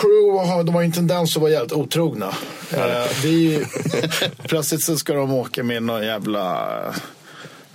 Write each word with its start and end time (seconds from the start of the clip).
crew 0.00 0.48
har, 0.48 0.64
de 0.64 0.74
har 0.74 0.82
en 0.82 0.92
tendens 0.92 1.36
att 1.36 1.42
vara 1.42 1.52
jävligt 1.52 1.72
otrogna. 1.72 2.34
Eh, 2.72 3.06
vi, 3.22 3.64
plötsligt 4.48 4.82
så 4.82 4.96
ska 4.96 5.14
de 5.14 5.32
åka 5.32 5.62
med 5.62 5.82
någon 5.82 6.04
jävla... 6.04 6.68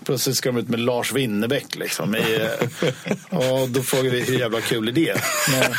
Plötsligt 0.05 0.35
ska 0.35 0.51
de 0.51 0.57
ut 0.57 0.69
med 0.69 0.79
Lars 0.79 1.13
Winnerbäck 1.13 1.75
liksom. 1.75 2.15
I, 2.15 2.19
eh, 2.19 3.39
och 3.61 3.69
då 3.69 3.81
frågar 3.81 4.11
vi 4.11 4.21
hur 4.21 4.39
jävla 4.39 4.61
kul 4.61 4.87
är 4.87 4.91
det? 4.91 5.21
Men, 5.51 5.73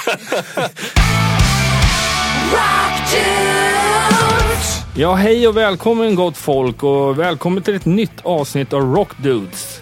Ja, 4.97 5.15
hej 5.15 5.49
och 5.49 5.56
välkommen 5.56 6.15
gott 6.15 6.37
folk 6.37 6.83
och 6.83 7.19
välkommen 7.19 7.63
till 7.63 7.74
ett 7.74 7.85
nytt 7.85 8.21
avsnitt 8.22 8.72
av 8.72 8.95
Rock 8.95 9.19
Dudes. 9.22 9.81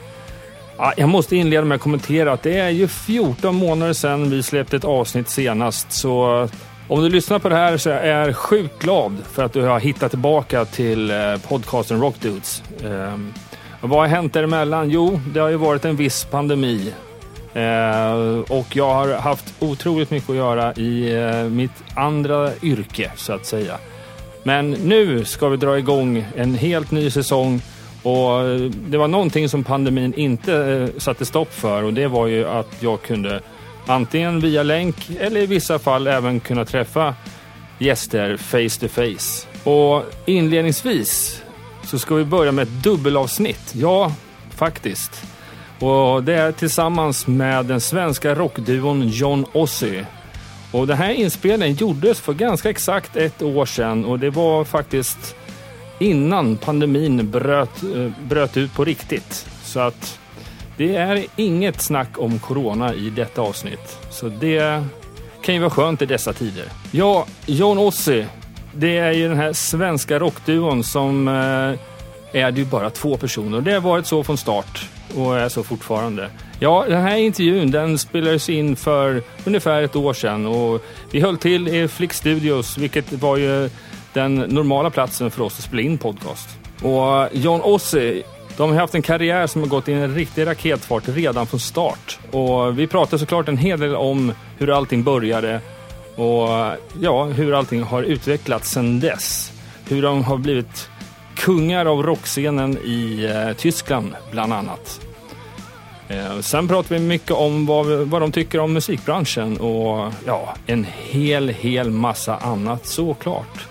Jag 0.96 1.08
måste 1.08 1.36
inleda 1.36 1.64
med 1.64 1.76
att 1.76 1.80
kommentera 1.80 2.32
att 2.32 2.42
det 2.42 2.58
är 2.58 2.68
ju 2.70 2.88
14 2.88 3.54
månader 3.54 3.92
sedan 3.92 4.30
vi 4.30 4.42
släppte 4.42 4.76
ett 4.76 4.84
avsnitt 4.84 5.28
senast. 5.28 5.92
Så 5.92 6.42
eh, 6.42 6.50
om 6.88 7.02
du 7.02 7.08
lyssnar 7.08 7.38
på 7.38 7.48
det 7.48 7.54
här 7.54 7.76
så 7.76 7.90
är 7.90 8.26
jag 8.26 8.36
sjukt 8.36 8.82
glad 8.82 9.16
för 9.32 9.44
att 9.44 9.52
du 9.52 9.62
har 9.62 9.80
hittat 9.80 10.10
tillbaka 10.10 10.64
till 10.64 11.10
eh, 11.10 11.16
podcasten 11.48 12.00
Rock 12.00 12.20
Dudes. 12.20 12.62
Och 13.80 13.88
vad 13.88 14.00
har 14.00 14.06
hänt 14.06 14.32
däremellan? 14.32 14.90
Jo, 14.90 15.20
det 15.34 15.40
har 15.40 15.48
ju 15.48 15.56
varit 15.56 15.84
en 15.84 15.96
viss 15.96 16.24
pandemi. 16.24 16.92
Och 18.48 18.76
jag 18.76 18.94
har 18.94 19.14
haft 19.14 19.54
otroligt 19.58 20.10
mycket 20.10 20.30
att 20.30 20.36
göra 20.36 20.74
i 20.74 21.14
mitt 21.50 21.84
andra 21.94 22.50
yrke 22.62 23.12
så 23.16 23.32
att 23.32 23.46
säga. 23.46 23.78
Men 24.42 24.70
nu 24.70 25.24
ska 25.24 25.48
vi 25.48 25.56
dra 25.56 25.78
igång 25.78 26.26
en 26.36 26.54
helt 26.54 26.90
ny 26.90 27.10
säsong 27.10 27.62
och 28.02 28.40
eh, 28.40 28.60
det 28.60 28.98
var 28.98 29.08
någonting 29.08 29.48
som 29.48 29.64
pandemin 29.64 30.14
inte 30.14 30.54
eh, 30.54 31.00
satte 31.00 31.26
stopp 31.26 31.54
för 31.54 31.82
och 31.82 31.94
det 31.94 32.08
var 32.08 32.26
ju 32.26 32.48
att 32.48 32.76
jag 32.80 33.02
kunde 33.02 33.40
antingen 33.86 34.40
via 34.40 34.62
länk 34.62 35.10
eller 35.20 35.40
i 35.40 35.46
vissa 35.46 35.78
fall 35.78 36.06
även 36.06 36.40
kunna 36.40 36.64
träffa 36.64 37.14
gäster 37.78 38.36
face 38.36 38.80
to 38.80 38.88
face. 38.88 39.46
Och 39.70 40.04
inledningsvis 40.26 41.42
så 41.84 41.98
ska 41.98 42.14
vi 42.14 42.24
börja 42.24 42.52
med 42.52 42.62
ett 42.62 42.82
dubbelavsnitt. 42.82 43.74
Ja, 43.74 44.12
faktiskt. 44.50 45.22
Och 45.78 46.24
det 46.24 46.34
är 46.34 46.52
tillsammans 46.52 47.26
med 47.26 47.66
den 47.66 47.80
svenska 47.80 48.34
rockduon 48.34 49.08
John 49.08 49.46
Ossie. 49.52 50.06
Och 50.72 50.86
den 50.86 50.96
här 50.96 51.10
inspelningen 51.10 51.76
gjordes 51.76 52.20
för 52.20 52.32
ganska 52.32 52.70
exakt 52.70 53.16
ett 53.16 53.42
år 53.42 53.66
sedan 53.66 54.04
och 54.04 54.18
det 54.18 54.30
var 54.30 54.64
faktiskt 54.64 55.36
innan 56.00 56.56
pandemin 56.56 57.30
bröt, 57.30 57.82
eh, 57.82 58.10
bröt 58.28 58.56
ut 58.56 58.74
på 58.74 58.84
riktigt. 58.84 59.46
Så 59.62 59.80
att 59.80 60.18
det 60.76 60.96
är 60.96 61.26
inget 61.36 61.80
snack 61.80 62.08
om 62.16 62.38
corona 62.38 62.94
i 62.94 63.10
detta 63.10 63.42
avsnitt. 63.42 63.98
Så 64.10 64.28
det 64.28 64.84
kan 65.42 65.54
ju 65.54 65.60
vara 65.60 65.70
skönt 65.70 66.02
i 66.02 66.06
dessa 66.06 66.32
tider. 66.32 66.64
Ja, 66.90 67.26
John 67.46 67.78
Ossie. 67.78 68.26
Det 68.74 68.98
är 68.98 69.12
ju 69.12 69.28
den 69.28 69.36
här 69.36 69.52
svenska 69.52 70.18
rockduon 70.18 70.84
som 70.84 71.28
eh, 71.28 72.42
är 72.42 72.50
det 72.50 72.60
ju 72.60 72.64
bara 72.64 72.90
två 72.90 73.16
personer. 73.16 73.60
Det 73.60 73.72
har 73.72 73.80
varit 73.80 74.06
så 74.06 74.24
från 74.24 74.38
start 74.38 74.88
och 75.16 75.38
är 75.38 75.48
så 75.48 75.62
fortfarande. 75.62 76.30
Ja, 76.60 76.84
den 76.88 77.02
här 77.02 77.16
intervjun 77.16 77.70
den 77.70 77.98
spelades 77.98 78.48
in 78.48 78.76
för 78.76 79.22
ungefär 79.44 79.82
ett 79.82 79.96
år 79.96 80.12
sedan 80.12 80.46
och 80.46 80.84
vi 81.10 81.20
höll 81.20 81.38
till 81.38 81.68
i 81.68 81.88
Flick 81.88 82.12
Studios, 82.12 82.78
vilket 82.78 83.12
var 83.12 83.36
ju 83.36 83.70
den 84.12 84.34
normala 84.34 84.90
platsen 84.90 85.30
för 85.30 85.42
oss 85.42 85.58
att 85.58 85.64
spela 85.64 85.82
in 85.82 85.98
podcast. 85.98 86.48
Och 86.82 87.28
John 87.32 87.60
Ossie, 87.60 88.22
de 88.56 88.70
har 88.70 88.78
haft 88.78 88.94
en 88.94 89.02
karriär 89.02 89.46
som 89.46 89.60
har 89.60 89.68
gått 89.68 89.88
i 89.88 89.92
en 89.92 90.14
riktig 90.14 90.46
raketfart 90.46 91.02
redan 91.06 91.46
från 91.46 91.60
start. 91.60 92.18
Och 92.30 92.78
vi 92.78 92.86
pratar 92.86 93.18
såklart 93.18 93.48
en 93.48 93.56
hel 93.56 93.80
del 93.80 93.94
om 93.94 94.32
hur 94.58 94.76
allting 94.76 95.02
började 95.02 95.60
och 96.16 96.48
ja, 97.00 97.24
hur 97.24 97.54
allting 97.54 97.82
har 97.82 98.02
utvecklats 98.02 98.70
sedan 98.70 99.00
dess. 99.00 99.52
Hur 99.88 100.02
de 100.02 100.24
har 100.24 100.36
blivit 100.36 100.88
kungar 101.36 101.86
av 101.86 102.02
rockscenen 102.02 102.78
i 102.84 103.24
eh, 103.24 103.56
Tyskland 103.56 104.14
bland 104.30 104.52
annat. 104.52 105.00
Eh, 106.08 106.40
sen 106.40 106.68
pratar 106.68 106.94
vi 106.94 107.00
mycket 107.00 107.30
om 107.30 107.66
vad, 107.66 107.86
vad 107.86 108.22
de 108.22 108.32
tycker 108.32 108.60
om 108.60 108.72
musikbranschen 108.72 109.56
och 109.56 110.12
ja, 110.26 110.54
en 110.66 110.86
hel, 111.10 111.48
hel 111.48 111.90
massa 111.90 112.36
annat 112.36 112.86
såklart. 112.86 113.69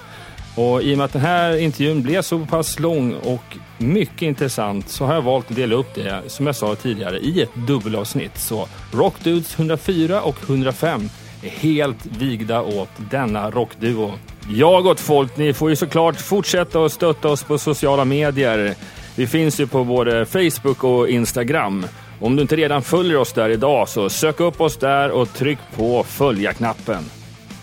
Och 0.59 0.83
i 0.83 0.93
och 0.93 0.97
med 0.97 1.05
att 1.05 1.13
den 1.13 1.21
här 1.21 1.57
intervjun 1.57 2.01
blev 2.01 2.21
så 2.21 2.45
pass 2.45 2.79
lång 2.79 3.13
och 3.13 3.57
mycket 3.77 4.21
intressant 4.21 4.89
så 4.89 5.05
har 5.05 5.13
jag 5.13 5.21
valt 5.21 5.49
att 5.49 5.55
dela 5.55 5.75
upp 5.75 5.95
det, 5.95 6.21
som 6.27 6.45
jag 6.45 6.55
sa 6.55 6.75
tidigare, 6.75 7.19
i 7.19 7.41
ett 7.41 7.55
dubbelavsnitt. 7.67 8.37
Så 8.37 8.67
Rockdudes 8.91 9.55
104 9.59 10.21
och 10.21 10.35
105 10.49 11.09
är 11.43 11.49
helt 11.49 12.05
vigda 12.05 12.61
åt 12.61 12.89
denna 13.11 13.51
rockduo. 13.51 14.11
Ja, 14.53 14.81
gott 14.81 14.99
folk, 14.99 15.37
ni 15.37 15.53
får 15.53 15.69
ju 15.69 15.75
såklart 15.75 16.21
fortsätta 16.21 16.85
att 16.85 16.91
stötta 16.91 17.29
oss 17.29 17.43
på 17.43 17.57
sociala 17.57 18.05
medier. 18.05 18.75
Vi 19.15 19.27
finns 19.27 19.59
ju 19.59 19.67
på 19.67 19.83
både 19.83 20.25
Facebook 20.25 20.83
och 20.83 21.09
Instagram. 21.09 21.85
Om 22.19 22.35
du 22.35 22.41
inte 22.41 22.55
redan 22.55 22.81
följer 22.81 23.17
oss 23.17 23.33
där 23.33 23.49
idag 23.49 23.89
så 23.89 24.09
sök 24.09 24.39
upp 24.39 24.61
oss 24.61 24.77
där 24.77 25.11
och 25.11 25.33
tryck 25.33 25.59
på 25.75 26.03
följa-knappen. 26.03 27.18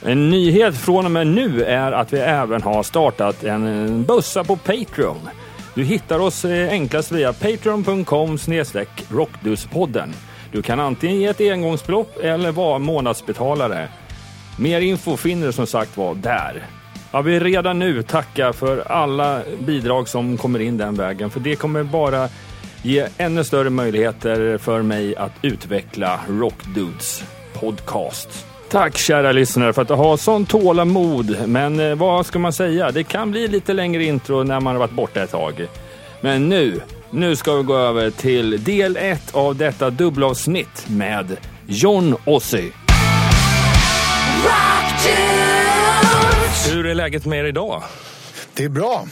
En 0.06 0.30
nyhet 0.30 0.76
från 0.76 1.04
och 1.04 1.10
med 1.10 1.26
nu 1.26 1.64
är 1.64 1.92
att 1.92 2.12
vi 2.12 2.18
även 2.18 2.62
har 2.62 2.82
startat 2.82 3.44
en 3.44 3.86
eh, 3.86 4.06
bössa 4.06 4.44
på 4.44 4.56
Patreon. 4.56 5.28
Du 5.74 5.84
hittar 5.84 6.18
oss 6.18 6.44
eh, 6.44 6.70
enklast 6.70 7.12
via 7.12 7.32
patreon.com 7.32 8.38
rockduspodden. 9.08 10.14
Du 10.52 10.62
kan 10.62 10.80
antingen 10.80 11.20
ge 11.20 11.26
ett 11.26 11.40
engångsbelopp 11.40 12.18
eller 12.22 12.52
vara 12.52 12.78
månadsbetalare. 12.78 13.88
Mer 14.58 14.80
info 14.80 15.16
finner 15.16 15.46
du 15.46 15.52
som 15.52 15.66
sagt 15.66 15.96
var 15.96 16.14
där. 16.14 16.66
Jag 17.12 17.22
vill 17.22 17.40
redan 17.40 17.78
nu 17.78 18.02
tacka 18.02 18.52
för 18.52 18.92
alla 18.92 19.42
bidrag 19.58 20.08
som 20.08 20.36
kommer 20.36 20.58
in 20.58 20.76
den 20.76 20.94
vägen, 20.94 21.30
för 21.30 21.40
det 21.40 21.56
kommer 21.56 21.82
bara 21.82 22.28
ge 22.82 23.06
ännu 23.18 23.44
större 23.44 23.70
möjligheter 23.70 24.58
för 24.58 24.82
mig 24.82 25.16
att 25.16 25.32
utveckla 25.42 26.20
Rockdudes 26.28 27.24
podcast. 27.60 28.46
Tack 28.68 28.98
kära 28.98 29.32
lyssnare 29.32 29.72
för 29.72 29.82
att 29.82 29.88
du 29.88 29.94
har 29.94 30.16
sån 30.16 30.46
tålamod. 30.46 31.36
Men 31.46 31.80
eh, 31.80 31.94
vad 31.94 32.26
ska 32.26 32.38
man 32.38 32.52
säga? 32.52 32.90
Det 32.90 33.04
kan 33.04 33.30
bli 33.30 33.48
lite 33.48 33.72
längre 33.72 34.04
intro 34.04 34.42
när 34.42 34.60
man 34.60 34.74
har 34.74 34.80
varit 34.80 34.90
borta 34.90 35.22
ett 35.22 35.30
tag. 35.30 35.66
Men 36.20 36.48
nu, 36.48 36.80
nu 37.10 37.36
ska 37.36 37.54
vi 37.54 37.62
gå 37.62 37.76
över 37.76 38.10
till 38.10 38.64
del 38.64 38.96
ett 38.96 39.34
av 39.34 39.56
detta 39.56 39.90
dubbelavsnitt 39.90 40.86
med 40.88 41.36
John 41.66 42.16
Ossie. 42.24 42.72
Hur 46.72 46.86
är 46.86 46.94
läget 46.94 47.26
med 47.26 47.38
er 47.38 47.44
idag? 47.44 47.82
det 48.56 48.64
är 48.64 48.68
bra. 48.68 49.06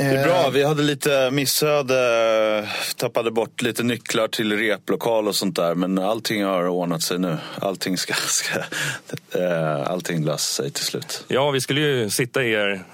Det 0.00 0.06
är 0.06 0.24
bra. 0.24 0.50
Vi 0.50 0.64
hade 0.64 0.82
lite 0.82 1.30
missöde. 1.30 2.68
Tappade 2.96 3.30
bort 3.30 3.62
lite 3.62 3.82
nycklar 3.82 4.28
till 4.28 4.56
replokal 4.56 5.28
och 5.28 5.36
sånt 5.36 5.56
där. 5.56 5.74
Men 5.74 5.98
allting 5.98 6.44
har 6.44 6.68
ordnat 6.68 7.02
sig 7.02 7.18
nu. 7.18 7.36
Allting, 7.58 7.98
ska, 7.98 8.14
ska, 8.28 8.58
eh, 9.38 9.90
allting 9.90 10.24
löser 10.24 10.62
sig 10.62 10.70
till 10.70 10.84
slut. 10.84 11.24
Ja, 11.28 11.50
vi 11.50 11.60
skulle 11.60 11.80
ju 11.80 12.10
sitta 12.10 12.42
i 12.44 12.52
er, 12.52 12.84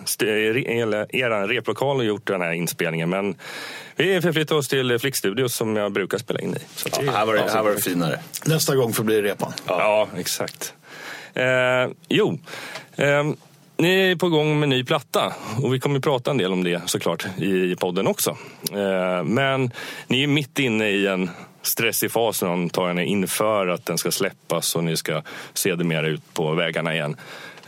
er 1.11 1.49
replokal 1.49 1.97
och 1.97 2.05
gjort 2.05 2.27
den 2.27 2.41
här 2.41 2.53
inspelningen. 2.53 3.11
Men 3.11 3.37
vi 3.97 4.21
förflyttar 4.21 4.57
oss 4.57 4.69
till 4.69 4.99
Flickstudios 4.99 5.55
som 5.55 5.77
jag 5.77 5.93
brukar 5.93 6.19
spela 6.19 6.41
in 6.41 6.55
i. 6.55 6.61
Så 6.77 6.89
ja, 6.93 7.13
här, 7.13 7.27
var 7.27 7.35
det, 7.35 7.51
här 7.53 7.63
var 7.63 7.71
det 7.71 7.83
finare. 7.83 8.21
Nästa 8.45 8.77
gång 8.77 8.93
får 8.93 9.05
bli 9.05 9.23
repan. 9.23 9.53
Ja, 9.67 10.09
ja 10.13 10.21
exakt. 10.21 10.75
Eh, 11.35 11.91
jo. 12.09 12.39
Eh, 12.97 13.25
ni 13.79 14.11
är 14.11 14.17
på 14.17 14.29
gång 14.29 14.61
med 14.61 14.69
ny 14.69 14.85
platta 14.85 15.33
och 15.63 15.75
vi 15.75 15.81
kommer 15.81 15.97
att 15.97 16.05
prata 16.05 16.31
en 16.31 16.39
del 16.39 16.53
om 16.53 16.65
det 16.65 16.83
såklart 16.87 17.27
i 17.39 17.77
podden 17.77 18.07
också. 18.07 18.37
Eh, 18.73 19.25
men 19.25 19.71
ni 20.07 20.23
är 20.23 20.27
mitt 20.27 20.59
inne 20.59 20.89
i 20.89 21.07
en 21.07 21.31
stressig 21.63 22.11
fas 22.11 22.43
antar 22.43 22.89
jag 22.89 23.05
inför 23.05 23.69
att 23.69 23.87
den 23.87 23.99
ska 23.99 24.11
släppas 24.11 24.77
och 24.77 24.85
ni 24.85 24.97
ska 24.97 25.23
se 25.55 25.75
det 25.75 25.85
mer 25.85 26.05
ut 26.05 26.35
på 26.35 26.55
vägarna 26.55 26.95
igen. 26.95 27.17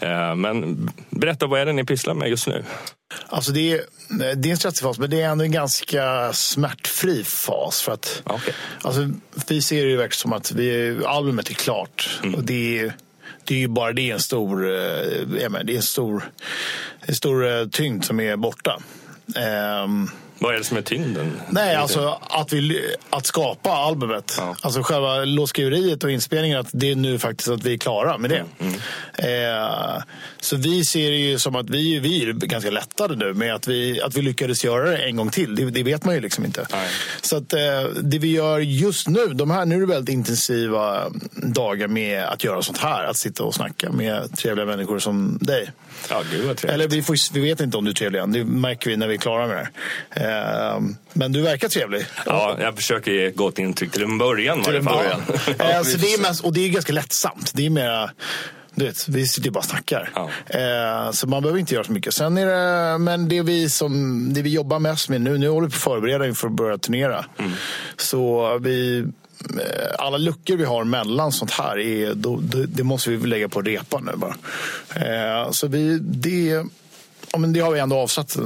Eh, 0.00 0.34
men 0.34 0.90
berätta, 1.10 1.46
vad 1.46 1.60
är 1.60 1.66
det 1.66 1.72
ni 1.72 1.84
pysslar 1.84 2.14
med 2.14 2.28
just 2.28 2.46
nu? 2.46 2.64
Alltså 3.28 3.52
det 3.52 3.72
är, 3.72 3.80
det 4.34 4.48
är 4.48 4.50
en 4.50 4.56
stressig 4.56 4.82
fas, 4.82 4.98
men 4.98 5.10
det 5.10 5.22
är 5.22 5.28
ändå 5.28 5.44
en 5.44 5.52
ganska 5.52 6.32
smärtfri 6.32 7.24
fas. 7.24 7.82
För 7.82 7.92
att, 7.92 8.22
okay. 8.24 8.54
alltså, 8.82 9.10
vi 9.48 9.62
ser 9.62 9.84
det 9.84 9.90
ju 9.90 9.96
verkligen 9.96 10.18
som 10.18 10.32
att 10.32 10.52
vi, 10.52 10.98
albumet 11.06 11.50
är 11.50 11.54
klart. 11.54 12.20
Mm. 12.22 12.34
Och 12.34 12.44
det 12.44 12.78
är, 12.78 12.92
det 13.48 13.54
är 13.54 13.58
ju 13.58 13.68
bara 13.68 13.92
det 13.92 14.10
är 14.10 14.14
en 14.14 14.20
stor, 14.20 14.64
eh, 14.64 15.26
det 15.26 15.42
är 15.42 15.70
en 15.70 15.82
stor, 15.82 16.30
en 17.00 17.14
stor 17.14 17.46
eh, 17.46 17.68
tyngd 17.68 18.04
som 18.04 18.20
är 18.20 18.36
borta. 18.36 18.78
Um, 19.84 20.10
vad 20.38 20.54
är 20.54 20.58
det 20.58 20.64
som 20.64 20.76
är 20.76 20.82
tyngden? 20.82 21.40
Nej, 21.48 21.76
alltså 21.76 22.18
att, 22.22 22.52
vi, 22.52 22.94
att 23.10 23.26
skapa 23.26 23.70
albumet. 23.70 24.34
Ja. 24.38 24.56
Alltså 24.60 24.82
själva 24.82 25.24
låtskriveriet 25.24 26.04
och 26.04 26.10
inspelningen, 26.10 26.58
att 26.58 26.68
det 26.72 26.90
är 26.90 26.96
nu 26.96 27.18
faktiskt 27.18 27.48
att 27.48 27.64
vi 27.64 27.74
är 27.74 27.78
klara 27.78 28.18
med 28.18 28.30
det. 28.30 28.44
Mm, 28.60 28.74
Eh, 29.18 30.02
så 30.40 30.56
vi 30.56 30.84
ser 30.84 31.10
det 31.10 31.16
ju 31.16 31.38
som 31.38 31.56
att 31.56 31.70
vi, 31.70 31.98
vi 31.98 32.22
är 32.22 32.32
ganska 32.32 32.70
lättade 32.70 33.16
nu 33.16 33.34
med 33.34 33.54
att 33.54 33.68
vi, 33.68 34.00
att 34.02 34.16
vi 34.16 34.22
lyckades 34.22 34.64
göra 34.64 34.90
det 34.90 34.96
en 34.96 35.16
gång 35.16 35.30
till. 35.30 35.54
Det, 35.54 35.70
det 35.70 35.82
vet 35.82 36.04
man 36.04 36.14
ju 36.14 36.20
liksom 36.20 36.44
inte. 36.44 36.66
Nej. 36.72 36.88
Så 37.20 37.36
att 37.36 37.52
eh, 37.52 37.82
det 38.02 38.18
vi 38.18 38.32
gör 38.32 38.58
just 38.58 39.08
nu, 39.08 39.26
de 39.26 39.50
här, 39.50 39.66
nu 39.66 39.76
är 39.76 39.80
det 39.80 39.86
väldigt 39.86 40.12
intensiva 40.14 41.12
dagar 41.32 41.88
med 41.88 42.24
att 42.24 42.44
göra 42.44 42.62
sånt 42.62 42.78
här. 42.78 43.04
Att 43.04 43.16
sitta 43.16 43.44
och 43.44 43.54
snacka 43.54 43.92
med 43.92 44.36
trevliga 44.38 44.66
människor 44.66 44.98
som 44.98 45.38
dig. 45.40 45.70
Ja, 46.10 46.22
gud 46.32 46.46
vad 46.46 46.56
trevligt. 46.56 46.74
Eller 46.74 46.88
vi, 46.88 47.02
får, 47.02 47.34
vi 47.34 47.40
vet 47.40 47.60
inte 47.60 47.76
om 47.76 47.84
du 47.84 47.90
är 47.90 47.94
trevlig 47.94 48.20
än. 48.20 48.32
Det 48.32 48.44
märker 48.44 48.90
vi 48.90 48.96
när 48.96 49.06
vi 49.08 49.14
är 49.14 49.18
klara 49.18 49.46
med 49.46 49.56
det 49.56 49.68
här. 50.10 50.27
Eh, 50.27 50.27
men 51.12 51.32
du 51.32 51.40
verkar 51.40 51.68
trevlig. 51.68 52.06
Ja, 52.26 52.56
jag 52.60 52.76
försöker 52.76 53.10
ge 53.10 53.30
gott 53.30 53.58
intryck 53.58 53.92
till 53.92 54.02
en 54.02 54.18
början. 54.18 54.62
Till 54.62 54.76
en 54.76 54.84
början. 54.84 55.22
Eh, 55.58 55.82
så 55.82 55.98
det 55.98 56.14
är 56.14 56.22
mest, 56.22 56.44
och 56.44 56.52
det 56.52 56.64
är 56.64 56.68
ganska 56.68 56.92
lättsamt. 56.92 57.52
Det 57.54 57.66
är 57.66 57.70
mera... 57.70 58.10
Du 58.74 58.84
vet, 58.84 59.08
vi 59.08 59.26
sitter 59.26 59.46
ju 59.46 59.50
bara 59.50 59.58
och 59.58 59.64
snackar. 59.64 60.10
Ja. 60.14 60.30
Eh, 60.46 61.10
så 61.10 61.26
man 61.26 61.42
behöver 61.42 61.60
inte 61.60 61.74
göra 61.74 61.84
så 61.84 61.92
mycket. 61.92 62.14
Sen 62.14 62.38
är 62.38 62.46
det, 62.46 62.98
men 62.98 63.28
det 63.28 63.42
vi, 63.42 63.68
som, 63.68 64.26
det 64.34 64.42
vi 64.42 64.50
jobbar 64.50 64.78
mest 64.78 65.08
med 65.08 65.20
nu, 65.20 65.38
nu 65.38 65.48
håller 65.48 65.66
vi 65.66 65.72
på 65.72 65.76
att 65.76 65.82
förbereda 65.82 66.26
inför 66.26 66.46
att 66.46 66.52
börja 66.52 66.78
turnera. 66.78 67.24
Mm. 67.38 67.52
Så 67.96 68.58
vi, 68.58 68.98
eh, 68.98 69.94
alla 69.98 70.16
luckor 70.16 70.56
vi 70.56 70.64
har 70.64 70.84
mellan 70.84 71.32
sånt 71.32 71.50
här, 71.50 71.78
är, 71.78 72.14
då, 72.14 72.40
det 72.68 72.82
måste 72.82 73.10
vi 73.10 73.26
lägga 73.26 73.48
på 73.48 73.62
repa 73.62 74.00
nu 74.00 74.12
bara. 74.16 74.36
Eh, 74.94 75.50
så 75.50 75.66
vi, 75.66 75.98
det, 75.98 76.64
ja, 77.32 77.38
men 77.38 77.52
det 77.52 77.60
har 77.60 77.70
vi 77.70 77.80
ändå 77.80 77.96
avsatt 77.96 78.36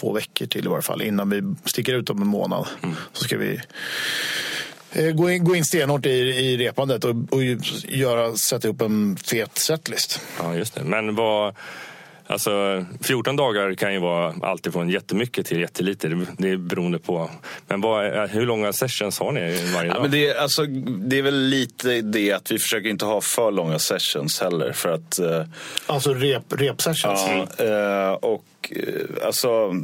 två 0.00 0.12
veckor 0.12 0.46
till 0.46 0.64
i 0.64 0.68
varje 0.68 0.82
fall 0.82 1.02
innan 1.02 1.30
vi 1.30 1.42
sticker 1.64 1.94
ut 1.94 2.10
om 2.10 2.22
en 2.22 2.28
månad. 2.28 2.66
Mm. 2.82 2.96
Så 3.12 3.24
ska 3.24 3.38
vi 3.38 3.60
eh, 4.92 5.10
gå 5.10 5.30
in, 5.30 5.44
gå 5.44 5.56
in 5.56 5.64
stenhårt 5.64 6.06
i, 6.06 6.10
i 6.10 6.56
repandet 6.56 7.04
och, 7.04 7.14
och 7.30 7.42
göra, 7.88 8.36
sätta 8.36 8.68
upp 8.68 8.80
en 8.80 9.16
fet 9.16 9.58
setlist. 9.58 10.20
Ja, 10.42 10.54
just 10.54 10.74
det. 10.74 10.84
Men 10.84 11.14
vad... 11.14 11.54
Alltså, 12.30 12.84
14 13.02 13.36
dagar 13.36 13.74
kan 13.74 13.92
ju 13.92 13.98
vara 14.00 14.34
allt 14.42 14.66
från 14.72 14.88
jättemycket 14.88 15.46
till 15.46 15.60
jättelite. 15.60 16.08
Det- 16.08 16.26
Det 16.38 16.48
är 16.50 16.56
beroende 16.56 16.98
på. 16.98 17.30
Men 17.66 17.80
vad, 17.80 18.06
är- 18.06 18.28
hur 18.28 18.46
långa 18.46 18.72
sessions 18.72 19.18
har 19.18 19.32
ni 19.32 19.40
varje 19.74 19.88
Ja, 19.88 19.94
dag? 19.94 20.02
men 20.02 20.10
det, 20.10 20.28
är, 20.28 20.34
alltså, 20.34 20.66
det 20.98 21.18
är 21.18 21.22
väl 21.22 21.34
lite 21.48 22.00
det 22.00 22.32
att 22.32 22.50
vi 22.50 22.58
försöker 22.58 22.88
inte 22.88 23.04
ha 23.04 23.20
för 23.20 23.50
långa 23.50 23.78
sessions 23.78 24.40
heller. 24.40 24.72
För 24.72 24.88
att, 24.88 25.18
eh, 25.18 25.44
Alltså 25.86 26.14
rep, 26.14 26.42
rep 26.52 26.82
sessions. 26.82 27.20
ja, 27.58 27.64
eh, 27.64 28.18
och 28.70 28.76
eh, 28.76 29.26
alltså, 29.26 29.74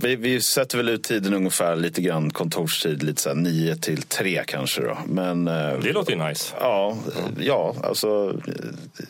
vi, 0.00 0.16
vi 0.16 0.40
sätter 0.40 0.76
väl 0.76 0.88
ut 0.88 1.02
tiden 1.02 1.34
ungefär 1.34 1.76
lite 1.76 2.02
grann 2.02 2.30
kontorstid, 2.30 3.02
lite 3.02 3.22
så 3.22 3.28
här 3.28 3.36
9 3.36 3.76
till 3.76 4.02
3 4.02 4.42
kanske 4.46 4.82
då. 4.82 4.98
Men, 5.06 5.48
eh, 5.48 5.78
Det 5.82 5.92
låter 5.92 6.12
ju 6.12 6.28
nice. 6.28 6.54
Ja, 6.60 6.96
ja, 7.40 7.74
alltså 7.82 8.40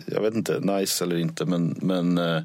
jag 0.07 0.21
vet 0.21 0.35
inte, 0.35 0.61
nice 0.61 1.05
eller 1.05 1.17
inte 1.17 1.45
men, 1.45 1.79
men 1.83 2.19
eh, 2.19 2.43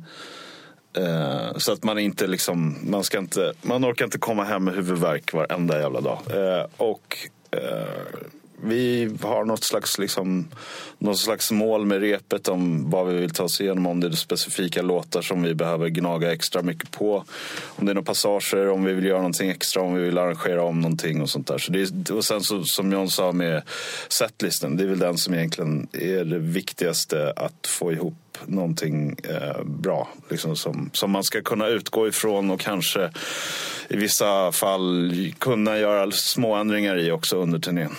eh, 0.98 1.58
så 1.58 1.72
att 1.72 1.84
man 1.84 2.00
inte 2.00 2.28
liksom, 2.28 2.78
man 2.82 3.04
ska 3.04 3.18
inte, 3.18 3.54
man 3.62 3.86
orkar 3.86 4.06
inte 4.06 4.20
komma 4.20 4.44
hem 4.44 4.64
med 4.64 4.76
huvudvärk 4.76 5.34
varenda 5.34 5.80
jävla 5.80 6.02
dag. 6.02 6.20
Eh, 6.30 6.66
och 6.78 7.18
eh, 7.52 7.88
vi 8.64 9.10
har 9.22 9.46
något 9.46 9.64
slags, 9.64 9.98
liksom, 9.98 10.48
något 10.98 11.20
slags 11.20 11.52
mål 11.52 11.86
med 11.86 12.02
repet 12.02 12.48
om 12.48 12.90
vad 12.90 13.08
vi 13.08 13.16
vill 13.16 13.30
ta 13.30 13.44
oss 13.44 13.62
igenom. 13.62 13.86
Om 13.86 14.00
det 14.00 14.08
är 14.08 14.12
specifika 14.12 14.82
låtar 14.82 15.22
som 15.22 15.44
vi 15.44 15.54
behöver 15.54 15.90
gnaga 15.90 16.34
extra 16.34 16.62
mycket 16.62 16.92
på. 16.92 17.24
Om 17.66 17.86
det 17.86 17.92
är 17.92 17.94
några 17.94 18.06
passager, 18.06 18.70
om 18.70 18.84
vi 18.84 18.94
vill 18.94 19.06
göra 19.06 19.18
någonting 19.18 19.50
extra, 19.50 19.82
om 19.82 19.94
vi 19.94 20.02
vill 20.02 20.18
arrangera 20.18 20.64
om 20.64 20.82
någonting 20.82 21.22
och 21.22 21.30
sånt 21.30 21.48
där. 21.48 21.58
Så 21.58 21.72
det 21.72 21.82
är, 21.82 22.14
och 22.14 22.26
sen 22.26 22.42
så, 22.42 22.64
som 22.64 22.92
John 22.92 23.10
sa 23.10 23.32
med 23.32 23.62
setlisten, 24.10 24.78
det 24.78 24.84
är 24.84 24.88
väl 24.88 25.00
den 25.00 25.18
som 25.18 25.34
egentligen 25.34 25.88
är 25.92 26.24
det 26.24 26.40
viktigaste 26.40 27.34
att 27.36 27.68
få 27.68 27.92
ihop 27.92 28.14
någonting 28.46 29.16
eh, 29.24 29.64
bra. 29.64 30.10
Liksom 30.30 30.56
som, 30.56 30.90
som 30.94 31.12
man 31.12 31.24
ska 31.24 31.42
kunna 31.42 31.68
utgå 31.68 32.08
ifrån 32.08 32.52
och 32.52 32.60
kanske 32.60 33.10
i 33.90 33.98
vissa 33.98 34.52
fall 34.52 35.14
kunna 35.40 35.78
göra 35.78 36.12
små 36.12 36.56
ändringar 36.56 36.98
i 36.98 37.12
också 37.12 37.38
under 37.38 37.60
turnén. 37.60 37.96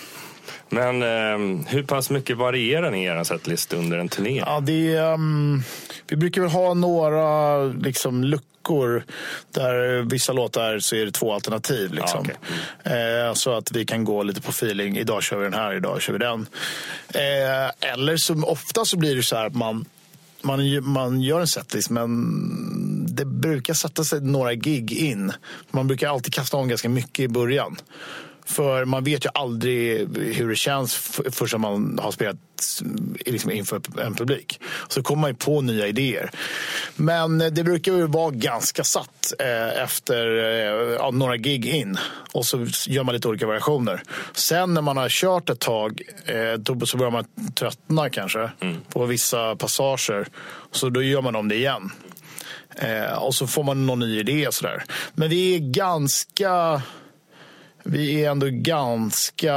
Men 0.69 1.03
eh, 1.03 1.65
hur 1.67 1.83
pass 1.83 2.09
mycket 2.09 2.37
varierar 2.37 2.91
ni 2.91 3.03
i 3.03 3.05
er 3.05 3.23
setlist 3.23 3.73
under 3.73 3.97
en 3.97 4.09
turné? 4.09 4.37
Ja, 4.45 4.59
det 4.59 4.95
är, 4.95 5.13
um, 5.13 5.63
vi 6.07 6.15
brukar 6.15 6.41
väl 6.41 6.51
ha 6.51 6.73
några 6.73 7.63
liksom, 7.63 8.23
luckor 8.23 9.03
där 9.51 10.01
vissa 10.09 10.33
låtar 10.33 10.79
så 10.79 10.95
är 10.95 11.05
det 11.05 11.11
två 11.11 11.33
alternativ. 11.33 11.93
Liksom. 11.93 12.27
Ja, 12.83 12.91
eh, 12.91 13.33
så 13.33 13.53
att 13.53 13.71
vi 13.71 13.85
kan 13.85 14.03
gå 14.03 14.23
lite 14.23 14.41
på 14.41 14.49
feeling. 14.49 14.97
Idag 14.97 15.23
kör 15.23 15.37
vi 15.37 15.43
den 15.43 15.53
här, 15.53 15.73
idag 15.75 16.01
kör 16.01 16.13
vi 16.13 16.19
den. 16.19 16.47
Eh, 17.13 17.91
eller 17.91 18.17
som 18.17 18.45
ofta 18.45 18.85
så 18.85 18.97
blir 18.97 19.15
det 19.15 19.23
så 19.23 19.35
här 19.35 19.45
att 19.45 19.55
man 19.55 19.85
man, 20.41 20.83
man 20.83 21.21
gör 21.21 21.39
en 21.39 21.47
setlist 21.47 21.89
men 21.89 23.15
det 23.15 23.25
brukar 23.25 23.73
sätta 23.73 24.03
sig 24.03 24.21
några 24.21 24.53
gig 24.53 24.93
in. 24.93 25.33
Man 25.71 25.87
brukar 25.87 26.09
alltid 26.09 26.33
kasta 26.33 26.57
om 26.57 26.67
ganska 26.67 26.89
mycket 26.89 27.19
i 27.19 27.27
början. 27.27 27.77
För 28.49 28.85
man 28.85 29.03
vet 29.03 29.25
ju 29.25 29.29
aldrig 29.33 30.17
hur 30.17 30.49
det 30.49 30.55
känns 30.55 30.95
förrän 31.31 31.61
man 31.61 31.99
har 32.01 32.11
spelat 32.11 32.37
liksom 33.25 33.51
inför 33.51 33.81
en 34.01 34.15
publik. 34.15 34.59
Så 34.87 35.03
kommer 35.03 35.21
man 35.21 35.29
ju 35.29 35.35
på 35.35 35.61
nya 35.61 35.87
idéer. 35.87 36.31
Men 36.95 37.37
det 37.37 37.63
brukar 37.63 37.91
ju 37.91 38.07
vara 38.07 38.31
ganska 38.31 38.83
satt 38.83 39.33
eh, 39.39 39.83
efter 39.83 40.37
eh, 40.37 40.95
ja, 40.95 41.11
några 41.11 41.37
gig 41.37 41.65
in. 41.65 41.97
Och 42.31 42.45
så 42.45 42.65
gör 42.87 43.03
man 43.03 43.15
lite 43.15 43.27
olika 43.27 43.47
variationer. 43.47 44.03
Sen 44.33 44.73
när 44.73 44.81
man 44.81 44.97
har 44.97 45.09
kört 45.09 45.49
ett 45.49 45.59
tag 45.59 46.01
eh, 46.25 46.53
då 46.53 46.85
så 46.85 46.97
börjar 46.97 47.11
man 47.11 47.25
tröttna 47.55 48.09
kanske 48.09 48.49
på 48.89 49.05
vissa 49.05 49.55
passager. 49.55 50.27
Så 50.71 50.89
då 50.89 51.01
gör 51.03 51.21
man 51.21 51.35
om 51.35 51.47
det 51.47 51.55
igen. 51.55 51.91
Eh, 52.75 53.23
och 53.23 53.35
så 53.35 53.47
får 53.47 53.63
man 53.63 53.85
någon 53.85 53.99
ny 53.99 54.19
idé 54.19 54.47
sådär. 54.51 54.83
Men 55.13 55.29
vi 55.29 55.55
är 55.55 55.59
ganska 55.59 56.81
vi 57.83 58.23
är 58.25 58.31
ändå 58.31 58.47
ganska 58.49 59.55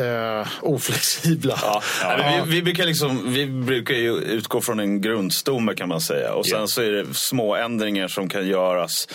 eh, 0.00 0.46
oflexibla. 0.62 1.58
Ja, 1.62 1.82
men 2.18 2.48
Vi, 2.48 2.54
vi, 2.54 2.62
brukar 2.62 2.86
liksom, 2.86 3.32
vi 3.32 3.46
brukar 3.46 3.94
ju 3.94 4.12
utgå 4.16 4.60
från 4.60 4.80
en 4.80 5.00
grundstomme 5.00 5.74
kan 5.74 5.88
man 5.88 6.00
säga. 6.00 6.34
Och 6.34 6.46
sen 6.46 6.60
Ja. 6.60 6.66
så 6.66 6.82
är 6.82 6.90
det 6.90 7.14
små 7.14 7.56
ändringar 7.56 8.08
som 8.08 8.28
kan 8.28 8.48
göras. 8.48 9.08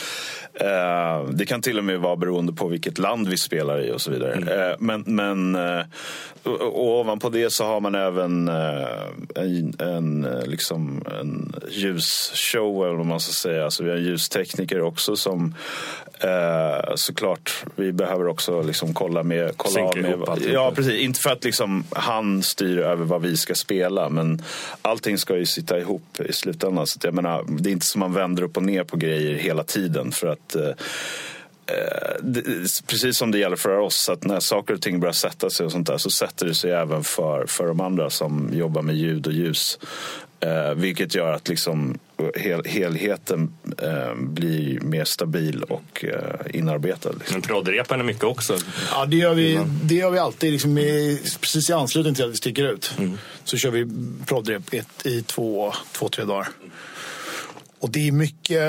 Eh, 0.54 1.30
det 1.30 1.46
kan 1.46 1.62
till 1.62 1.78
och 1.78 1.84
med 1.84 2.00
vara 2.00 2.16
beroende 2.16 2.54
på 2.54 2.68
vilket 2.68 2.98
land 2.98 3.28
vi 3.28 3.38
spelar 3.38 3.86
i 3.86 3.92
och 3.92 4.02
så 4.02 4.12
vidare. 4.12 4.70
Eh, 4.72 4.75
men 4.80 5.04
men 5.06 5.56
eh, 5.56 5.81
och, 6.44 6.62
och 6.62 7.00
ovanpå 7.00 7.30
det 7.30 7.50
så 7.54 7.66
har 7.66 7.80
man 7.80 7.96
även 7.96 8.48
eh, 8.48 8.88
en, 9.36 9.74
en, 9.80 10.25
eh, 10.25 10.46
liksom 10.46 11.04
en 11.20 11.56
ljusshow 11.70 12.86
eller 12.86 12.96
vad 12.96 13.06
man 13.06 13.20
ska 13.20 13.31
säga. 13.34 13.63
Alltså 13.63 13.84
vi 13.84 13.90
har 13.90 13.98
en 13.98 14.04
ljustekniker 14.04 14.81
också 14.81 15.16
som 15.16 15.56
eh, 16.20 16.96
såklart 16.96 17.63
vi 17.75 17.92
behöver 17.94 18.06
också 18.27 18.62
liksom 18.62 18.94
kolla 18.94 19.24
med. 19.24 19.51
Kolla 19.57 19.74
Synka 19.74 19.89
av 19.89 19.98
med 19.98 20.12
ihop 20.12 20.30
allting. 20.30 20.54
ja, 20.54 20.71
precis. 20.75 21.01
Inte 21.01 21.19
för 21.19 21.30
att 21.30 21.44
liksom 21.44 21.83
han 21.89 22.44
styr 22.44 22.77
över 22.77 23.06
vad 23.06 23.21
vi 23.21 23.38
ska 23.38 23.56
spela 23.56 24.09
men 24.09 24.42
allting 24.81 25.18
ska 25.18 25.38
ju 25.38 25.45
sitta 25.45 25.80
ihop 25.80 26.19
i 26.19 26.33
slutändan. 26.33 26.88
Så 26.88 27.00
jag 27.04 27.13
menar, 27.13 27.45
det 27.48 27.69
är 27.69 27.71
inte 27.71 27.86
som 27.86 28.00
man 28.00 28.13
vänder 28.13 28.43
upp 28.43 28.58
och 28.58 28.63
ner 28.63 28.84
på 28.84 28.98
grejer 28.98 29.36
hela 29.36 29.63
tiden 29.63 30.12
för 30.12 30.27
att 30.27 30.55
eh, 30.55 30.67
eh, 30.67 30.74
precis 32.88 33.17
som 33.17 33.32
det 33.32 33.38
gäller 33.38 33.55
för 33.55 33.77
oss, 33.77 34.10
att 34.10 34.24
när 34.24 34.39
saker 34.39 34.74
och 34.74 34.82
ting 34.82 35.00
börjar 35.00 35.13
sätta 35.13 35.50
sig 35.50 35.65
och 35.65 35.72
sånt 35.72 35.88
där 35.88 35.98
så 35.98 36.10
sätter 36.10 36.46
det 36.46 36.55
sig 36.55 36.72
även 36.72 37.03
för, 37.03 37.46
för 37.46 37.67
de 37.67 37.82
andra 37.82 38.10
som 38.10 38.50
jobbar 38.53 38.82
med 38.82 38.96
ljud 38.96 39.27
och 39.27 39.34
ljus. 39.34 39.79
Eh, 40.39 40.74
vilket 40.75 41.15
gör 41.15 41.32
att 41.32 41.48
liksom 41.48 42.00
hel, 42.36 42.65
helheten 42.65 43.53
eh, 43.82 44.15
blir 44.15 44.79
mer 44.79 45.06
stabil 45.06 45.63
och 45.63 46.06
eh, 46.06 46.56
inarbetad. 46.58 47.12
Liksom. 47.12 47.34
Men 47.34 47.41
proddrepan 47.41 48.00
är 48.00 48.03
mycket 48.03 48.24
också. 48.24 48.58
Ja, 48.91 49.06
det 49.06 49.17
gör 49.17 49.34
vi, 49.34 49.60
det 49.84 49.96
gör 49.96 50.12
vi 50.12 50.20
alltid. 50.20 50.51
Liksom 50.51 50.77
i, 50.77 51.22
precis 51.41 51.70
i 51.70 51.74
anslutning 51.74 52.15
till 52.15 52.25
att 52.25 52.32
vi 52.32 52.36
sticker 52.36 52.74
ut. 52.74 52.94
Så 53.44 53.58
kör 53.58 53.72
vi 53.72 53.88
proddrep 54.25 54.74
i, 54.74 54.84
i 55.03 55.22
två, 55.22 55.74
två, 55.91 56.10
tre 56.10 56.25
dagar. 56.25 56.48
Och 57.79 57.89
det 57.89 58.08
är 58.08 58.12
mycket, 58.12 58.62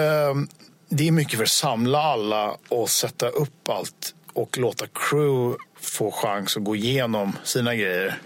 det 0.88 1.08
är 1.08 1.12
mycket 1.12 1.36
för 1.36 1.42
att 1.42 1.48
samla 1.48 1.98
alla 1.98 2.56
och 2.68 2.90
sätta 2.90 3.28
upp 3.28 3.68
allt 3.68 4.14
och 4.32 4.58
låta 4.58 4.86
crew 4.86 5.56
få 5.80 6.10
chans 6.10 6.56
att 6.56 6.64
gå 6.64 6.76
igenom 6.76 7.36
sina 7.44 7.74
grejer. 7.74 8.18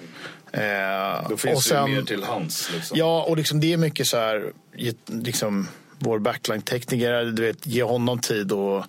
Eh, 0.52 1.30
och 1.54 1.62
sen- 1.62 2.06
till 2.06 2.24
hands. 2.24 2.70
Liksom. 2.74 2.98
Ja, 2.98 3.22
och 3.28 3.36
liksom 3.36 3.60
det 3.60 3.72
är 3.72 3.76
mycket 3.76 4.06
så 4.06 4.16
här, 4.16 4.52
liksom, 5.06 5.68
vår 5.98 6.18
backline-tekniker, 6.18 7.24
du 7.24 7.42
vet, 7.42 7.66
ge 7.66 7.82
honom 7.82 8.18
tid 8.18 8.52
och, 8.52 8.84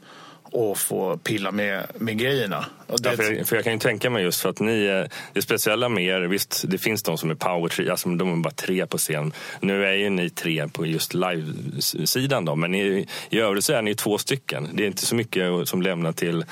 och 0.53 0.77
få 0.77 1.17
pilla 1.17 1.51
med, 1.51 1.83
med 1.97 2.17
grejerna. 2.17 2.65
Det, 2.87 3.09
Ja, 3.09 3.11
för, 3.15 3.31
jag, 3.33 3.47
för 3.47 3.55
jag 3.55 3.63
kan 3.63 3.73
ju 3.73 3.79
tänka 3.79 4.09
mig 4.09 4.23
just 4.23 4.41
för 4.41 4.49
att 4.49 4.59
ni, 4.59 4.85
är- 4.85 5.09
det 5.33 5.41
speciella 5.41 5.89
med 5.89 6.03
er, 6.03 6.21
visst 6.21 6.63
det 6.67 6.77
finns 6.77 7.03
de 7.03 7.17
som 7.17 7.29
är 7.29 7.35
power 7.35 7.69
trio, 7.69 7.91
alltså 7.91 8.09
de 8.09 8.31
är 8.33 8.43
bara 8.43 8.53
tre 8.53 8.85
på 8.85 8.97
scen. 8.97 9.33
Nu 9.59 9.85
är 9.85 9.93
ju 9.93 10.09
ni 10.09 10.29
tre 10.29 10.67
på 10.67 10.85
just 10.85 11.13
live-sidan 11.13 12.45
då, 12.45 12.55
men 12.55 12.75
i, 12.75 13.07
i 13.29 13.39
övrigt 13.39 13.63
så 13.65 13.73
är 13.73 13.81
ni 13.81 13.95
två 13.95 14.17
stycken. 14.17 14.69
Det 14.73 14.83
är 14.83 14.87
inte 14.87 15.05
så 15.05 15.15
mycket 15.15 15.67
som 15.69 15.81
lämnar 15.81 16.11
till, 16.11 16.45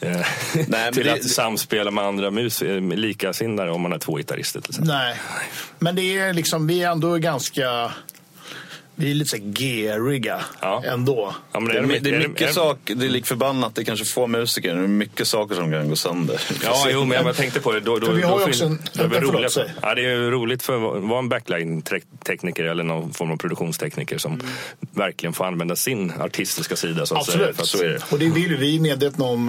eh, 0.00 0.10
men 0.68 0.92
till 0.92 1.04
det- 1.06 1.12
att 1.12 1.24
samspela 1.28 1.90
med 1.90 2.04
andra 2.04 2.30
mus, 2.30 2.62
eh, 2.62 2.80
likasinnade 2.82 3.70
om 3.70 3.80
man 3.80 3.92
har 3.92 3.98
två 3.98 4.16
gitarrister 4.16 4.60
till 4.60 4.70
exempel. 4.70 4.94
Nej, 4.94 5.16
men 5.78 5.96
det 5.96 6.18
är 6.18 6.32
liksom, 6.32 6.66
vi 6.66 6.82
är 6.82 6.90
ändå 6.90 7.16
ganska, 7.16 7.92
vi 9.00 9.10
är 9.10 9.14
lite 9.14 9.30
så 9.30 9.36
här 9.36 9.62
geariga 9.62 10.40
Ja. 10.60 10.82
ändå. 10.86 11.34
Ja, 11.52 11.60
men 11.60 11.72
Det 11.72 11.78
är, 11.78 11.82
my- 11.82 11.98
det 11.98 12.10
är 12.10 12.14
är 12.14 12.28
mycket 12.28 12.48
är- 12.48 12.52
saker, 12.52 12.94
det 12.94 13.06
är 13.06 13.10
lik 13.10 13.26
förbannat, 13.26 13.74
det 13.74 13.80
är 13.82 13.84
kanske 13.84 14.04
få 14.04 14.26
musiker, 14.26 14.74
det 14.74 14.82
är 14.82 14.86
mycket 14.86 15.28
saker 15.28 15.54
som 15.54 15.70
kan 15.72 15.88
gå 15.88 15.96
sönder. 15.96 16.40
Ja, 16.64 16.86
jo, 16.90 17.04
men 17.04 17.26
jag 17.26 17.36
tänkte 17.36 17.60
på 17.60 17.72
det. 17.72 17.80
Då, 17.80 17.98
då, 17.98 18.06
För 18.06 18.12
vi 18.14 18.22
har 18.22 18.38
då 18.38 18.44
ju 18.44 18.48
också 18.48 18.64
en- 18.64 18.78
det 18.92 19.08
förlåt, 19.10 19.34
roligt, 19.34 19.58
ja, 19.82 19.94
det 19.94 20.00
är 20.04 20.10
ju 20.16 20.30
roligt 20.30 20.62
för 20.62 20.96
att 20.96 21.02
vara 21.02 21.18
en 21.18 21.28
backline-tekniker 21.28 22.64
eller 22.64 22.84
någon 22.84 23.12
form 23.12 23.30
av 23.30 23.36
produktionstekniker 23.36 24.18
som 24.18 24.32
Mm. 24.32 24.46
verkligen 24.94 25.32
får 25.32 25.44
använda 25.44 25.76
sin 25.76 26.12
artistiska 26.20 26.76
sida. 26.76 27.06
Så 27.06 27.16
att 27.16 27.26
säga, 27.26 27.34
Absolut, 27.48 27.56
för 27.56 27.62
att- 27.62 27.68
så 27.68 27.84
är 27.84 27.88
det. 27.88 28.00
Och 28.10 28.18
det 28.18 28.28
vill 28.30 28.56
vi 28.56 28.80
medvetna 28.80 29.24
om. 29.24 29.48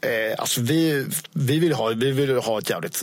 Eh, 0.00 0.34
alltså 0.38 0.60
vi, 0.60 1.06
vi, 1.32 1.58
vill 1.58 1.72
ha, 1.72 1.88
vi 1.88 2.10
vill 2.10 2.36
ha 2.36 2.58
ett 2.58 2.70
jävligt, 2.70 3.02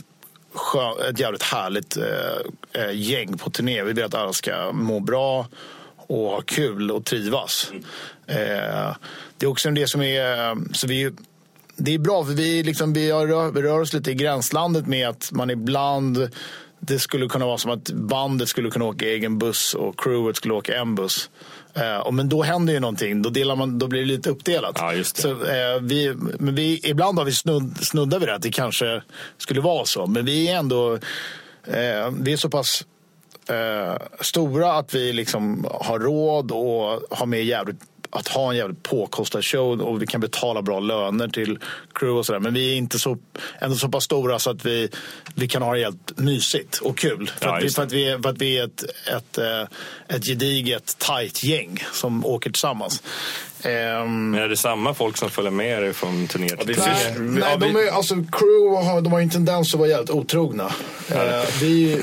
ett 1.08 1.20
jävligt 1.20 1.42
härligt 1.42 1.96
eh, 1.96 2.82
eh, 2.82 2.92
gäng 2.92 3.38
på 3.38 3.50
turné. 3.50 3.82
Vi 3.82 3.92
vill 3.92 4.04
att 4.04 4.14
alla 4.14 4.32
ska 4.32 4.72
må 4.72 5.00
bra 5.00 5.46
och 5.96 6.30
ha 6.30 6.40
kul 6.40 6.90
och 6.90 7.04
trivas. 7.04 7.72
Eh, 8.26 8.96
det 9.38 9.46
är 9.46 9.46
också 9.46 9.70
det 9.70 9.86
som 9.86 10.02
är... 10.02 10.50
Eh, 10.50 10.54
så 10.72 10.86
vi, 10.86 11.10
det 11.76 11.94
är 11.94 11.98
bra, 11.98 12.24
för 12.24 12.32
vi, 12.32 12.62
liksom, 12.62 12.92
vi, 12.92 13.10
har, 13.10 13.52
vi 13.52 13.62
rör 13.62 13.80
oss 13.80 13.92
lite 13.92 14.10
i 14.10 14.14
gränslandet 14.14 14.86
med 14.86 15.08
att 15.08 15.32
man 15.32 15.50
ibland 15.50 16.28
det 16.86 16.98
skulle 16.98 17.28
kunna 17.28 17.46
vara 17.46 17.58
som 17.58 17.70
att 17.70 17.90
bandet 17.90 18.48
skulle 18.48 18.70
kunna 18.70 18.84
åka 18.84 19.06
egen 19.06 19.38
buss 19.38 19.74
och 19.74 20.00
crewet 20.00 20.36
skulle 20.36 20.54
åka 20.54 20.76
en 20.76 20.94
buss. 20.94 21.30
Eh, 21.74 21.96
och 21.96 22.14
men 22.14 22.28
då 22.28 22.42
händer 22.42 22.72
ju 22.72 22.80
någonting, 22.80 23.22
då, 23.22 23.30
delar 23.30 23.56
man, 23.56 23.78
då 23.78 23.86
blir 23.86 24.00
det 24.00 24.06
lite 24.06 24.30
uppdelat. 24.30 24.76
Ja, 24.78 24.92
det. 24.92 25.04
Så, 25.04 25.30
eh, 25.30 25.80
vi, 25.80 26.14
men 26.38 26.54
vi, 26.54 26.80
ibland 26.82 27.18
har 27.18 27.24
vi 27.24 27.32
snudd, 27.32 27.78
snuddar 27.84 28.18
vid 28.18 28.28
det, 28.28 28.34
att 28.34 28.42
det 28.42 28.50
kanske 28.50 29.02
skulle 29.38 29.60
vara 29.60 29.84
så. 29.84 30.06
Men 30.06 30.24
vi 30.24 30.48
är 30.48 30.56
ändå 30.56 30.94
eh, 31.66 32.10
vi 32.18 32.32
är 32.32 32.36
så 32.36 32.50
pass 32.50 32.84
eh, 33.48 34.02
stora 34.20 34.72
att 34.72 34.94
vi 34.94 35.12
liksom 35.12 35.66
har 35.70 35.98
råd 35.98 36.50
och 36.50 37.18
har 37.18 37.26
med 37.26 37.44
jävligt 37.44 37.80
att 38.14 38.28
ha 38.28 38.50
en 38.50 38.56
jävligt 38.56 38.82
påkostad 38.82 39.44
show 39.44 39.80
och 39.80 40.02
vi 40.02 40.06
kan 40.06 40.20
betala 40.20 40.62
bra 40.62 40.80
löner 40.80 41.28
till 41.28 41.58
crew 41.94 42.18
och 42.18 42.26
sådär. 42.26 42.40
Men 42.40 42.54
vi 42.54 42.72
är 42.72 42.76
inte 42.76 42.98
så, 42.98 43.18
ändå 43.60 43.76
så 43.76 43.88
pass 43.88 44.04
stora 44.04 44.38
så 44.38 44.50
att 44.50 44.64
vi, 44.66 44.88
vi 45.34 45.48
kan 45.48 45.62
ha 45.62 45.74
det 45.74 45.80
helt 45.80 46.18
mysigt 46.18 46.78
och 46.78 46.98
kul. 46.98 47.30
För, 47.38 47.46
Ja, 47.46 47.56
att, 47.56 47.64
vi, 47.64 47.70
för, 47.70 47.82
att, 47.82 47.92
vi, 47.92 48.08
är- 48.08 48.18
för 48.22 48.28
att 48.30 48.38
vi 48.38 48.58
är 48.58 48.64
ett, 48.64 48.84
ett, 49.16 49.38
eh, 49.38 49.62
ett 50.16 50.24
gediget, 50.26 50.96
tight 50.98 51.44
gäng 51.44 51.84
som 51.92 52.26
åker 52.26 52.50
tillsammans. 52.50 53.02
Ehm, 53.62 54.30
Men 54.30 54.42
är 54.42 54.48
det 54.48 54.56
samma 54.56 54.94
folk 54.94 55.16
som 55.16 55.30
följer 55.30 55.50
med 55.52 55.82
er 55.88 55.92
från 55.92 56.26
turné 56.26 56.48
till 56.48 56.74
turné? 56.74 56.86
Nej, 57.18 57.42
Ja, 57.42 57.56
nej 57.56 57.56
vi- 57.60 57.72
de 57.72 57.76
är, 57.88 57.90
alltså 57.92 58.14
crew 58.14 58.84
har, 58.90 59.00
de 59.00 59.12
har 59.12 59.18
ju 59.20 59.22
en 59.22 59.30
tendens 59.30 59.74
att 59.74 59.80
vara 59.80 59.88
jävligt 59.90 60.10
otrogna. 60.10 60.70
Eh, 61.10 61.44
vi, 61.60 62.02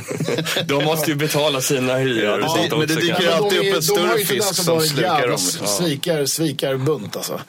De 0.65 0.83
måste 0.85 1.11
ju 1.11 1.15
betala 1.15 1.61
sina 1.61 1.97
hyror. 1.97 2.39
Ja, 2.41 2.47
sånt 2.47 2.69
men 2.77 2.79
det 2.79 2.85
dyker 2.95 3.21
ju 3.21 3.27
alltid 3.29 3.61
de 3.61 3.69
upp 3.69 3.75
en 3.75 3.83
större 3.83 4.01
de 4.01 4.07
har 4.09 4.17
ju 4.17 4.25
fisk 4.25 4.29
tendens 4.29 4.59
att 4.59 4.65
som 4.65 4.73
vara 4.75 4.83
en 4.83 4.89
slukar 4.89 5.13
jävla 5.13 5.27
dem. 5.27 5.37
Svikar, 5.67 6.25
svikarbunt 6.25 7.15
alltså. 7.15 7.39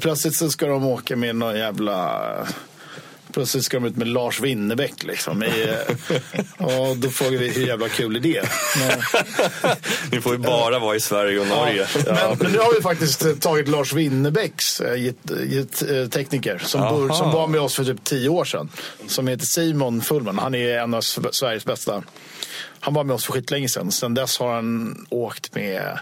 Plötsligt 0.00 0.34
så 0.34 0.50
ska 0.50 0.66
de 0.66 0.84
åka 0.86 1.16
med 1.16 1.36
någon 1.36 1.58
jävla... 1.58 2.20
Plötsligt 3.36 3.64
ska 3.64 3.76
de 3.80 3.86
ut 3.86 3.96
med 3.96 4.08
Lars 4.08 4.40
Winnerbäck 4.40 5.04
liksom. 5.04 5.42
I, 5.42 5.76
och 6.58 6.96
då 6.96 7.10
frågar 7.10 7.38
vi 7.38 7.48
hur 7.48 7.66
jävla 7.66 7.88
kul 7.88 8.16
är 8.16 8.20
det? 8.20 8.42
Men, 8.78 9.00
Ni 10.10 10.20
får 10.20 10.32
ju 10.32 10.38
bara 10.38 10.78
vara 10.78 10.96
i 10.96 11.00
Sverige 11.00 11.40
och 11.40 11.46
Norge. 11.46 11.86
men, 11.94 12.38
men 12.40 12.52
nu 12.52 12.58
har 12.58 12.74
vi 12.74 12.82
faktiskt 12.82 13.24
eh, 13.24 13.32
tagit 13.32 13.68
Lars 13.68 13.92
Winnerbäcks 13.92 14.80
eh, 14.80 15.04
eh, 15.04 16.08
tekniker 16.08 16.58
som, 16.58 16.80
bor, 16.80 17.08
som 17.08 17.30
var 17.30 17.46
med 17.46 17.60
oss 17.60 17.74
för 17.74 17.84
typ 17.84 18.04
tio 18.04 18.28
år 18.28 18.44
sedan. 18.44 18.68
Som 19.06 19.28
heter 19.28 19.46
Simon 19.46 20.00
Fullman. 20.00 20.38
Han 20.38 20.54
är 20.54 20.78
en 20.78 20.94
av 20.94 21.00
Sveriges 21.00 21.64
bästa. 21.64 22.02
Han 22.86 22.94
var 22.94 23.04
med 23.04 23.14
oss 23.14 23.24
för 23.24 23.32
skitlänge 23.32 23.68
sedan. 23.68 23.92
Sen 23.92 24.14
dess 24.14 24.38
har 24.38 24.54
han 24.54 25.06
åkt 25.10 25.54
med 25.54 25.98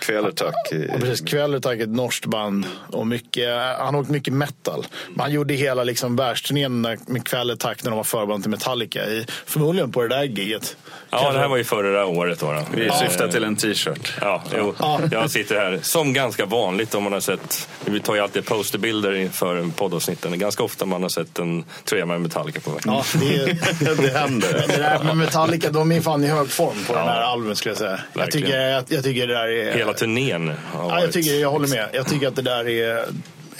Kvelertak. 0.00 0.54
Ja, 0.70 0.94
precis. 1.00 1.20
Kvelertak, 1.20 1.80
ett 1.80 1.88
norskt 1.88 2.26
band. 2.26 2.66
Och 2.92 3.06
mycket, 3.06 3.48
han 3.78 3.94
har 3.94 4.00
åkt 4.00 4.10
mycket 4.10 4.34
metal. 4.34 4.86
Men 5.10 5.20
han 5.20 5.32
gjorde 5.32 5.54
hela 5.54 5.84
liksom, 5.84 6.16
världsturnén 6.16 6.80
med 6.80 7.24
Kvelertak 7.24 7.84
när 7.84 7.90
de 7.90 7.96
var 7.96 8.04
förband 8.04 8.42
till 8.42 8.50
Metallica. 8.50 9.06
I, 9.06 9.26
förmodligen 9.46 9.92
på 9.92 10.02
det 10.02 10.08
där 10.08 10.22
giget. 10.24 10.76
Ja, 11.10 11.32
det 11.32 11.38
här 11.38 11.48
var 11.48 11.56
ju 11.56 11.64
förra 11.64 12.06
året. 12.06 12.40
Då, 12.40 12.52
då. 12.52 12.62
Vi 12.74 12.90
syftar 12.90 13.28
till 13.28 13.44
en 13.44 13.56
t-shirt. 13.56 14.12
Ja, 14.20 14.42
jo. 14.56 14.74
jag 15.12 15.30
sitter 15.30 15.54
här 15.54 15.78
som 15.82 16.12
ganska 16.12 16.46
vanligt 16.46 16.94
om 16.94 17.02
man 17.02 17.12
har 17.12 17.20
sett, 17.20 17.68
vi 17.84 18.00
tar 18.00 18.14
ju 18.14 18.20
alltid 18.20 18.44
posterbilder 18.44 19.14
inför 19.14 19.70
poddavsnitten. 19.76 20.38
Ganska 20.38 20.62
ofta 20.62 20.86
man 20.86 21.02
har 21.02 21.08
sett 21.08 21.38
en 21.38 21.64
tröja 21.84 22.06
med 22.06 22.20
Metallica 22.20 22.60
på. 22.60 22.78
Ja, 22.84 23.04
det, 23.20 23.46
Det 24.02 24.18
händer. 24.18 24.64
det 24.68 24.76
där 24.76 25.04
med 25.04 25.16
Metallica, 25.16 25.70
de 25.70 25.92
är 25.92 26.00
fan 26.00 26.24
i 26.24 26.27
hög 26.28 26.50
form 26.50 26.76
på 26.86 26.94
den 26.94 27.04
här 27.08 27.20
albumet 27.20 27.58
skulle 27.58 27.70
jag 27.70 27.78
säga. 27.78 28.00
Jag 28.14 28.30
tycker, 28.30 28.60
jag, 28.60 28.84
jag 28.88 29.04
tycker 29.04 29.26
det 29.26 29.34
där 29.34 29.48
är... 29.48 29.72
Hela 29.76 29.92
turnén 29.92 30.48
har 30.48 30.82
Ja, 30.82 30.88
varit... 30.88 31.02
jag, 31.02 31.12
tycker, 31.12 31.34
jag 31.34 31.50
håller 31.50 31.68
med. 31.68 31.88
Jag 31.92 32.06
tycker 32.08 32.28
att 32.28 32.36
det 32.36 32.42
där 32.42 32.68
är... 32.68 33.04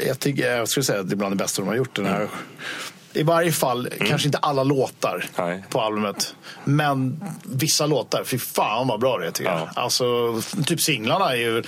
Jag, 0.07 0.19
tycker, 0.19 0.57
jag 0.57 0.69
skulle 0.69 0.85
säga 0.85 1.01
att 1.01 1.09
det 1.09 1.15
är 1.15 1.17
bland 1.17 1.33
det 1.33 1.37
bästa 1.45 1.63
de 1.63 1.69
har 1.69 1.75
gjort. 1.77 1.97
Den 1.97 2.07
här. 2.07 2.29
I 3.13 3.23
varje 3.23 3.53
fall, 3.53 3.89
kanske 4.09 4.29
inte 4.29 4.39
alla 4.39 4.65
låtar 4.65 5.25
Nej. 5.39 5.65
på 5.71 5.81
albumet. 5.81 6.35
Men 6.65 7.25
vissa 7.43 7.87
låtar, 7.87 8.25
fy 8.25 8.39
fan 8.39 8.87
vad 8.89 9.01
bra 9.01 9.19
det 9.19 9.27
är 9.27 9.31
tycker 9.31 9.51
Ja. 9.51 9.59
jag. 9.75 9.83
Alltså, 9.83 10.05
typ 10.67 10.81
singlarna 10.81 11.33
är 11.33 11.37
ju 11.37 11.63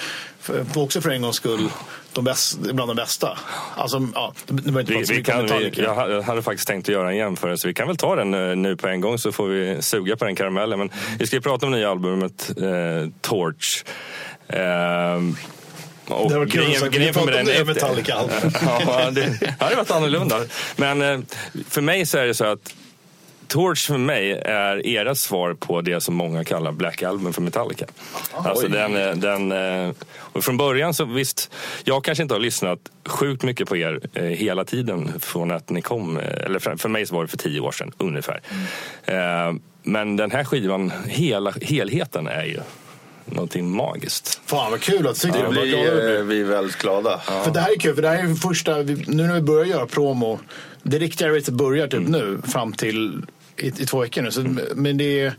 också 0.75 1.01
för 1.01 1.11
en 1.11 1.23
gångs 1.23 1.37
skull 1.37 1.69
de 2.13 2.25
bäst, 2.25 2.59
bland 2.59 2.91
de 2.91 2.97
bästa. 2.97 3.39
Alltså, 3.77 4.09
ja, 4.15 4.33
det 4.47 4.53
behöver 4.53 4.81
inte 4.81 4.93
Vi, 5.13 5.19
vi 5.19 5.25
kan, 5.25 5.37
vi, 5.37 5.43
Metallica. 5.43 5.83
jag 5.83 5.95
ha- 5.95 6.09
jag 6.11 6.23
hade 6.23 6.43
faktiskt 6.43 6.69
tänkt 6.69 6.89
att 6.89 6.93
göra 6.93 7.11
en 7.11 7.17
jämförelse. 7.17 7.69
Vi 7.69 7.75
kan 7.75 7.87
väl 7.87 7.97
ta 7.97 8.17
den 8.17 8.35
eh, 8.51 8.57
nu 8.57 8.77
på 8.77 8.89
en 8.89 9.01
gång 9.01 9.19
så 9.19 9.33
får 9.33 9.47
vi 9.49 9.83
suga 9.83 10.17
på 10.17 10.25
den 10.25 10.37
karamellen. 10.37 10.79
Men 10.79 10.91
vi 11.19 11.27
ska 11.27 11.37
ju 11.37 11.43
prata 11.43 11.67
om 11.67 11.73
nya 11.73 11.91
albumet 11.91 12.51
eh, 12.57 13.11
Torch. 13.21 13.85
Ehm, 14.49 15.37
och 16.09 16.31
Det 16.31 16.39
var 16.39 16.47
kul 16.47 16.65
grejen- 16.65 16.91
grejen 16.91 17.15
för 17.15 17.25
med 17.25 17.35
den 17.35 17.47
det 17.47 17.65
Metallica-album. 17.65 18.35
ja, 18.87 19.11
det 19.11 19.55
hade 19.61 19.77
varit 19.77 19.91
annorlunda. 19.91 20.37
Men 20.77 21.03
eh, 21.03 21.21
för 21.69 21.81
mig 21.81 22.07
så 22.07 22.19
är 22.19 22.27
det 22.27 22.35
så 22.35 22.45
att 22.45 22.75
Torch 23.51 23.87
för 23.87 23.99
mig 23.99 24.33
är 24.33 24.87
era 24.87 25.15
svar 25.15 25.55
på 25.55 25.81
det 25.81 26.01
som 26.01 26.15
många 26.15 26.45
kallar 26.45 26.73
Black 26.73 27.03
Album 27.03 27.33
för 27.33 27.43
Metallica. 27.43 27.87
Alltså 28.33 28.67
oj. 28.67 28.73
den, 28.73 28.97
eh, 28.97 29.15
den, 29.15 29.53
eh, 29.53 29.93
och 30.13 30.45
från 30.45 30.57
början 30.57 30.95
så 30.95 31.05
visst, 31.05 31.51
jag 31.85 32.05
kanske 32.05 32.23
inte 32.23 32.35
har 32.35 32.41
lyssnat 32.41 32.79
sjukt 33.07 33.43
mycket 33.43 33.69
på 33.69 33.77
er 33.77 34.01
eh, 34.15 34.25
hela 34.25 34.65
tiden 34.65 35.13
från 35.21 35.51
att 35.51 35.71
ni 35.71 35.83
kom. 35.83 36.17
Eller 36.19 36.59
för, 36.59 36.89
mig 36.89 37.07
så 37.07 37.15
var 37.15 37.23
det 37.23 37.29
för 37.29 37.37
tio 37.37 37.61
år 37.61 37.73
sedan 37.73 37.93
ungefär. 37.99 38.41
Eh, 39.05 39.53
Men 39.83 40.17
den 40.17 40.31
här 40.31 40.45
skivan, 40.45 40.93
hela, 41.07 41.51
helheten 41.63 42.27
är 42.27 42.45
ju 42.45 42.61
någonting 43.25 43.71
magiskt. 43.71 44.41
Fan 44.47 44.71
vad 44.71 44.81
kul 44.81 45.07
att 45.07 45.15
du 45.15 45.21
tyckte 45.21 45.43
Det 45.43 45.49
blir 45.49 46.23
vi 46.23 46.41
är 46.41 46.45
väldigt 46.45 46.77
glada. 46.77 47.19
För 47.19 47.51
det 47.51 47.61
här 47.61 47.73
är 47.77 47.79
kul, 47.81 47.95
för 47.95 48.03
det 48.03 48.09
här 48.09 48.25
är 48.31 48.35
första, 48.35 48.77
nu 48.77 49.27
när 49.27 49.35
vi 49.35 49.41
börjar 49.41 49.65
göra 49.65 49.87
promo, 49.87 50.39
det 50.83 50.99
riktiga 50.99 51.29
racet 51.37 51.55
börjar 51.55 51.87
typ 51.87 52.01
Mm. 52.01 52.13
nu 52.13 52.39
fram 52.49 52.73
till 52.73 53.23
i, 53.61 53.67
i 53.67 53.87
två 53.87 54.01
veckor 54.01 54.23
nu. 54.23 54.31
Så, 54.31 54.57
men 54.75 54.97
det 54.97 55.21
är, 55.21 55.35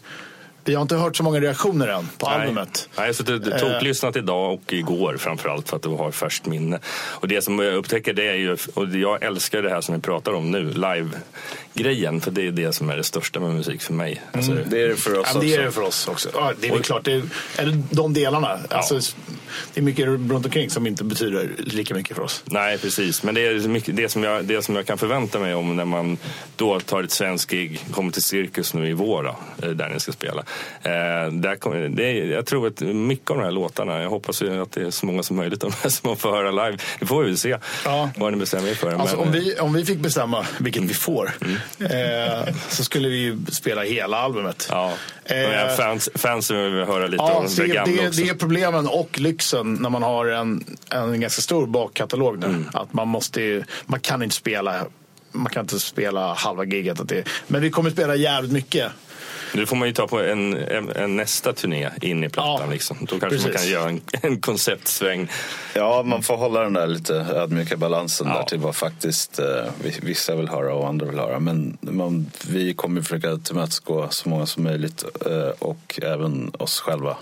vi 0.64 0.76
har 0.76 0.82
inte 0.82 0.96
hört 0.96 1.18
så 1.18 1.24
många 1.24 1.40
reaktioner 1.40 1.88
än 1.88 2.10
på 2.18 2.26
albumet. 2.26 2.90
Nej, 2.98 3.06
jag 3.06 3.06
har 3.06 3.14
suttit 3.14 3.60
toklyssnat 3.60 4.16
idag 4.16 4.54
och 4.54 4.74
igår 4.74 5.18
framförallt 5.18 5.70
för 5.70 5.76
att 5.78 5.84
du 5.84 5.90
har 5.90 6.12
färskt 6.12 6.46
minne. 6.46 6.80
Och 7.10 7.28
det 7.28 7.42
som 7.42 7.60
jag 7.60 7.74
upptäcker 7.74 8.14
det 8.14 8.28
är 8.28 8.36
ju, 8.36 8.58
och 8.74 8.88
jag 8.90 9.24
älskar 9.24 9.62
det 9.62 9.70
här 9.70 9.82
som 9.82 9.96
vi 9.96 10.02
pratar 10.02 10.34
om 10.34 10.52
nu, 10.52 10.64
live-grejen. 10.64 12.22
För 12.22 12.32
det 12.32 12.48
är 12.48 12.52
det 12.52 12.74
som 12.74 12.90
är 12.90 12.98
det 12.98 13.04
största 13.04 13.40
med 13.40 13.54
musik 13.56 13.82
för 13.82 13.94
mig. 13.94 14.22
Alltså, 14.34 14.52
Det 14.70 14.82
är 14.84 14.88
det 14.88 14.96
för 14.96 15.20
oss 15.20 15.28
Ja, 15.28 15.40
men 15.40 15.48
det 15.48 15.56
är 15.56 15.60
det 15.62 15.68
också. 15.68 15.80
för 15.82 15.88
oss 15.88 16.08
också. 16.08 16.30
Ja, 16.34 16.54
det 16.60 16.68
är 16.68 16.72
väl 16.72 16.82
klart, 16.82 17.06
det 17.06 17.14
är, 17.14 17.24
eller 17.58 17.78
de 17.92 18.14
delarna. 18.14 18.60
Alltså, 18.70 19.00
det 19.74 19.80
är 19.80 19.84
mycket 19.84 20.06
runt 20.06 20.46
omkring 20.46 20.70
som 20.70 20.88
inte 20.88 21.04
betyder 21.04 21.50
lika 21.58 21.94
mycket 21.94 22.16
för 22.16 22.24
oss. 22.24 22.44
Nej, 22.46 22.78
precis. 22.78 23.24
Men 23.24 23.36
det 23.36 23.48
är 23.48 23.68
mycket, 23.68 23.96
det, 23.96 24.10
som 24.10 24.24
jag, 24.24 24.46
det 24.46 24.62
som 24.62 24.76
jag 24.76 24.86
kan 24.86 24.98
förvänta 24.98 25.40
mig 25.40 25.54
om 25.54 25.76
när 25.76 25.86
man 25.86 26.18
då 26.56 26.80
tar 26.80 27.04
ett 27.04 27.12
svenskt 27.12 27.52
gig, 27.52 27.80
kommer 27.92 28.12
till 28.12 28.24
Cirkus 28.24 28.74
nu 28.74 28.90
i 28.90 28.94
vår, 28.94 29.36
eh, 29.64 29.70
där 29.70 29.90
ni 29.90 30.00
ska 30.00 30.12
spela. 30.12 30.44
Eh, 30.84 31.32
där 31.32 31.56
kommer, 31.56 31.90
det 31.90 32.12
jag 32.14 32.46
tror 32.46 32.68
att 32.68 32.82
mycket 32.82 33.32
av 33.32 33.38
de 33.38 33.44
här 33.44 33.52
låtarna, 33.52 34.02
jag 34.02 34.10
hoppas 34.10 34.42
ju 34.42 34.62
att 34.62 34.72
det 34.72 34.82
är 34.82 34.92
så 34.92 35.06
många 35.06 35.24
som 35.24 35.36
möjligt 35.38 35.64
av 35.64 35.70
de 35.72 35.76
här 35.82 35.90
som 35.90 36.18
får 36.18 36.32
höra 36.32 36.52
live. 36.52 36.78
Det 37.00 37.06
får 37.06 37.22
vi 37.22 37.28
väl 37.28 37.38
se 37.38 37.58
Ja. 37.86 38.10
vad 38.18 38.32
ni 38.34 38.38
bestämmer 38.40 38.70
er 38.70 38.74
för. 38.74 38.92
Alltså, 38.94 39.16
Men, 39.18 39.26
om, 39.28 39.32
vi, 39.32 39.60
om 39.60 39.74
vi 39.74 39.86
fick 39.86 40.00
bestämma, 40.00 40.46
vilket 40.60 40.84
vi 40.84 40.94
får, 40.94 41.32
eh, 41.80 42.54
så 42.70 42.84
skulle 42.84 43.10
vi 43.10 43.18
ju 43.18 43.38
spela 43.52 43.82
hela 43.84 44.18
albumet. 44.18 44.68
Ja, 44.72 44.94
Eh, 45.26 45.76
fans, 45.78 46.10
fansen 46.16 46.74
vill 46.76 46.84
höra 46.86 47.08
lite 47.08 47.24
Ja, 47.24 47.32
av 47.32 47.46
det 47.58 47.62
det, 47.64 47.68
gamla 47.68 48.02
det, 48.02 48.08
också. 48.08 48.22
det 48.22 48.30
är 48.30 48.34
problemen 48.34 48.88
och 48.88 49.20
lyxen 49.20 49.74
när 49.74 49.90
man 49.90 50.04
har 50.04 50.26
en, 50.26 50.64
en 50.90 51.22
ganska 51.22 51.42
stor 51.42 51.68
bakkatalog 51.68 52.40
nu. 52.40 52.46
Mm. 52.46 52.66
Att 52.74 52.94
man 52.94 53.08
måste 53.08 53.64
man 53.86 54.00
kan 54.00 54.24
inte 54.24 54.36
spela 54.36 54.86
man 55.32 55.52
kan 55.52 55.62
inte 55.64 55.80
spela 55.80 56.34
halva 56.34 56.66
giget. 56.66 57.00
Att 57.00 57.10
det, 57.10 57.24
men 57.48 57.62
vi 57.62 57.70
kommer 57.70 57.90
spela 57.90 58.16
jävligt 58.16 58.52
mycket. 58.52 58.92
Nu 59.54 59.66
får 59.66 59.76
man 59.76 59.88
ju 59.88 59.94
ta 59.94 60.08
på 60.08 60.20
en, 60.22 60.54
en, 60.58 60.90
en 60.90 61.16
nästa 61.16 61.54
turné 61.54 61.90
in 62.02 62.24
i 62.24 62.30
plattan. 62.30 62.66
Ja, 62.66 62.72
liksom. 62.74 62.98
Då 63.02 63.06
kanske 63.08 63.30
precis. 63.30 63.46
man 63.46 63.54
kan 63.54 63.68
göra 63.68 63.90
en, 63.90 64.02
en 64.22 64.42
konceptsväng. 64.42 65.30
Ja, 65.74 66.04
man 66.04 66.24
får 66.24 66.38
hålla 66.38 66.62
den 66.62 66.74
där 66.74 66.88
lite 66.88 67.14
ödmjuka 67.16 67.78
balansen 67.78 68.28
Ja. 68.28 68.34
där 68.38 68.44
till 68.44 68.60
vad 68.60 68.76
faktiskt 68.76 69.40
eh, 69.40 69.46
vi- 69.84 70.00
vissa 70.02 70.36
vill 70.36 70.50
höra 70.50 70.74
och 70.74 70.88
andra 70.88 71.06
vill 71.06 71.20
höra. 71.20 71.40
Men 71.40 71.78
man, 71.82 72.32
vi 72.48 72.74
kommer 72.74 73.02
försöka 73.02 73.38
tillmötesgå 73.38 74.08
så 74.10 74.30
många 74.30 74.46
som 74.46 74.64
möjligt 74.64 75.04
eh, 75.26 75.50
och 75.60 76.00
även 76.04 76.52
oss 76.60 76.80
själva. 76.80 77.18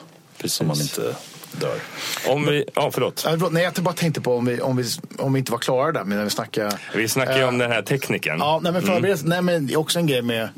Så 0.45 0.63
man 0.63 0.81
inte 0.81 1.15
dör. 1.51 1.79
Om 2.27 2.45
vi, 2.45 2.65
ja, 2.75 2.91
förlåt. 2.93 3.25
Nej, 3.51 3.63
jag 3.63 3.73
bara 3.73 3.93
tänkte 3.93 4.21
på 4.21 4.35
om 4.35 4.45
vi, 4.45 4.61
om 4.61 4.77
vi, 4.77 4.85
om 5.17 5.33
vi 5.33 5.39
inte 5.39 5.51
var 5.51 5.59
klara 5.59 5.91
där 5.91 6.03
men 6.03 6.17
när 6.17 6.23
vi 6.23 6.29
snackade. 6.29 6.77
Vi 6.95 7.07
snackar 7.07 7.35
ju 7.35 7.41
Eh, 7.41 7.47
om 7.49 7.57
den 7.57 7.71
här 7.71 7.81
tekniken. 7.81 8.35
Ja, 8.39 8.59
nej 8.63 8.71
men 8.71 8.81
förberedelse. 8.81 9.23
Nej 9.27 9.41
men 9.41 9.67
det 9.67 9.73
är 9.73 9.77
också 9.77 9.99
en 9.99 10.07
grej 10.07 10.21
med 10.21 10.49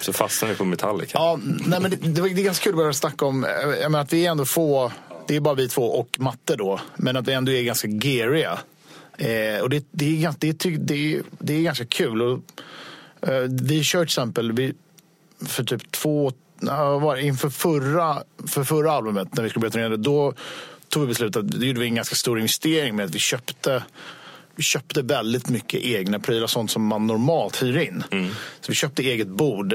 så 0.00 0.12
fastnade 0.12 0.54
vi 0.54 0.58
på 0.58 0.64
Metallica. 0.64 1.18
Ja, 1.18 1.38
nej, 1.66 1.80
men 1.80 1.90
det, 1.90 1.96
det, 1.96 2.22
det 2.22 2.40
är 2.40 2.44
ganska 2.44 2.64
kul 2.64 2.72
att 2.72 2.76
börja 2.76 2.92
snacka 2.92 3.26
om 3.26 3.44
eh, 3.44 3.50
jag 3.50 3.92
menar, 3.92 4.04
att 4.04 4.12
vi 4.12 4.26
är 4.26 4.30
ändå 4.30 4.44
få, 4.44 4.92
det 5.26 5.36
är 5.36 5.40
bara 5.40 5.54
vi 5.54 5.68
två 5.68 5.82
och 5.82 6.16
matte 6.18 6.56
då, 6.56 6.80
men 6.96 7.16
att 7.16 7.28
vi 7.28 7.32
ändå 7.32 7.52
är 7.52 7.62
ganska 7.62 7.88
geariga. 7.88 8.58
Eh, 9.18 9.60
och 9.62 9.70
det, 9.70 9.84
det, 9.90 10.24
är, 10.24 10.34
det, 10.38 10.48
är, 10.48 10.78
det, 10.78 11.14
är, 11.14 11.22
det 11.38 11.54
är 11.54 11.62
ganska 11.62 11.84
kul. 11.84 12.22
Och, 12.22 12.40
eh, 13.28 13.42
vi 13.48 13.84
kör 13.84 13.98
till 13.98 14.04
exempel 14.04 14.52
vi, 14.52 14.74
för 15.46 15.64
typ 15.64 15.92
två, 15.92 16.32
var 17.00 17.16
inför 17.16 17.50
förra, 17.50 18.22
för 18.46 18.64
förra 18.64 18.92
albumet 18.92 19.36
när 19.36 19.42
vi 19.42 19.50
skulle 19.50 19.60
börja 19.60 19.72
turnera, 19.72 19.96
då 19.96 20.34
tog 20.88 21.02
vi 21.02 21.08
beslutet, 21.08 21.48
då 21.48 21.64
gjorde 21.64 21.80
vi 21.80 21.86
en 21.86 21.94
ganska 21.94 22.14
stor 22.14 22.38
investering 22.38 22.96
med 22.96 23.04
att 23.04 23.14
vi 23.14 23.18
köpte 23.18 23.82
vi 24.56 24.62
köpte 24.62 25.02
väldigt 25.02 25.48
mycket 25.48 25.80
egna 25.80 26.18
prylar, 26.18 26.46
sånt 26.46 26.70
som 26.70 26.86
man 26.86 27.06
normalt 27.06 27.62
hyr 27.62 27.78
in. 27.78 28.04
Så 28.60 28.72
vi 28.72 28.74
köpte 28.74 29.02
eget 29.02 29.28
bord 29.28 29.72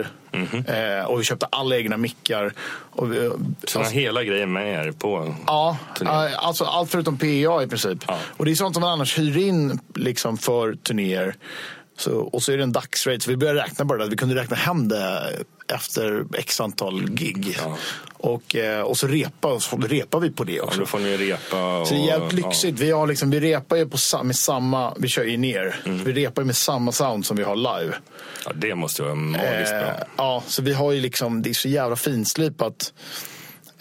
eh, 0.68 1.06
och 1.08 1.20
vi 1.20 1.24
köpte 1.24 1.46
alla 1.46 1.78
egna 1.78 1.98
mickar. 1.98 2.54
Och 2.92 3.14
vi, 3.14 3.32
Så 3.68 3.80
har 3.80 3.92
hela 3.92 4.24
grejen 4.24 4.54
med 4.54 4.88
er 4.88 4.92
på 4.92 5.36
Ja, 5.48 5.78
turné. 5.98 6.12
eh, 6.12 6.46
alltså 6.48 6.64
allt 6.64 6.92
förutom 6.92 7.18
PA 7.18 7.64
i 7.64 7.68
princip. 7.70 8.04
Ja. 8.08 8.18
Och 8.38 8.46
det 8.46 8.52
är 8.52 8.56
sånt 8.56 8.76
som 8.76 8.82
man 8.82 8.92
annars 8.92 9.20
hyr 9.20 9.38
in 9.38 9.80
liksom, 9.96 10.38
för 10.38 10.74
turnéer. 10.74 11.36
Så, 11.98 12.12
och 12.20 12.44
så 12.44 12.52
är 12.52 12.58
det 12.58 12.64
en 12.64 12.72
dagsrate. 12.72 13.20
Så 13.20 13.30
vi 13.30 13.38
började 13.38 13.60
räkna 13.60 13.86
bara 13.86 14.04
det. 14.04 14.10
Vi 14.10 14.16
kunde 14.18 14.36
räkna 14.36 14.56
hem 14.56 14.88
det 14.88 15.34
efter 15.74 16.26
x 16.38 16.60
antal 16.62 17.10
gig. 17.10 17.58
Ja. 17.64 17.78
Och, 18.18 18.56
eh, 18.56 18.82
och 18.82 18.98
så 18.98 19.08
repa, 19.08 19.60
så 19.60 19.78
repar 19.78 20.20
vi 20.20 20.32
på 20.32 20.44
det 20.44 20.54
Ja, 20.54 20.64
också. 20.64 20.80
då 20.80 20.86
får 20.86 21.00
ni 21.00 21.18
repa. 21.18 21.80
Och, 21.80 21.88
Så 21.88 21.94
det 21.94 22.00
är 22.00 22.06
jävligt 22.06 22.34
lyxigt. 22.46 22.80
Vi, 22.80 22.92
har 22.92 23.08
liksom, 23.08 23.30
vi 23.30 23.40
repar 23.40 23.76
ju 23.76 23.90
på, 23.90 23.98
med 24.24 24.36
samma, 24.36 24.94
vi 25.00 25.08
kör 25.08 25.24
ju 25.24 25.38
ner. 25.38 25.76
Vi 26.06 26.14
repar 26.14 26.42
ju 26.42 26.46
med 26.46 26.56
samma 26.56 26.92
sound 26.92 27.26
som 27.26 27.38
vi 27.38 27.44
har 27.44 27.56
live. 27.56 27.96
Ja, 28.46 28.52
det 28.56 28.76
måste 28.76 29.02
vara 29.04 29.16
magiskt 29.16 29.74
Eh, 29.74 29.80
bra. 29.80 29.94
ja, 30.18 30.44
så 30.48 30.62
vi 30.62 30.74
har 30.74 30.92
ju 30.92 31.02
liksom, 31.02 31.42
det 31.42 31.50
är 31.50 31.54
så 31.54 31.68
jävla 31.70 31.96
finslipat. 31.96 32.94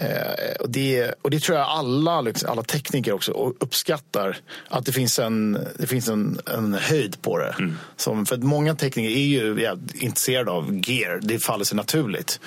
Eh, 0.05 0.55
och, 0.61 0.71
det, 0.71 1.15
och 1.23 1.31
det 1.31 1.41
tror 1.41 1.59
jag 1.59 1.67
alla, 1.69 2.21
liksom, 2.21 2.51
alla 2.51 2.63
tekniker 2.63 3.13
också 3.13 3.33
uppskattar. 3.61 4.37
Att 4.69 4.87
det 4.87 4.93
finns 4.93 5.19
en, 5.19 5.59
det 5.79 5.87
finns 5.87 6.09
en, 6.09 6.39
en 6.55 6.75
höjd 6.75 7.23
på 7.23 7.39
det. 7.39 7.55
Mm. 7.59 7.77
Som, 7.97 8.27
för 8.27 8.35
att 8.35 8.43
många 8.43 8.75
tekniker 8.75 9.11
är 9.11 9.25
ju 9.25 9.61
jävligt 9.61 9.95
intresserade 10.03 10.51
av 10.51 10.81
gear. 10.89 11.21
Det 11.23 11.39
faller 11.39 11.65
sig 11.65 11.77
naturligt. 11.77 12.41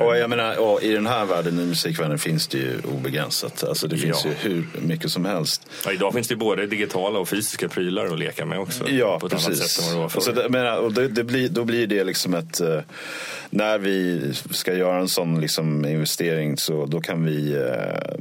Och 0.00 0.18
jag 0.18 0.30
menar, 0.30 0.58
och 0.58 0.82
i 0.82 0.92
den 0.92 1.06
här 1.06 1.24
världen, 1.24 1.60
i 1.60 1.66
musikvärlden, 1.66 2.18
finns 2.18 2.48
det 2.48 2.58
ju 2.58 2.80
obegränsat. 2.94 3.64
Alltså 3.64 3.88
det 3.88 3.98
finns 3.98 4.24
Ja. 4.24 4.30
ju 4.30 4.50
hur 4.50 4.66
mycket 4.80 5.10
som 5.10 5.24
helst. 5.24 5.66
Ja, 5.84 5.92
idag 5.92 6.14
finns 6.14 6.28
det 6.28 6.32
ju 6.34 6.38
både 6.38 6.66
digitala 6.66 7.18
och 7.18 7.28
fysiska 7.28 7.68
prylar 7.68 8.06
att 8.06 8.18
leka 8.18 8.46
med 8.46 8.58
också. 8.58 8.88
Ja, 8.88 9.18
på 9.20 9.26
ett 9.26 9.32
annat 9.32 9.46
precis. 9.46 9.70
sätt 9.70 9.92
än 9.92 9.98
vad 9.98 10.34
det 10.34 10.48
menar, 10.48 10.76
och 10.76 10.92
det, 10.92 11.08
det 11.08 11.24
blir, 11.24 11.48
då 11.48 11.64
blir 11.64 11.86
det 11.86 12.04
liksom 12.04 12.34
ett... 12.34 12.60
eh, 12.60 12.80
när 13.50 13.78
vi 13.78 14.20
ska 14.50 14.74
göra 14.74 14.98
en 14.98 15.08
sån 15.08 15.40
liksom 15.40 15.84
investering 15.84 16.56
så 16.56 16.86
då 16.88 17.00
kan 17.00 17.24
vi... 17.24 17.52
Eh, 17.52 18.18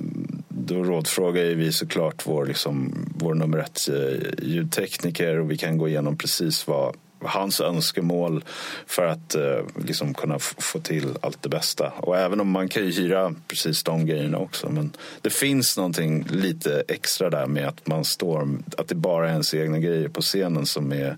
då 0.50 0.84
rådfrågar 0.84 1.44
vi 1.44 1.72
såklart 1.72 2.28
vår, 2.28 2.46
liksom, 2.46 3.06
vår 3.16 3.34
nummer 3.34 3.58
ett 3.58 3.90
eh, 3.90 4.46
ljudtekniker 4.48 5.40
och 5.40 5.52
vi 5.52 5.58
kan 5.58 5.78
gå 5.78 5.88
igenom 5.88 6.18
precis 6.18 6.68
vad 6.68 6.96
hans 7.20 7.62
önskemål 7.62 8.44
för 8.88 9.06
att 9.06 9.36
eh, 9.36 9.60
liksom 9.86 10.14
kunna 10.14 10.40
få 10.40 10.80
till 10.80 11.08
allt 11.22 11.42
det 11.42 11.50
bästa. 11.50 11.90
Och 11.98 12.18
även 12.18 12.40
om 12.40 12.50
man 12.50 12.70
kan 12.70 12.86
ju 12.86 12.92
hyra 12.92 13.36
precis 13.48 13.84
de 13.84 14.06
grejerna 14.06 14.38
också. 14.38 14.70
Men 14.70 14.92
det 15.22 15.30
finns 15.30 15.78
någonting 15.78 16.28
lite 16.30 16.84
extra 16.88 17.30
där 17.30 17.48
med 17.48 17.68
att 17.68 17.88
man 17.88 18.06
står, 18.06 18.50
att 18.78 18.88
det 18.88 18.96
bara 18.96 19.28
är 19.28 19.32
ens 19.32 19.54
egna 19.54 19.80
grejer 19.80 20.10
på 20.10 20.22
scenen 20.22 20.66
som 20.66 20.92
är, 20.92 21.18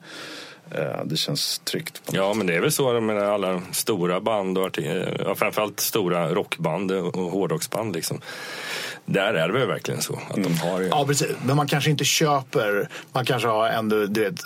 det 1.06 1.18
känns 1.18 1.60
tryggt. 1.60 2.06
På 2.06 2.16
Ja, 2.16 2.34
men 2.34 2.48
det 2.48 2.56
är 2.56 2.60
väl 2.60 2.72
så 2.72 3.02
med 3.02 3.24
alla 3.24 3.62
stora 3.72 4.20
band 4.20 4.58
och 4.58 4.70
arti- 4.70 5.24
ja, 5.26 5.36
framförallt 5.36 5.80
stora 5.80 6.34
rockband 6.34 6.92
och 6.92 7.32
hårdrocksband. 7.32 7.96
Liksom. 7.96 8.22
Där 9.06 9.34
är 9.34 9.48
det 9.48 9.54
väl 9.54 9.68
verkligen 9.68 10.02
så 10.02 10.14
att 10.30 10.44
de 10.44 10.58
har 10.58 10.80
ju... 10.80 10.88
Ja, 10.88 11.06
precis. 11.08 11.28
Men 11.46 11.56
man 11.56 11.68
kanske 11.68 11.90
inte 11.90 12.04
köper. 12.04 12.90
Man 13.12 13.26
kanske 13.26 13.48
har 13.48 13.68
ändå, 13.68 14.06
du 14.06 14.24
vet, 14.24 14.42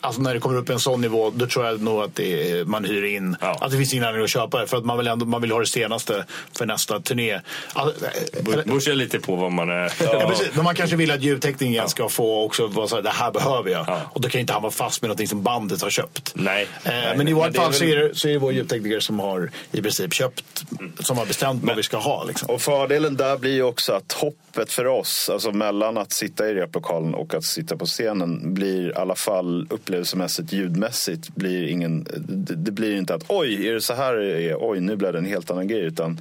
alltså 0.00 0.22
när 0.22 0.34
det 0.34 0.40
kommer 0.40 0.58
upp 0.58 0.68
en 0.68 0.80
sån 0.80 1.00
nivå, 1.00 1.30
då 1.30 1.46
tror 1.46 1.66
jag 1.66 1.80
nog 1.80 2.02
att 2.02 2.14
det 2.14 2.50
är, 2.50 2.64
man 2.64 2.84
hyr 2.84 3.04
in. 3.04 3.36
Ja. 3.40 3.58
Att 3.60 3.70
det 3.70 3.76
finns 3.76 3.92
ingen 3.92 4.04
anledning 4.04 4.24
att 4.24 4.30
köpa 4.30 4.60
det. 4.60 4.66
För 4.66 4.76
att 4.76 4.84
man 4.84 4.98
vill, 4.98 5.06
ändå, 5.06 5.26
man 5.26 5.40
vill 5.40 5.52
ha 5.52 5.58
det 5.58 5.66
senaste 5.66 6.24
för 6.58 6.66
nästa 6.66 7.00
turné. 7.00 7.40
Alltså, 7.72 8.80
sig 8.80 8.96
lite 8.96 9.20
på 9.20 9.36
vad 9.36 9.52
man 9.52 9.70
är. 9.70 9.92
Ja, 10.02 10.24
precis. 10.28 10.50
Men 10.54 10.64
man 10.64 10.74
kanske 10.74 10.96
vill 10.96 11.10
att 11.10 11.22
ljudteknikern 11.22 11.88
ska 11.88 12.08
få 12.08 12.44
också 12.44 12.66
vara 12.66 12.88
så 12.88 12.94
här, 12.94 13.02
det 13.02 13.10
här 13.10 13.30
behöver 13.30 13.70
jag. 13.70 13.84
Ja. 13.88 14.00
Och 14.10 14.20
då 14.20 14.28
kan 14.28 14.40
inte 14.40 14.52
han 14.52 14.62
vara 14.62 14.72
fast 14.72 15.02
med 15.02 15.08
någonting 15.08 15.28
som 15.28 15.41
bandet 15.42 15.82
har 15.82 15.90
köpt. 15.90 16.32
Nej. 16.36 16.62
Eh, 16.84 16.90
Nej, 16.90 17.16
men 17.16 17.28
i 17.28 17.32
vårt 17.32 17.56
fall 17.56 17.72
så, 17.74 17.84
väl- 17.84 17.92
är 17.92 17.96
det, 17.96 18.14
så 18.14 18.28
är 18.28 18.32
det 18.32 18.38
vår 18.38 18.52
ljudtekniker 18.52 19.00
som 19.00 19.20
har 19.20 19.50
i 19.72 19.82
princip 19.82 20.12
köpt, 20.14 20.64
som 21.00 21.18
har 21.18 21.26
bestämt 21.26 21.62
vad 21.64 21.76
vi 21.76 21.82
ska 21.82 21.96
ha. 21.96 22.24
Liksom. 22.24 22.50
Och 22.50 22.60
fördelen 22.62 23.16
där 23.16 23.36
blir 23.38 23.52
ju 23.54 23.62
också 23.62 23.92
att 23.92 24.12
hoppet 24.12 24.72
för 24.72 24.86
oss, 24.86 25.30
alltså 25.32 25.52
mellan 25.52 25.98
att 25.98 26.12
sitta 26.12 26.48
i 26.50 26.54
replokalen 26.54 27.14
och 27.14 27.34
att 27.34 27.44
sitta 27.44 27.76
på 27.76 27.86
scenen, 27.86 28.54
blir 28.54 28.90
i 28.90 28.94
alla 28.94 29.14
fall 29.14 29.66
upplevelsemässigt, 29.70 30.52
ljudmässigt, 30.52 31.28
blir 31.34 31.66
ingen, 31.68 32.06
det, 32.28 32.54
det 32.54 32.70
blir 32.70 32.96
inte 32.96 33.14
att 33.14 33.24
oj, 33.28 33.68
är 33.68 33.72
det 33.74 33.80
så 33.80 33.94
här 33.94 34.14
det 34.16 34.42
är? 34.42 34.56
Oj, 34.60 34.80
nu 34.80 34.96
blev 34.96 35.12
det 35.12 35.18
en 35.18 35.26
helt 35.26 35.50
annan 35.50 35.68
grej. 35.68 35.80
Utan 35.80 36.20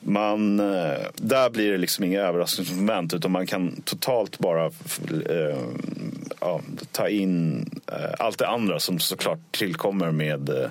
man, 0.00 0.60
eh, 0.60 0.98
där 1.16 1.50
blir 1.50 1.72
det 1.72 1.78
liksom 1.78 2.04
inga 2.04 2.20
överraskningsmoment 2.20 3.14
utan 3.14 3.30
man 3.30 3.46
kan 3.46 3.82
totalt 3.84 4.38
bara 4.38 4.64
eh, 4.66 5.56
ja, 6.46 6.60
ta 6.92 7.08
in 7.08 7.66
eh, 7.92 8.14
allt 8.18 8.38
det 8.38 8.48
andra 8.48 8.80
som 8.80 8.98
såklart 8.98 9.38
tillkommer 9.50 10.10
med 10.10 10.48
eh, 10.48 10.70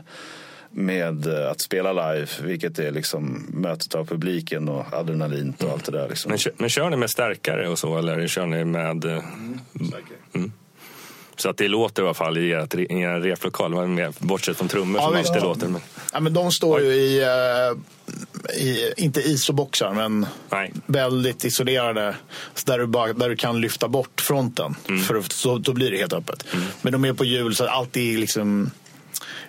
med 0.71 1.27
eh, 1.27 1.51
att 1.51 1.61
spela 1.61 1.93
live, 1.93 2.27
vilket 2.43 2.79
är 2.79 2.91
liksom 2.91 3.45
mötet 3.53 3.95
av 3.95 4.05
publiken 4.05 4.69
och 4.69 4.93
adrenalin 4.93 5.53
och 5.59 5.71
allt 5.71 5.85
det 5.85 5.91
där. 5.91 6.09
Liksom. 6.09 6.29
Men, 6.29 6.53
men 6.57 6.69
kör 6.69 6.89
ni 6.89 6.97
med 6.97 7.09
stärkare 7.09 7.69
och 7.69 7.79
så 7.79 7.97
eller 7.97 8.27
kör 8.27 8.45
ni 8.45 8.65
med... 8.65 9.05
eh, 9.05 9.23
Mm. 10.35 10.51
Så 11.38 11.50
att 11.50 11.58
det 11.58 11.67
låter 11.67 12.02
i 12.04 12.06
alla 12.06 12.13
fall 12.13 12.38
i, 12.38 12.50
er 12.52 13.19
replokal, 13.21 13.88
mer? 13.88 14.13
bortsett 14.19 14.58
från 14.58 14.67
trummor 14.67 15.02
Ja, 15.02 15.08
som 15.08 15.17
alltid 15.17 15.43
låter. 15.43 15.67
Men, 15.67 15.82
Ja, 16.13 16.19
men 16.19 16.34
de 16.34 16.52
står 16.52 16.82
ju 16.82 16.88
i, 16.93 17.21
eh, 17.24 18.62
i 18.62 18.93
inte 18.98 19.21
isoboxar, 19.21 19.93
men 19.93 20.26
nej. 20.50 20.74
väldigt 20.86 21.45
isolerade. 21.45 22.15
Så 22.54 22.71
där, 22.71 22.80
du 22.80 22.86
bara, 22.86 23.13
där 23.13 23.30
du 23.30 23.36
kan 23.36 23.62
lyfta 23.62 23.88
bort 23.88 24.21
fronten. 24.21 24.76
Mm. 24.89 25.02
För 25.04 25.21
så, 25.30 25.58
då 25.58 25.74
blir 25.74 25.91
det 25.91 25.98
helt 25.98 26.13
öppet. 26.13 26.45
Men 26.82 26.93
de 26.93 27.06
är 27.06 27.13
på 27.13 27.26
hjul 27.26 27.56
så 27.56 27.67
allt 27.67 27.98
är 27.98 28.17
liksom 28.17 28.71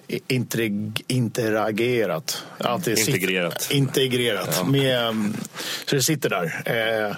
i- 0.08 0.20
integ- 0.28 1.02
interagerat. 1.06 2.42
Allt 2.58 2.86
är 2.86 2.98
Integrerat. 3.08 3.68
Integrerat. 3.70 4.68
Med, 4.68 5.00
mm, 5.08 5.34
så 5.86 5.96
det 5.96 6.02
sitter 6.02 6.30
där. 6.30 6.62
Eh, 7.08 7.16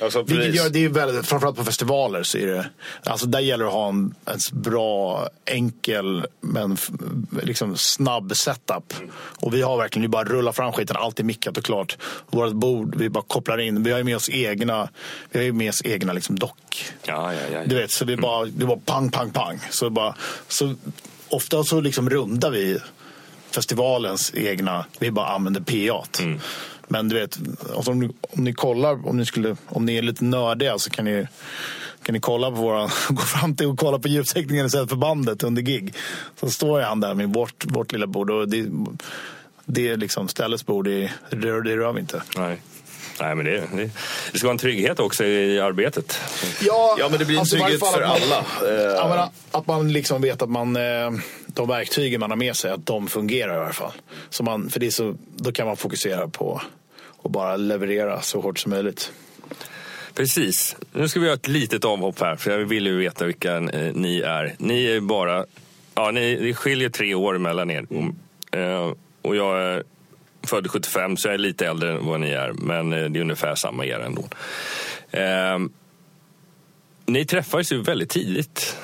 Alltså, 0.00 0.22
vilket 0.22 0.54
gör, 0.54 0.68
det 0.68 0.84
är 0.84 0.88
väldigt, 0.88 1.26
framförallt 1.26 1.56
på 1.56 1.64
festivaler 1.64 2.22
så 2.22 2.38
är 2.38 2.46
det, 2.46 2.66
alltså 3.04 3.26
där 3.26 3.40
gäller 3.40 3.64
det 3.64 3.70
att 3.70 3.74
ha 3.74 3.88
en, 3.88 4.14
en 4.24 4.38
bra, 4.52 5.28
enkel 5.44 6.26
men 6.40 6.76
liksom 7.42 7.76
snabb 7.76 8.36
setup. 8.36 8.94
Och 9.14 9.54
vi 9.54 9.62
har 9.62 9.76
verkligen, 9.76 10.02
vi 10.02 10.08
bara 10.08 10.24
rullar 10.24 10.52
fram 10.52 10.72
skiten, 10.72 10.96
allt 10.96 11.20
är 11.20 11.24
mickat 11.24 11.58
och 11.58 11.64
klart. 11.64 11.96
Vårt 12.26 12.52
bord, 12.52 12.96
vi 12.96 13.08
bara 13.08 13.24
kopplar 13.26 13.58
in, 13.58 13.82
vi 13.82 13.90
har 13.90 13.98
ju 13.98 14.04
med 14.04 14.16
oss 14.16 14.30
egna, 14.30 14.88
vi 15.30 15.38
har 15.38 15.44
ju 15.44 15.52
med 15.52 15.68
oss 15.68 15.82
egna 15.84 16.12
liksom 16.12 16.38
dock. 16.38 16.86
Ja, 17.04 17.34
ja, 17.34 17.40
ja. 17.52 17.60
Du 17.66 17.74
vet, 17.76 17.90
så 17.90 18.04
vi 18.04 18.16
bara, 18.16 18.44
det 18.44 18.64
var 18.64 18.76
pang, 18.76 19.10
pang, 19.10 19.30
pang. 19.30 19.60
Så 19.70 19.90
bara, 19.90 20.14
så 20.48 20.74
ofta 21.28 21.64
så 21.64 21.80
liksom 21.80 22.10
rundar 22.10 22.50
vi 22.50 22.78
festivalens 23.50 24.32
egna, 24.34 24.84
vi 24.98 25.10
bara 25.10 25.26
använder 25.26 25.60
PA. 25.60 26.22
Mm. 26.22 26.40
Men 26.88 27.08
du 27.08 27.20
vet, 27.20 27.38
alltså 27.76 27.90
om, 27.90 27.98
ni, 28.00 28.06
om 28.20 28.44
ni 28.44 28.52
kollar, 28.52 29.08
om 29.08 29.16
ni, 29.16 29.26
skulle, 29.26 29.56
om 29.68 29.84
ni 29.84 29.96
är 29.96 30.02
lite 30.02 30.24
nördiga 30.24 30.78
så 30.78 30.90
kan 30.90 31.04
ni, 31.04 31.26
kan 32.02 32.12
ni 32.12 32.20
kolla 32.20 32.50
på 32.50 32.56
våra, 32.56 32.90
gå 33.08 33.22
fram 33.22 33.56
till 33.56 33.66
och 33.66 33.78
kolla 33.78 33.98
på 33.98 34.08
ljudteknikern 34.08 34.66
istället 34.66 34.88
för 34.88 34.96
bandet 34.96 35.42
under 35.42 35.62
gig. 35.62 35.94
Så 36.40 36.50
står 36.50 36.80
han 36.80 37.00
där 37.00 37.14
med 37.14 37.28
vårt, 37.28 37.64
vårt 37.68 37.92
lilla 37.92 38.06
bord 38.06 38.30
och 38.30 38.48
det, 38.48 38.66
det 39.64 39.88
är 39.88 39.96
liksom 39.96 40.28
ställets 40.28 40.66
bord, 40.66 40.84
det, 40.84 41.12
det, 41.30 41.36
rör- 41.36 41.62
det 41.62 41.76
rör 41.76 41.92
vi 41.92 42.00
inte. 42.00 42.22
Nej. 42.36 42.60
Nej, 43.20 43.34
men 43.34 43.44
det, 43.46 43.52
det, 43.72 43.90
det 44.32 44.38
ska 44.38 44.46
vara 44.46 44.52
en 44.52 44.58
trygghet 44.58 45.00
också 45.00 45.24
i 45.24 45.60
arbetet. 45.60 46.20
Ja, 46.60 46.96
Ja, 46.98 47.08
men 47.08 47.18
det 47.18 47.24
blir 47.24 47.36
en 47.36 47.40
alltså 47.40 47.56
trygghet 47.56 47.80
för 47.80 48.02
att 48.02 48.08
man- 48.08 48.22
alla. 48.22 48.44
Ja, 48.96 49.08
men 49.08 49.28
att 49.60 49.66
man 49.66 49.92
liksom 49.92 50.22
vet 50.22 50.42
att 50.42 50.50
man, 50.50 50.76
eh, 50.76 51.10
de 51.58 51.68
verktygen 51.68 52.20
man 52.20 52.30
har 52.30 52.36
med 52.36 52.56
sig, 52.56 52.70
att 52.70 52.86
de 52.86 53.08
fungerar 53.08 53.54
i 53.54 53.58
alla 53.58 53.72
fall. 53.72 53.92
Så 54.30 54.42
man, 54.42 54.70
för 54.70 54.80
det 54.80 54.90
så, 54.90 55.16
då 55.36 55.52
kan 55.52 55.66
man 55.66 55.76
fokusera 55.76 56.28
på 56.28 56.62
att 57.22 57.30
bara 57.30 57.56
leverera 57.56 58.22
så 58.22 58.40
hårt 58.40 58.58
som 58.58 58.70
möjligt. 58.70 59.12
Precis. 60.14 60.76
Nu 60.92 61.08
ska 61.08 61.20
vi 61.20 61.26
göra 61.26 61.34
ett 61.34 61.48
litet 61.48 61.84
avhopp 61.84 62.20
här, 62.20 62.36
för 62.36 62.50
jag 62.50 62.58
vill 62.58 62.86
ju 62.86 62.96
veta 62.96 63.24
vilka 63.24 63.56
eh, 63.56 63.92
ni 63.94 64.20
är. 64.20 64.54
Ni 64.58 64.86
är 64.86 65.00
bara... 65.00 65.44
Ja, 65.94 66.10
ni, 66.10 66.36
det 66.36 66.54
skiljer 66.54 66.88
tre 66.88 67.14
år 67.14 67.38
mellan 67.38 67.70
er. 67.70 67.86
Eh, 68.52 68.92
och 69.22 69.36
jag 69.36 69.60
är 69.60 69.82
född 70.42 70.70
75, 70.70 71.16
så 71.16 71.28
jag 71.28 71.34
är 71.34 71.38
lite 71.38 71.66
äldre 71.66 71.92
än 71.92 72.06
vad 72.06 72.20
ni 72.20 72.30
är. 72.30 72.52
Men 72.52 72.92
eh, 72.92 73.04
det 73.04 73.18
är 73.18 73.20
ungefär 73.20 73.54
samma 73.54 73.86
era 73.86 74.06
ändå. 74.06 74.24
Ni 77.06 77.24
träffades 77.24 77.72
ju 77.72 77.82
väldigt 77.82 78.10
tidigt. 78.10 78.76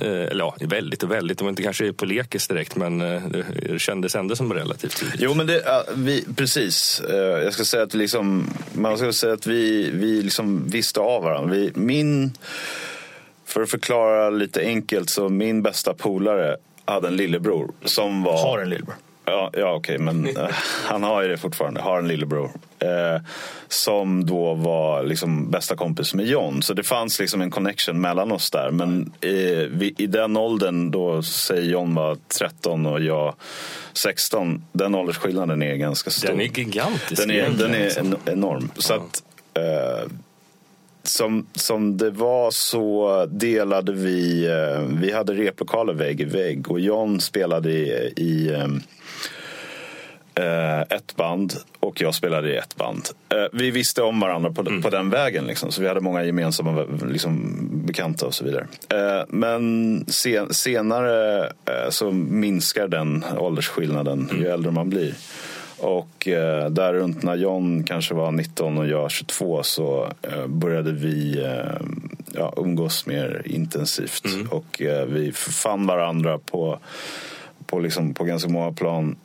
Eh, 0.00 0.08
eller 0.08 0.44
ja, 0.44 0.56
väldigt 0.60 1.02
och 1.02 1.10
väldigt. 1.10 1.38
Det 1.38 1.44
var 1.44 1.50
inte 1.50 1.62
kanske 1.62 1.92
på 1.92 2.04
lekis 2.04 2.48
direkt, 2.48 2.76
men 2.76 3.00
eh, 3.00 3.22
det, 3.28 3.78
kändes 3.78 4.14
ändå 4.14 4.36
som 4.36 4.52
relativt 4.52 4.96
tidigt. 4.96 5.20
Jo, 5.20 5.34
men 5.34 5.46
det, 5.46 5.84
vi, 5.94 6.24
precis. 6.36 7.00
Eh, 7.00 7.16
Jag 7.16 7.52
ska 7.52 7.64
säga 7.64 7.82
att 7.82 7.94
vi 7.94 7.98
liksom, 7.98 8.50
man 8.72 8.98
ska 8.98 9.12
säga 9.12 9.32
att 9.32 9.46
vi, 9.46 9.90
vi 9.90 10.22
liksom 10.22 10.68
visste 10.68 11.00
av 11.00 11.22
varandra. 11.22 11.54
Vi, 11.54 11.72
min, 11.74 12.32
för 13.46 13.62
att 13.62 13.70
förklara 13.70 14.30
lite 14.30 14.60
enkelt, 14.60 15.10
så 15.10 15.28
min 15.28 15.62
bästa 15.62 15.94
polare 15.94 16.56
hade 16.84 17.08
en 17.08 17.16
lillebror 17.16 17.70
som 17.84 18.22
var... 18.22 18.42
Har 18.42 18.58
en 18.58 18.70
lillebror. 18.70 18.96
Ja, 19.24 19.50
ja 19.52 19.74
okej, 19.74 19.98
men 19.98 20.36
eh, 20.36 20.48
han 20.84 21.02
har 21.02 21.22
ju 21.22 21.28
det 21.28 21.38
fortfarande. 21.38 21.80
Har 21.80 21.98
en 21.98 22.08
lillebror. 22.08 22.50
Eh, 22.80 23.22
som 23.68 24.26
då 24.26 24.54
var 24.54 25.02
liksom 25.04 25.50
bästa 25.50 25.76
kompis 25.76 26.14
med 26.14 26.26
John. 26.26 26.62
Så 26.62 26.74
det 26.74 26.82
fanns 26.82 27.20
liksom 27.20 27.40
en 27.40 27.50
connection 27.50 28.00
mellan 28.00 28.32
oss 28.32 28.50
där. 28.50 28.70
Men 28.70 29.12
eh, 29.20 29.68
vi, 29.70 29.94
i 29.98 30.06
den 30.06 30.36
åldern, 30.36 30.90
då 30.90 31.22
säger 31.22 31.62
John 31.62 31.94
var 31.94 32.16
13 32.38 32.86
och 32.86 33.00
jag 33.00 33.34
16. 33.92 34.64
Den 34.72 34.94
åldersskillnaden 34.94 35.62
är 35.62 35.74
ganska 35.74 36.10
stor. 36.10 36.28
Den 36.28 36.40
är 36.40 36.58
gigantisk. 36.58 37.16
Den 37.22 37.30
är, 37.30 37.50
den 37.50 37.74
är 37.74 37.84
liksom. 37.84 38.06
en, 38.06 38.32
enorm. 38.32 38.70
Så 38.76 38.94
att, 38.94 39.22
eh, 39.54 40.10
som, 41.02 41.46
som 41.54 41.96
det 41.96 42.10
var 42.10 42.50
så 42.50 43.26
delade 43.26 43.92
vi, 43.92 44.46
eh, 44.46 44.82
vi 45.00 45.12
hade 45.12 45.32
replokaler 45.32 45.92
vägg 45.92 46.20
i 46.20 46.24
vägg 46.24 46.70
och 46.70 46.80
John 46.80 47.20
spelade 47.20 47.70
i, 47.70 48.12
i 48.16 48.52
eh, 48.52 48.68
ett 50.90 51.16
band 51.16 51.54
och 51.80 52.00
jag 52.00 52.14
spelade 52.14 52.52
i 52.52 52.56
ett 52.56 52.76
band. 52.76 53.08
Eh, 53.28 53.36
vi 53.52 53.70
visste 53.70 54.02
om 54.02 54.20
varandra 54.20 54.50
på, 54.50 54.64
på 54.82 54.90
den 54.90 55.10
vägen, 55.10 55.44
liksom, 55.44 55.72
så 55.72 55.82
vi 55.82 55.88
hade 55.88 56.00
många 56.00 56.24
gemensamma 56.24 56.86
liksom, 57.06 57.58
bekanta 57.86 58.26
och 58.26 58.34
så 58.34 58.44
vidare. 58.44 58.66
Eh, 58.88 59.24
men 59.28 60.04
sen, 60.08 60.54
senare 60.54 61.44
eh, 61.46 61.90
så 61.90 62.10
minskar 62.10 62.88
den 62.88 63.24
åldersskillnaden 63.38 64.30
ju 64.38 64.46
äldre 64.46 64.72
man 64.72 64.90
blir. 64.90 65.14
Och 65.78 66.28
eh, 66.28 66.70
där 66.70 66.92
runt 66.92 67.22
när 67.22 67.34
John 67.34 67.84
kanske 67.84 68.14
var 68.14 68.32
19 68.32 68.78
och 68.78 68.86
jag 68.86 69.10
22 69.10 69.62
så 69.62 70.12
eh, 70.22 70.46
började 70.46 70.92
vi 70.92 71.42
eh, 71.42 71.86
ja, 72.32 72.54
umgås 72.56 73.06
mer 73.06 73.42
intensivt. 73.44 74.24
Och 74.50 74.82
eh, 74.82 75.06
vi 75.06 75.32
fann 75.32 75.86
varandra 75.86 76.38
på, 76.38 76.78
på, 77.66 77.78
liksom, 77.78 78.14
på 78.14 78.24
ganska 78.24 78.48
många 78.48 78.72
plan. 78.72 79.16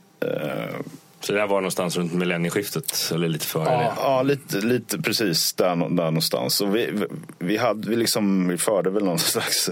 Så 1.26 1.34
det 1.34 1.40
här 1.40 1.48
var 1.48 1.56
någonstans 1.62 1.98
runt 1.98 2.14
millennieskiftet, 2.14 3.12
eller 3.14 3.28
lite 3.28 3.46
före 3.46 3.64
det? 3.78 3.92
Ja, 3.98 4.22
lite, 4.24 4.58
lite 4.58 5.02
precis 5.02 5.54
där, 5.54 5.76
där 5.76 5.86
någonstans. 5.88 6.62
Och 6.62 6.76
vi, 6.76 7.06
vi- 7.40 7.58
hade, 7.58 7.90
vi, 7.90 7.96
liksom, 7.96 8.48
vi 8.48 8.58
förde 8.58 8.90
väl 8.90 9.04
någon 9.06 9.20
slags 9.34 9.70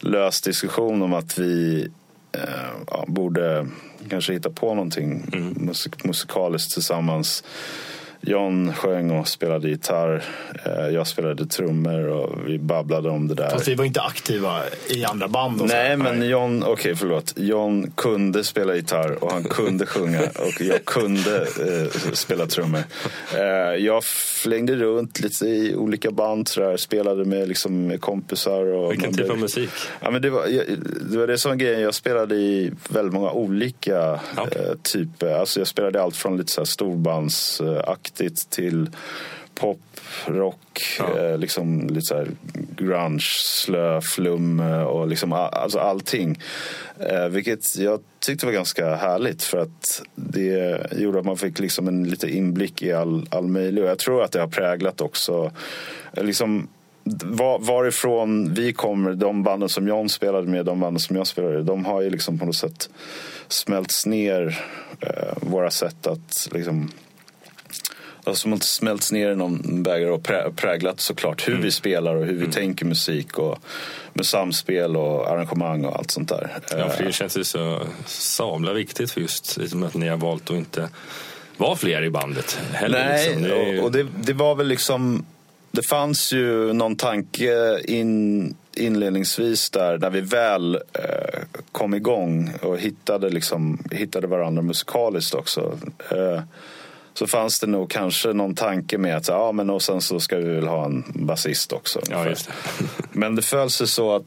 lös 0.00 0.40
diskussion 0.40 1.02
om 1.02 1.12
att 1.14 1.38
vi 1.38 1.88
eh, 2.32 2.40
ja, 2.90 3.04
borde 3.08 3.66
kanske 4.10 4.32
hitta 4.32 4.50
på 4.50 4.74
någonting 4.74 5.24
musik, 5.56 6.04
musikaliskt 6.04 6.72
tillsammans. 6.72 7.44
John 8.26 8.72
sjöng 8.72 9.10
och 9.10 9.28
spelade 9.28 9.68
gitarr. 9.68 10.22
Eh, 10.64 10.88
jag 10.94 11.06
spelade 11.06 11.46
trummor 11.46 12.06
och 12.08 12.38
vi 12.46 12.58
babblade 12.58 13.10
om 13.10 13.28
det 13.28 13.34
där. 13.34 13.50
Fast 13.50 13.68
vi 13.68 13.74
var 13.74 13.84
inte 13.84 14.00
aktiva 14.02 14.60
i 14.88 15.04
andra 15.04 15.28
band. 15.28 15.62
Och 15.62 15.68
så. 15.68 15.74
Nej, 15.74 15.96
men 15.96 16.28
John, 16.28 16.62
okej 16.66 16.94
förlåt. 16.96 17.32
John 17.36 17.90
kunde 17.94 18.44
spela 18.44 18.74
gitarr 18.76 19.24
och 19.24 19.32
han 19.32 19.44
kunde 19.44 19.86
sjunga 19.86 20.20
och 20.22 20.60
jag 20.60 20.84
kunde 20.84 21.36
eh, 21.40 22.12
spela 22.12 22.46
trummor. 22.46 22.82
Eh, 23.34 23.40
jag 23.84 24.04
flängde 24.04 24.74
runt 24.74 25.20
lite 25.20 25.46
i 25.46 25.74
olika 25.76 26.10
band, 26.10 26.48
så 26.48 26.60
där, 26.60 26.76
spelade 26.76 27.24
med, 27.24 27.48
liksom, 27.48 27.86
med 27.86 28.00
kompisar. 28.00 28.64
Och 28.66 28.92
Vilken 28.92 29.14
typ 29.14 29.30
av 29.30 29.38
musik? 29.38 29.70
Ja, 30.00 30.10
men 30.10 30.22
det, 30.22 30.30
var, 30.30 30.46
jag, 30.46 30.64
det 31.10 31.18
var 31.18 31.26
det 31.26 31.38
som 31.38 31.48
var 31.50 31.56
grejen. 31.56 31.80
Jag 31.80 31.94
spelade 31.94 32.34
i 32.34 32.72
väldigt 32.88 33.14
många 33.14 33.30
olika 33.32 34.20
Ja. 34.36 34.48
eh, 34.52 34.74
typer. 34.82 35.34
Alltså 35.34 35.60
jag 35.60 35.66
spelade 35.66 36.02
allt 36.02 36.16
från 36.16 36.36
lite 36.36 36.52
så 36.52 36.66
storbandsaktigt 38.12 38.50
till 38.50 38.90
pop, 39.54 39.80
rock, 40.26 40.58
Ja. 40.98 41.18
eh, 41.18 41.38
liksom 41.38 41.86
lite 41.88 42.06
så 42.06 42.24
grunge, 42.76 43.20
slö, 43.42 44.00
flum 44.00 44.60
eh, 44.60 44.82
och 44.82 45.08
liksom 45.08 45.32
alltså 45.32 45.78
allting. 45.78 46.38
Eh, 46.98 47.28
vilket 47.28 47.76
jag 47.76 48.00
tyckte 48.20 48.46
var 48.46 48.52
ganska 48.52 48.94
härligt 48.94 49.42
för 49.42 49.58
att 49.58 50.02
det 50.14 50.80
gjorde 50.96 51.18
att 51.18 51.24
man 51.24 51.36
fick 51.36 51.58
liksom 51.58 51.88
en 51.88 52.04
lite 52.04 52.28
inblick 52.30 52.82
i 52.82 52.92
all, 52.92 53.28
all 53.30 53.48
möjlig. 53.48 53.84
Och 53.84 53.90
jag 53.90 53.98
tror 53.98 54.22
att 54.22 54.32
det 54.32 54.40
har 54.40 54.48
präglat 54.48 55.00
också 55.00 55.52
eh, 56.12 56.24
liksom 56.24 56.68
var, 57.24 57.58
varifrån 57.58 58.54
vi 58.54 58.72
kommer, 58.72 59.14
de 59.14 59.42
banden 59.42 59.68
som 59.68 59.88
John 59.88 60.08
spelade 60.08 60.46
med, 60.50 60.64
de 60.64 60.80
banden 60.80 61.00
som 61.00 61.16
jag 61.16 61.26
spelade 61.26 61.62
de 61.62 61.84
har 61.84 62.00
ju 62.02 62.10
liksom 62.10 62.38
på 62.38 62.46
något 62.46 62.56
sätt 62.56 62.90
smälts 63.48 64.06
ner 64.06 64.64
våra 65.36 65.70
sätt 65.70 66.06
att 66.06 66.48
liksom 66.52 66.90
Alltså 68.24 68.42
som 68.42 68.52
inte 68.52 68.66
smälts 68.66 69.12
ner 69.12 69.30
i 69.30 69.36
någon 69.36 69.82
bägare 69.82 70.10
och 70.10 70.22
prä, 70.22 70.50
präglat 70.56 71.00
såklart 71.00 71.48
hur 71.48 71.56
vi 71.56 71.70
spelar 71.70 72.14
och 72.14 72.26
hur 72.26 72.46
vi 72.46 72.52
tänker 72.52 72.84
musik 72.84 73.38
och 73.38 73.58
med 74.12 74.26
samspel 74.26 74.96
och 74.96 75.30
arrangemang 75.30 75.84
och 75.84 75.96
allt 75.96 76.10
sånt 76.10 76.28
där. 76.28 76.50
Ja, 76.70 76.88
för 76.88 77.02
Eh, 77.02 77.06
det 77.06 77.12
känns 77.12 77.36
ju 77.36 77.44
så 77.44 77.80
sabla 78.06 78.72
viktigt 78.72 79.10
för 79.10 79.20
just 79.20 79.56
liksom 79.56 79.82
att 79.82 79.94
ni 79.94 80.08
har 80.08 80.16
valt 80.16 80.50
att 80.50 80.56
inte 80.56 80.88
vara 81.56 81.76
fler 81.76 82.02
i 82.02 82.10
bandet 82.10 82.58
heller. 82.72 83.04
Nej, 83.04 83.26
liksom. 83.26 83.42
det 83.42 83.70
ju... 83.70 83.78
och, 83.78 83.84
och 83.84 83.92
det, 83.92 84.06
det 84.24 84.32
var 84.32 84.54
väl 84.54 84.66
liksom 84.66 85.24
Det 85.70 85.82
fanns 85.82 86.32
ju 86.32 86.72
någon 86.72 86.96
tanke 86.96 87.80
in, 87.84 88.54
inledningsvis 88.76 89.70
där 89.70 89.98
när 89.98 90.10
vi 90.10 90.20
väl 90.20 90.74
eh, 90.74 91.40
kom 91.72 91.94
igång 91.94 92.52
och 92.62 92.78
hittade, 92.78 93.30
liksom, 93.30 93.78
hittade 93.90 94.26
varandra 94.26 94.62
musikaliskt 94.62 95.34
också. 95.34 95.78
Eh, 96.10 96.42
så 97.14 97.26
fanns 97.26 97.60
det 97.60 97.66
nog 97.66 97.90
kanske 97.90 98.32
någon 98.32 98.54
tanke 98.54 98.98
med 98.98 99.16
att 99.16 99.28
ja, 99.28 99.52
men 99.52 99.70
och 99.70 99.82
sen 99.82 100.00
så 100.00 100.20
ska 100.20 100.36
vi 100.36 100.54
väl 100.54 100.66
ha 100.66 100.84
en 100.84 101.04
basist 101.14 101.72
också. 101.72 102.00
Ja, 102.10 102.24
det. 102.24 102.48
Men 103.12 103.36
det 103.36 103.42
föll 103.42 103.70
sig 103.70 103.86
så 103.86 104.16
att 104.16 104.22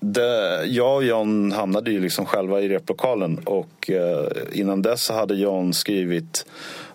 det, 0.00 0.64
jag 0.66 0.96
och 0.96 1.04
John 1.04 1.52
hamnade 1.52 1.90
ju 1.90 2.00
liksom 2.00 2.26
själva 2.26 2.60
i 2.60 2.68
replokalen 2.68 3.38
och 3.44 3.90
eh, 3.90 4.28
innan 4.52 4.82
dess 4.82 5.08
hade 5.08 5.34
John 5.34 5.72
skrivit 5.72 6.46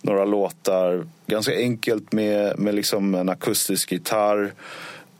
några 0.02 0.26
låtar 0.26 1.08
ganska 1.28 1.56
enkelt 1.56 2.12
med, 2.12 2.60
med 2.60 2.76
liksom 2.76 3.16
en 3.16 3.30
akustisk 3.30 3.92
gitarr. 3.92 4.54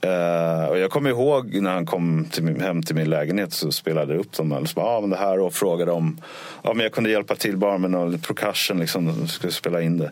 Eh, 0.06 0.66
och 0.66 0.78
jag 0.78 0.92
kommer 0.92 1.10
ihåg 1.10 1.54
när 1.62 1.72
han 1.72 1.86
kom 1.86 2.26
till 2.32 2.44
min, 2.44 2.62
hem 2.62 2.84
till 2.84 2.96
min 2.96 3.10
lägenhet 3.10 3.54
så 3.54 3.72
spelade 3.72 4.14
jag 4.14 4.20
upp 4.20 4.34
dem. 4.34 4.52
Och 4.52 4.68
bara, 4.76 4.86
ah, 4.86 5.02
men 5.02 5.10
det 5.10 5.16
här 5.16 5.40
och 5.40 5.54
frågade 5.54 5.92
om 5.92 6.22
ja, 6.64 6.74
men 6.74 6.84
jag 6.84 6.92
kunde 6.92 7.10
hjälpa 7.10 7.36
till 7.36 7.58
bara 7.58 7.78
med 7.78 7.92
någon 7.92 8.20
percussion. 8.20 8.80
Liksom, 8.80 9.28
skulle 9.28 9.54
spela 9.54 9.82
in 9.82 9.98
det. 9.98 10.12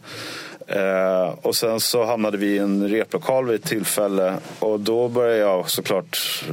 Eh, 0.68 1.34
och 1.42 1.56
sen 1.56 1.80
så 1.80 2.06
hamnade 2.06 2.38
vi 2.38 2.46
i 2.46 2.58
en 2.58 2.90
replokal 2.90 3.46
vid 3.46 3.56
ett 3.56 3.70
tillfälle 3.70 4.38
och 4.60 4.80
då 4.80 5.08
började 5.08 5.38
jag 5.38 5.70
såklart 5.70 6.44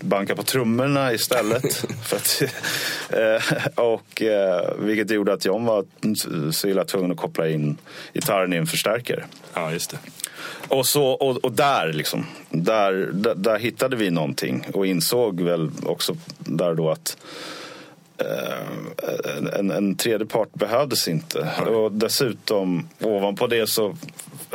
banka 0.00 0.36
på 0.36 0.42
trummorna 0.42 1.12
istället. 1.12 1.74
för 2.04 2.16
att, 2.16 2.42
eh, 3.10 3.84
och, 3.84 4.22
eh, 4.22 4.74
vilket 4.78 5.10
gjorde 5.10 5.32
att 5.32 5.44
John 5.44 5.64
var 5.64 5.84
så 6.52 6.68
illa 6.68 6.84
tvungen 6.84 7.10
att 7.10 7.16
koppla 7.16 7.48
in 7.48 7.76
gitarren 8.14 8.52
i 8.52 8.56
en 8.56 8.66
förstärkare. 8.66 9.24
Ja, 9.54 9.72
just 9.72 9.90
det. 9.90 9.98
Och, 10.70 10.86
så, 10.86 11.04
och, 11.04 11.44
och 11.44 11.52
där, 11.52 11.92
liksom, 11.92 12.26
där, 12.50 12.92
där, 13.12 13.34
där 13.34 13.58
hittade 13.58 13.96
vi 13.96 14.10
någonting 14.10 14.66
och 14.72 14.86
insåg 14.86 15.40
väl 15.40 15.70
också 15.82 16.16
där 16.38 16.74
då 16.74 16.90
att 16.90 17.16
en, 19.38 19.46
en, 19.46 19.70
en 19.70 19.96
tredje 19.96 20.26
part 20.26 20.54
behövdes 20.54 21.08
inte. 21.08 21.48
Och 21.66 21.92
dessutom, 21.92 22.88
ovanpå 23.00 23.46
det 23.46 23.68
så 23.68 23.96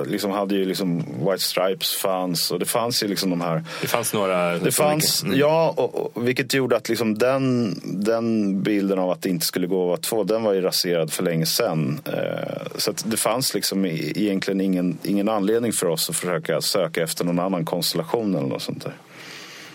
liksom 0.05 0.31
hade 0.31 0.55
ju 0.55 0.65
liksom 0.65 0.97
White 0.97 1.43
Stripes 1.43 1.95
fanns 1.95 2.51
och 2.51 2.59
det 2.59 2.65
fanns 2.65 3.03
ju 3.03 3.07
liksom 3.07 3.29
de 3.29 3.41
här 3.41 3.63
Det 3.81 3.87
fanns 3.87 4.13
några... 4.13 4.57
det 4.57 4.71
fanns, 4.71 5.23
Mm. 5.23 5.39
ja, 5.39 5.73
och, 5.77 6.17
och, 6.17 6.27
vilket 6.27 6.53
gjorde 6.53 6.75
att 6.75 6.89
liksom 6.89 7.17
den, 7.17 7.75
den 7.83 8.61
bilden 8.63 8.99
av 8.99 9.09
att 9.09 9.21
det 9.21 9.29
inte 9.29 9.45
skulle 9.45 9.67
gå 9.67 9.83
att 9.83 9.87
vara 9.87 9.97
två, 9.97 10.23
den 10.23 10.43
var 10.43 10.53
ju 10.53 10.61
raserad 10.61 11.13
för 11.13 11.23
länge 11.23 11.45
sedan. 11.45 11.99
Eh, 12.05 12.67
så 12.75 12.93
det 13.05 13.17
fanns 13.17 13.53
liksom 13.53 13.85
egentligen 13.85 14.61
ingen, 14.61 14.97
ingen 15.03 15.29
anledning 15.29 15.73
för 15.73 15.87
oss 15.87 16.09
att 16.09 16.15
försöka 16.15 16.61
söka 16.61 17.03
efter 17.03 17.25
någon 17.25 17.39
annan 17.39 17.65
konstellation 17.65 18.35
eller 18.35 18.47
något 18.47 18.61
sånt 18.61 18.83
där. 18.83 18.93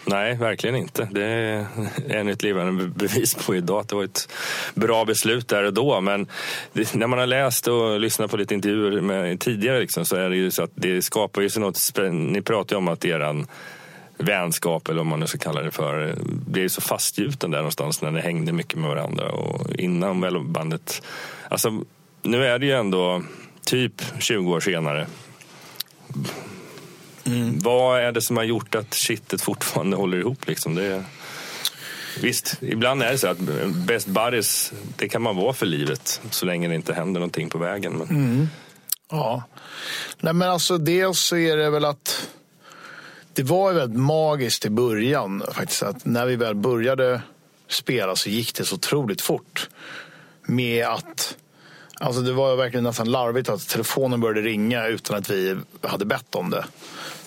Nej, 0.05 0.37
verkligen 0.37 0.77
inte. 0.77 1.09
Det 1.11 1.25
är 1.25 1.67
ännu 2.09 2.33
ett 2.33 2.43
levande 2.43 2.87
bevis 2.87 3.35
på 3.35 3.55
idag 3.55 3.81
att 3.81 3.89
det 3.89 3.97
var 3.97 4.05
ett 4.05 4.33
bra 4.75 5.05
beslut 5.05 5.49
där 5.49 5.65
och 5.65 5.75
då. 5.75 6.01
Men 6.01 6.27
det, 6.73 6.95
när 6.95 7.07
man 7.07 7.19
har 7.19 7.27
läst 7.27 7.69
och 7.69 8.01
lyssnat 8.01 8.31
på 8.31 8.37
lite 8.37 8.55
intervjuer 8.55 9.01
med, 9.01 9.41
tidigare 9.41 9.81
liksom, 9.81 10.05
så 10.05 10.17
är 10.17 10.31
det 10.31 10.37
ju 10.37 10.51
så 10.51 10.63
att 10.63 10.71
det 10.75 11.03
skapar 11.03 11.43
ju 11.43 11.51
sig 11.51 11.63
något. 11.63 11.93
Ni 12.13 12.43
pratar 12.43 12.77
ju 12.77 12.79
om 12.79 12.89
att 12.89 13.05
eran 13.05 13.47
vänskap, 14.19 14.89
eller 14.89 14.99
vad 14.99 15.07
man 15.07 15.21
nu 15.21 15.27
ska 15.27 15.39
kalla 15.39 15.63
det 15.63 15.71
för, 15.71 16.15
blev 16.23 16.69
så 16.69 16.81
fastgjuten 16.81 17.51
där 17.51 17.59
någonstans 17.59 18.03
när 18.03 18.11
ni 18.11 18.21
hängde 18.21 18.53
mycket 18.53 18.79
med 18.79 18.89
varandra. 18.89 19.31
Och 19.33 19.77
innan 19.77 20.21
väl 20.21 20.41
bandet... 20.41 21.03
Alltså, 21.49 21.85
nu 22.23 22.47
är 22.47 22.59
det 22.59 22.67
ju 22.67 22.73
ändå 22.73 23.23
typ 23.65 24.03
20 24.19 24.53
år 24.53 24.61
senare. 24.61 25.07
Vad 27.63 28.01
är 28.01 28.13
det 28.13 28.21
som 28.21 28.37
har 28.37 28.45
gjort 28.45 28.75
att 28.75 28.95
shitet 28.95 29.43
fortfarande 29.43 29.97
håller 29.97 30.19
ihop? 30.19 30.47
Liksom? 30.47 30.75
Det, 30.75 31.05
visst, 32.21 32.59
ibland 32.61 33.03
är 33.03 33.13
det 33.13 33.19
så 33.19 33.29
att 33.29 33.39
best 33.87 34.07
buddies, 34.07 34.73
det 34.97 35.09
kan 35.09 35.23
man 35.23 35.37
vara 35.37 35.53
för 35.53 35.67
livet 35.67 36.21
så 36.31 36.47
länge 36.47 36.69
det 36.69 36.75
inte 36.75 36.95
händer 36.95 37.21
någonting 37.21 37.49
på 37.49 37.59
vägen. 37.59 37.93
Men, 37.93 38.49
Ja. 39.11 39.43
Nej, 40.21 40.33
men 40.33 40.51
alltså 40.51 40.79
dels 40.79 41.21
så 41.21 41.37
är 41.37 41.57
det 41.57 41.71
väl 41.71 41.85
att 41.85 42.29
det 43.33 43.43
var 43.43 43.71
ju 43.71 43.77
väldigt 43.79 44.01
magiskt 44.01 44.67
i 44.67 44.71
början 44.71 45.43
faktiskt. 45.53 45.83
Att 45.83 46.05
när 46.05 46.27
vi 46.27 46.37
väl 46.37 46.55
började 46.55 47.23
spela 47.69 48.17
så 48.17 48.31
gick 48.31 48.55
det 48.55 48.65
så 48.65 48.75
otroligt 48.75 49.21
fort. 49.21 49.69
Med 50.43 50.87
att 50.87 51.37
Alltså 52.03 52.23
det 52.23 52.33
var 52.33 52.51
ju 52.51 52.57
verkligen 52.57 52.85
nästan 52.85 53.11
larvigt 53.11 53.49
att 53.49 53.69
telefonen 53.69 54.21
började 54.21 54.41
ringa 54.41 54.87
utan 54.87 55.17
att 55.17 55.31
vi 55.31 55.57
hade 55.83 56.05
bett 56.05 56.35
om 56.35 56.51
det. 56.51 56.65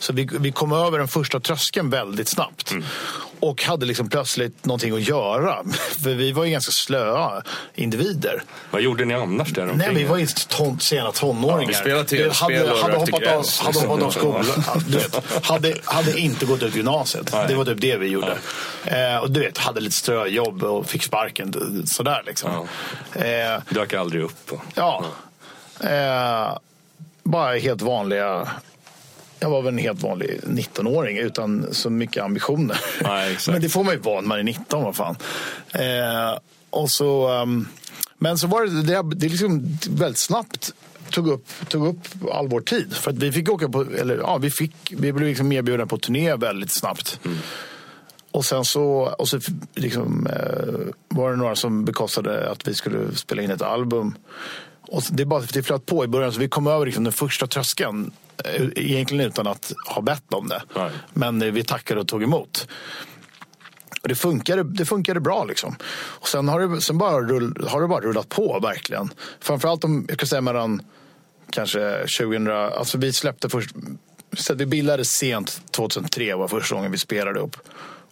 Så 0.03 0.13
vi, 0.13 0.29
vi 0.39 0.51
kom 0.51 0.71
över 0.71 0.97
den 0.97 1.07
första 1.07 1.39
tröskeln 1.39 1.89
väldigt 1.89 2.27
snabbt. 2.27 2.73
Och 3.39 3.63
hade 3.63 3.85
liksom 3.85 4.09
plötsligt 4.09 4.65
någonting 4.65 4.93
att 4.93 5.07
göra. 5.07 5.63
För 6.03 6.09
vi 6.09 6.31
var 6.31 6.45
ju 6.45 6.51
ganska 6.51 6.71
slöa 6.71 7.43
individer. 7.75 8.43
vad 8.71 8.81
gjorde 8.81 9.05
ni 9.05 9.13
annars 9.13 9.49
där 9.53 9.65
Nej, 9.65 9.73
omkring? 9.73 9.95
vi 9.95 10.03
var 10.03 10.17
ju 10.17 10.27
ton, 10.47 10.79
sena 10.79 11.11
tonåringar. 11.11 11.61
Ja, 11.61 11.67
vi 11.67 11.73
spelade 11.73 12.03
tv-spel 12.05 12.71
och 12.71 12.77
hade, 12.77 12.97
hoppat 12.97 13.13
av, 13.13 13.19
gräs, 13.19 13.59
hade 13.59 13.71
liksom. 13.71 13.89
hoppat 13.89 14.05
av 14.05 14.11
skolan. 14.11 14.45
Ja, 14.67 14.81
Du 14.87 14.97
vet, 14.97 15.45
hade, 15.45 15.75
hade 15.83 16.19
inte 16.19 16.45
gått 16.45 16.63
ut 16.63 16.75
gymnasiet. 16.75 17.29
Nej. 17.33 17.45
Det 17.47 17.55
var 17.55 17.65
typ 17.65 17.81
det 17.81 17.97
vi 17.97 18.07
gjorde. 18.07 18.37
Eh, 18.85 19.17
och 19.17 19.31
du 19.31 19.39
vet, 19.39 19.57
hade 19.57 19.79
lite 19.79 19.95
ströjobb 19.95 20.63
och 20.63 20.85
fick 20.89 21.03
sparken. 21.03 21.53
Sådär 21.87 22.23
liksom. 22.25 22.67
Eh, 23.13 23.25
Dök 23.69 23.93
aldrig 23.93 24.23
upp. 24.23 24.51
Och, 24.51 24.61
ja. 24.75 25.05
Eh, 25.79 26.57
bara 27.23 27.55
helt 27.55 27.81
vanliga... 27.81 28.47
Jag 29.43 29.49
var 29.49 29.61
väl 29.61 29.73
en 29.73 29.79
helt 29.79 30.03
vanlig 30.03 30.39
19-åring 30.43 31.17
utan 31.17 31.67
så 31.71 31.89
mycket 31.89 32.23
ambitioner. 32.23 32.79
Nej. 33.03 33.37
Men 33.47 33.61
det 33.61 33.69
får 33.69 33.83
man 33.83 33.93
ju 33.93 33.99
vara 33.99 34.21
när 34.21 34.27
man 34.27 34.39
är 34.39 34.43
19, 34.43 34.83
vad 34.83 34.95
fan. 34.95 35.15
Eh, 35.71 36.39
och 36.69 36.91
så, 36.91 37.27
ehm, 37.27 37.67
men 38.17 38.37
så 38.37 38.47
var 38.47 38.65
det, 38.65 38.81
det, 38.81 39.15
det 39.15 39.29
liksom 39.29 39.77
väldigt 39.89 40.17
snabbt 40.17 40.73
tog 41.09 41.27
upp, 41.27 41.47
tog 41.67 41.87
upp 41.87 41.99
all 42.31 42.47
vår 42.47 42.61
tid. 42.61 42.93
För 42.93 43.11
att 43.11 43.17
vi 43.17 43.31
fick 43.31 43.49
åka 43.49 43.69
på, 43.69 43.85
eller 43.99 44.17
ja, 44.17 44.37
vi, 44.37 44.51
fick, 44.51 44.75
vi 44.89 45.13
blev 45.13 45.27
liksom 45.27 45.51
erbjudna 45.51 45.85
på 45.85 45.97
turné 45.97 46.35
väldigt 46.35 46.71
snabbt. 46.71 47.19
Och 48.31 48.45
sen 48.45 48.65
så, 48.65 49.15
och 49.17 49.29
så 49.29 49.39
liksom, 49.75 50.27
eh, 50.27 50.93
var 51.07 51.31
det 51.31 51.37
några 51.37 51.55
som 51.55 51.85
bekostade 51.85 52.51
att 52.51 52.67
vi 52.67 52.73
skulle 52.73 53.15
spela 53.15 53.41
in 53.41 53.51
ett 53.51 53.61
album. 53.61 54.15
Och 54.81 55.03
det, 55.09 55.25
bara, 55.25 55.41
det 55.53 55.63
flöt 55.63 55.85
på 55.85 56.03
i 56.03 56.07
början, 56.07 56.31
så 56.33 56.39
vi 56.39 56.47
kom 56.47 56.67
över 56.67 56.85
liksom 56.85 57.03
den 57.03 57.13
första 57.13 57.47
tröskeln. 57.47 58.11
Eh, 58.45 58.67
Egentligen 58.75 59.25
utan 59.25 59.47
att 59.47 59.73
ha 59.87 60.01
bett 60.01 60.33
om 60.33 60.47
det. 60.47 60.61
Nej. 60.75 60.91
Men 61.13 61.41
eh, 61.41 61.51
vi 61.51 61.63
tackade 61.63 62.01
och 62.01 62.07
tog 62.07 62.23
emot. 62.23 62.67
Och 64.01 64.09
det 64.09 64.15
funkade, 64.15 64.63
det 64.63 64.85
funkade 64.85 65.19
bra. 65.19 65.43
Liksom. 65.43 65.75
Och 65.93 66.27
sen 66.27 66.47
har 66.47 66.59
det, 66.59 66.81
sen 66.81 66.97
bara 66.97 67.21
rull, 67.21 67.67
har 67.67 67.81
det 67.81 67.87
bara 67.87 68.01
rullat 68.01 68.29
på, 68.29 68.59
verkligen. 68.59 69.09
Framförallt 69.39 69.83
om, 69.83 70.05
jag 70.09 70.19
kan 70.19 70.27
säga 70.27 70.41
mellan 70.41 70.81
kanske 71.49 72.05
2000, 72.19 72.47
alltså 72.47 72.97
vi 72.97 73.13
släppte 73.13 73.49
först, 73.49 73.75
så 74.37 74.53
vi 74.53 74.65
bildades 74.65 75.09
sent 75.09 75.61
2003 75.71 76.35
var 76.35 76.47
första 76.47 76.75
gången 76.75 76.91
vi 76.91 76.97
spelade 76.97 77.39
upp. 77.39 77.57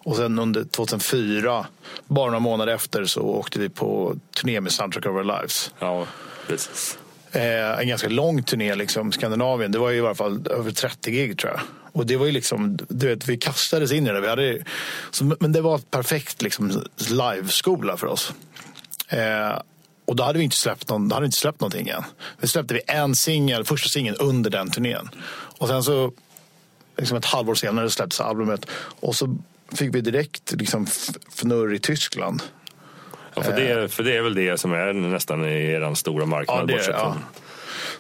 Och 0.04 0.16
sen 0.16 0.40
under 0.40 0.64
2004, 0.64 1.66
bara 2.08 2.26
några 2.26 2.40
månader 2.40 2.74
efter, 2.74 3.06
så 3.06 3.22
åkte 3.22 3.60
vi 3.60 3.70
på 3.70 4.16
turné 4.36 4.62
med 4.62 4.72
Soundtrack 4.72 5.06
of 5.06 5.12
Our 5.12 5.24
Lives. 5.24 5.74
ja, 5.80 6.06
precis. 6.48 6.98
Eh, 7.32 7.80
en 7.80 7.88
ganska 7.88 8.10
lång 8.10 8.44
turné, 8.44 8.76
liksom, 8.76 9.12
Skandinavien. 9.12 9.72
Det 9.72 9.80
var 9.80 9.89
ju 9.89 9.98
i 9.98 10.02
alla 10.02 10.15
fall 10.15 10.48
över 10.48 10.72
30 10.72 11.12
gig 11.12 11.38
tror 11.38 11.52
jag. 11.52 11.62
Och 11.94 12.06
det 12.06 12.17
var 12.17 12.26
ju 12.26 12.32
liksom, 12.32 12.78
du 12.89 13.08
vet, 13.08 13.28
vi 13.28 13.38
kastades 13.38 13.91
in 13.91 14.08
i 14.08 14.12
det. 14.12 14.22
Vi 14.22 14.28
hade, 14.28 14.63
så, 15.12 15.36
men 15.39 15.52
det 15.52 15.62
var 15.62 15.76
ett 15.76 15.91
perfekt 15.91 16.41
liksom, 16.41 16.84
liveskola 17.10 17.98
för 17.98 18.08
oss. 18.08 18.34
Eh, 19.08 19.60
och 20.06 20.15
då 20.15 20.24
hade 20.24 20.38
vi 20.38 20.44
inte 20.44 20.58
släppt, 20.58 20.89
någon, 20.89 21.10
då 21.10 21.15
hade 21.15 21.24
vi 21.24 21.28
inte 21.28 21.38
släppt 21.38 21.62
någonting 21.62 21.89
än. 21.89 22.04
Vi 22.39 22.48
släppte 22.48 22.74
vi 22.74 22.82
en 22.88 23.15
singel, 23.15 23.65
första 23.65 23.89
singeln 23.89 24.17
under 24.20 24.50
den 24.50 24.72
turnén. 24.72 25.10
Och 25.58 25.67
sen 25.67 25.84
så, 25.84 26.12
liksom 26.98 27.17
ett 27.17 27.26
halvår 27.26 27.56
senare 27.56 27.89
släpptes 27.89 28.20
albumet. 28.20 28.65
Och 29.00 29.15
så 29.15 29.38
fick 29.74 29.96
vi 29.96 30.02
direkt 30.02 30.52
liksom, 30.52 30.88
fnurr 31.30 31.74
i 31.74 31.80
Tyskland. 31.80 32.44
Ja, 33.36 33.41
för, 33.41 33.52
det, 33.52 33.94
för 33.94 34.04
det 34.04 34.17
är 34.17 34.22
väl 34.22 34.36
det 34.36 34.60
som 34.60 34.74
är 34.74 34.94
nästan 34.94 35.46
er 35.46 35.94
stora 35.94 36.26
marknad. 36.26 36.72
Ja, 36.72 36.76
det 36.76 36.88
ja. 36.88 37.15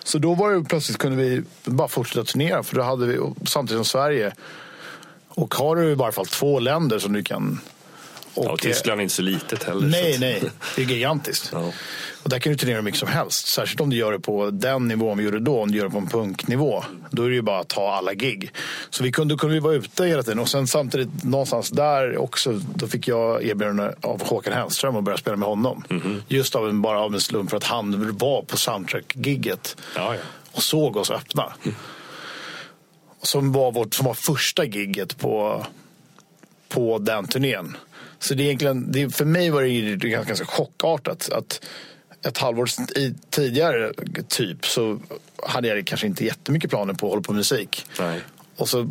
Så 0.03 0.17
då 0.17 0.33
var 0.33 0.51
det 0.51 0.63
plötsligt 0.63 0.97
kunde 0.97 1.17
vi 1.17 1.43
bara 1.63 1.87
fortsätta 1.87 2.23
turnera 2.23 2.63
för 2.63 2.75
då 2.75 2.81
hade 2.81 3.05
vi 3.05 3.19
samtidigt 3.45 3.77
som 3.77 3.85
Sverige. 3.85 4.33
Och 5.27 5.55
har 5.55 5.75
du 5.75 5.91
i 5.91 5.95
varje 5.95 6.11
fall 6.11 6.25
två 6.25 6.59
länder 6.59 6.99
som 6.99 7.13
du 7.13 7.23
kan... 7.23 7.59
Och, 8.33 8.45
Ja, 8.45 8.51
och 8.51 8.59
Tyskland 8.59 8.99
är 8.99 9.03
inte 9.03 9.15
så 9.15 9.21
litet 9.21 9.63
heller. 9.63 9.87
Nej, 9.87 10.13
så 10.13 10.19
nej. 10.19 10.43
Det 10.75 10.81
är 10.81 10.85
gigantiskt. 10.85 11.49
Ja. 11.53 11.71
Och 12.23 12.29
där 12.29 12.39
kan 12.39 12.51
du 12.51 12.57
turnera 12.57 12.75
hur 12.75 12.81
mycket 12.83 12.99
som 12.99 13.07
helst. 13.09 13.47
Särskilt 13.47 13.81
om 13.81 13.89
du 13.89 13.95
gör 13.95 14.11
det 14.11 14.19
på 14.19 14.49
den 14.49 14.87
nivån 14.87 15.17
vi 15.17 15.23
gjorde 15.23 15.39
då. 15.39 15.61
Om 15.61 15.71
du 15.71 15.77
gör 15.77 15.85
det 15.85 15.91
på 15.91 15.97
en 15.97 16.07
punknivå. 16.07 16.83
Då 17.11 17.23
är 17.23 17.29
det 17.29 17.35
ju 17.35 17.41
bara 17.41 17.59
att 17.59 17.67
ta 17.67 17.91
alla 17.91 18.13
gig. 18.13 18.51
Så 18.89 19.03
vi 19.03 19.11
kunde, 19.11 19.35
kunde 19.35 19.53
vi 19.53 19.59
vara 19.59 19.73
ute 19.73 20.05
hela 20.05 20.23
tiden. 20.23 20.39
Och 20.39 20.49
sen 20.49 20.67
samtidigt 20.67 21.23
någonstans 21.23 21.69
där 21.69 22.17
också. 22.17 22.61
Då 22.75 22.87
fick 22.87 23.07
jag 23.07 23.43
erbjudande 23.43 23.91
av 24.01 24.23
Håkan 24.27 24.53
Hellström 24.53 24.95
att 24.95 25.03
börja 25.03 25.17
spela 25.17 25.37
med 25.37 25.47
honom. 25.47 25.83
Mhm. 25.89 26.23
Just 26.27 26.55
av 26.55 26.69
en, 26.69 26.81
bara 26.81 26.99
av 26.99 27.13
en 27.13 27.21
slump 27.21 27.49
för 27.49 27.57
att 27.57 27.63
han 27.63 28.17
var 28.17 28.41
på 28.41 28.57
soundtrack-gigget. 28.57 29.77
Ja. 29.95 30.15
Och 30.51 30.63
såg 30.63 30.97
oss 30.97 31.11
öppna. 31.11 31.53
Som 33.23 33.51
var, 33.51 33.71
vårt, 33.71 33.93
som 33.93 34.05
var 34.05 34.13
första 34.13 34.65
gigget 34.65 35.17
på, 35.17 35.65
på 36.69 36.97
den 36.97 37.27
turnén. 37.27 37.77
Så 38.21 38.33
det 38.33 38.43
är 38.43 38.45
egentligen, 38.45 38.91
det, 38.91 39.09
för 39.09 39.25
mig 39.25 39.49
var 39.49 39.61
det 39.61 40.09
ganska, 40.09 40.27
ganska 40.27 40.45
chockartat 40.45 41.29
att 41.29 41.61
ett 42.27 42.37
halvår 42.37 42.69
tidigare 43.29 43.93
typ 44.27 44.65
så 44.65 44.99
hade 45.45 45.67
jag 45.67 45.87
kanske 45.87 46.07
inte 46.07 46.25
jättemycket 46.25 46.69
planer 46.69 46.93
på 46.93 47.05
att 47.05 47.11
hålla 47.11 47.21
på 47.21 47.31
med 47.31 47.37
musik. 47.37 47.85
Nej. 47.99 48.19
Och 48.55 48.69
så 48.69 48.89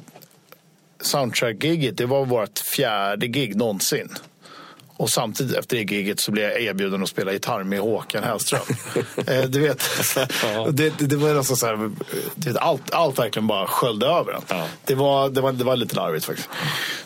soundtrack-giget, 1.01 1.97
det 1.97 2.07
var 2.07 2.25
vårt 2.25 2.59
fjärde 2.59 3.27
gig 3.27 3.57
någonsin. 3.57 4.09
Och 4.97 5.11
samtidigt 5.11 5.57
efter 5.57 5.77
det 5.77 5.83
giget 5.83 6.21
så 6.21 6.33
blev 6.33 6.45
jag 6.51 6.62
erbjuden 6.62 7.03
att 7.03 7.09
spela 7.09 7.33
gitarr 7.33 7.64
med 7.64 7.81
Håkan 7.81 8.25
Hellström. 8.25 8.61
eh, 9.27 9.43
du 9.43 9.61
vet, 9.61 9.83
det, 10.73 10.99
det, 10.99 11.07
det 11.07 11.16
var 11.16 11.35
nästan 11.35 11.57
så 11.57 11.66
här, 11.66 11.90
vet, 12.35 12.57
allt, 12.57 12.90
allt 12.90 13.19
verkligen 13.19 13.47
bara 13.47 13.66
sköljde 13.66 14.07
över 14.07 14.33
en. 14.33 14.43
Ja. 14.49 14.66
Det, 14.85 14.95
var, 14.95 15.29
det, 15.29 15.40
var, 15.40 15.53
det 15.53 15.64
var 15.64 15.77
lite 15.77 15.97
larvigt 15.97 16.25
faktiskt. 16.25 16.49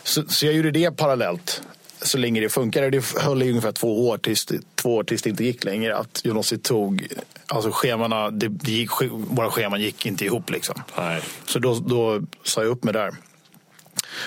Så, 0.03 0.23
så 0.27 0.45
jag 0.45 0.55
gjorde 0.55 0.71
det 0.71 0.91
parallellt 0.91 1.61
så 2.05 2.17
länge 2.17 2.41
det 2.41 2.49
funkade. 2.49 2.89
Det 2.89 3.05
höll 3.17 3.43
i 3.43 3.49
ungefär 3.49 3.71
två 3.71 4.07
år 4.09 4.17
tills, 4.17 4.47
två 4.75 4.95
år 4.95 5.03
tills 5.03 5.21
det 5.21 5.29
inte 5.29 5.43
gick 5.43 5.63
längre. 5.63 5.97
Att 5.97 6.21
Jonossi 6.23 6.57
tog, 6.57 7.07
alltså 7.47 7.71
schemana, 7.73 8.29
det, 8.29 8.47
det 8.47 8.71
gick, 8.71 8.89
våra 9.11 9.49
scheman 9.49 9.81
gick 9.81 10.05
inte 10.05 10.25
ihop 10.25 10.49
liksom. 10.49 10.81
Nej. 10.97 11.21
Så 11.45 11.59
då, 11.59 11.75
då 11.75 12.21
sa 12.43 12.61
jag 12.61 12.69
upp 12.69 12.83
mig 12.83 12.93
där. 12.93 13.11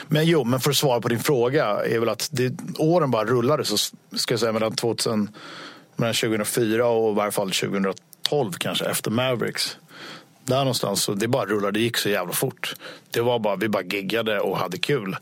Men 0.09 0.27
jo, 0.27 0.45
men 0.45 0.61
för 0.61 0.71
att 0.71 0.77
svara 0.77 1.01
på 1.01 1.09
din 1.09 1.21
fråga 1.21 1.65
är 1.67 1.99
väl 1.99 2.09
att 2.09 2.29
det, 2.33 2.53
åren 2.79 3.11
bara 3.11 3.25
rullade 3.25 3.65
så 3.65 3.77
ska 4.17 4.33
jag 4.33 4.41
säga 4.41 4.53
mellan, 4.53 4.73
2000, 4.73 5.31
mellan 5.97 6.15
2004 6.15 6.87
och 6.87 7.13
i 7.13 7.15
varje 7.15 7.33
fall 7.33 7.51
2012 7.51 8.53
kanske 8.53 8.85
efter 8.85 9.11
Mavericks. 9.11 9.77
Där 10.45 10.59
någonstans, 10.59 11.03
så 11.03 11.15
det 11.15 11.29
bara 11.29 11.47
rullade, 11.47 11.73
det 11.73 11.81
gick 11.81 11.97
så 11.97 12.09
jävla 12.09 12.33
fort. 12.33 12.75
Det 13.11 13.21
var 13.21 13.39
bara, 13.39 13.57
vi 13.57 13.69
bara 13.69 13.83
giggade 13.83 14.41
och 14.41 14.59
hade 14.59 14.79
kul. 14.79 15.17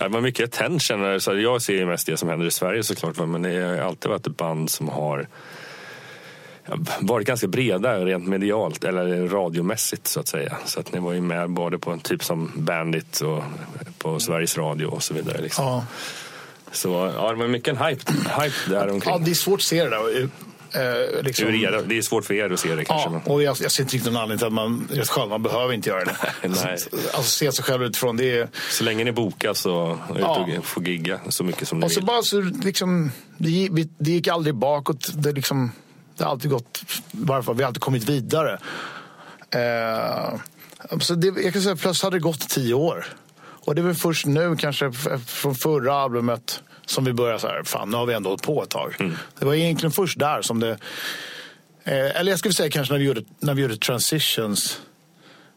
Det 0.00 0.08
var 0.08 0.20
mycket 0.20 0.54
attention. 0.54 1.20
Så 1.20 1.38
jag 1.38 1.62
ser 1.62 1.72
ju 1.72 1.86
mest 1.86 2.06
det 2.06 2.16
som 2.16 2.28
händer 2.28 2.46
i 2.46 2.50
Sverige 2.50 2.82
såklart. 2.82 3.18
Men 3.18 3.42
det 3.42 3.60
har 3.60 3.76
alltid 3.76 4.10
varit 4.10 4.26
ett 4.26 4.36
band 4.36 4.70
som 4.70 4.88
har 4.88 5.28
varit 7.00 7.26
ganska 7.26 7.46
breda 7.46 8.04
rent 8.04 8.28
medialt 8.28 8.84
eller 8.84 9.28
radiomässigt 9.28 10.06
så 10.06 10.20
att 10.20 10.28
säga. 10.28 10.56
Så 10.64 10.80
att 10.80 10.92
ni 10.92 11.00
var 11.00 11.12
ju 11.12 11.20
med 11.20 11.50
både 11.50 11.78
på 11.78 11.90
en 11.90 12.00
typ 12.00 12.24
som 12.24 12.52
Bandit 12.56 13.20
och 13.20 13.42
på 13.98 14.20
Sveriges 14.20 14.58
Radio 14.58 14.86
och 14.86 15.02
så 15.02 15.14
vidare. 15.14 15.42
Liksom. 15.42 15.64
Ja. 15.64 15.86
Så 16.72 17.12
ja, 17.16 17.30
det 17.30 17.36
var 17.36 17.48
mycket 17.48 17.68
en 17.68 17.86
hype, 17.86 18.12
hype 18.12 18.70
där 18.70 18.90
omkring. 18.90 19.12
ja, 19.14 19.18
det 19.18 19.30
är 19.30 19.34
svårt 19.34 19.60
att 19.60 19.62
se 19.62 19.84
det 19.84 19.90
där. 19.90 20.28
Eh, 20.72 21.22
liksom. 21.22 21.48
Er, 21.48 21.82
det 21.86 21.98
är 21.98 22.02
svårt 22.02 22.24
för 22.24 22.34
er 22.34 22.50
att 22.50 22.60
se 22.60 22.74
det 22.74 22.84
kanske. 22.84 23.10
Ja, 23.10 23.32
och 23.32 23.42
jag, 23.42 23.56
jag 23.60 23.72
ser 23.72 23.82
inte 23.82 23.94
riktigt 23.94 24.12
någon 24.12 24.22
anledning 24.22 24.38
till 24.38 24.46
att 24.46 24.52
man 24.52 24.88
det 24.90 25.08
själv. 25.08 25.28
Man 25.28 25.42
behöver 25.42 25.74
inte 25.74 25.88
göra 25.88 26.04
det. 26.04 26.16
Nej. 26.48 26.78
Alltså 27.14 27.22
se 27.22 27.52
sig 27.52 27.64
själv 27.64 27.82
utifrån. 27.82 28.16
Det 28.16 28.38
är, 28.38 28.48
Så 28.70 28.84
länge 28.84 29.04
ni 29.04 29.12
och 29.66 29.92
ut 30.14 30.18
Ja. 30.20 30.46
får 30.62 30.88
gigga 30.88 31.20
så 31.28 31.44
mycket 31.44 31.68
som 31.68 31.80
ni 31.80 31.86
och 31.86 31.92
så 31.92 32.00
vill. 32.00 32.06
bara 32.06 32.22
så 32.22 32.40
liksom, 32.40 33.12
det, 33.38 33.68
det 33.98 34.10
gick 34.10 34.28
aldrig 34.28 34.54
bakåt. 34.54 35.10
Det, 35.14 35.32
liksom, 35.32 35.72
det 36.16 36.24
har 36.24 36.30
alltid 36.30 36.50
gått, 36.50 36.82
varför? 37.10 37.54
Vi 37.54 37.62
har 37.62 37.68
alltid 37.68 37.82
kommit 37.82 38.04
vidare. 38.08 38.58
Eh, 39.50 40.34
så 41.00 41.14
det, 41.14 41.42
jag 41.42 41.52
kan 41.52 41.62
säga 41.62 41.76
plötsligt 41.76 42.02
hade 42.02 42.16
det 42.16 42.20
gått 42.20 42.48
tio 42.48 42.74
år. 42.74 43.06
Och 43.42 43.74
det 43.74 43.80
är 43.80 43.84
väl 43.84 43.94
först 43.94 44.26
nu, 44.26 44.56
kanske 44.56 44.92
från 45.26 45.54
förra 45.54 45.94
albumet, 45.94 46.62
som 46.90 47.04
vi 47.04 47.12
börjar 47.12 47.38
så 47.38 47.46
här, 47.46 47.62
fan 47.62 47.90
nu 47.90 47.96
har 47.96 48.06
vi 48.06 48.14
ändå 48.14 48.30
hållit 48.30 48.42
på 48.42 48.62
ett 48.62 48.70
tag. 48.70 48.94
Det 49.38 49.44
var 49.44 49.54
egentligen 49.54 49.92
först 49.92 50.18
där 50.18 50.42
som 50.42 50.60
det, 50.60 50.70
eh, 51.84 52.20
eller 52.20 52.32
jag 52.32 52.38
skulle 52.38 52.54
säga 52.54 52.70
kanske 52.70 52.94
när 52.94 52.98
vi 52.98 53.04
gjorde, 53.04 53.22
när 53.40 53.54
vi 53.54 53.62
gjorde 53.62 53.76
Transitions 53.76 54.80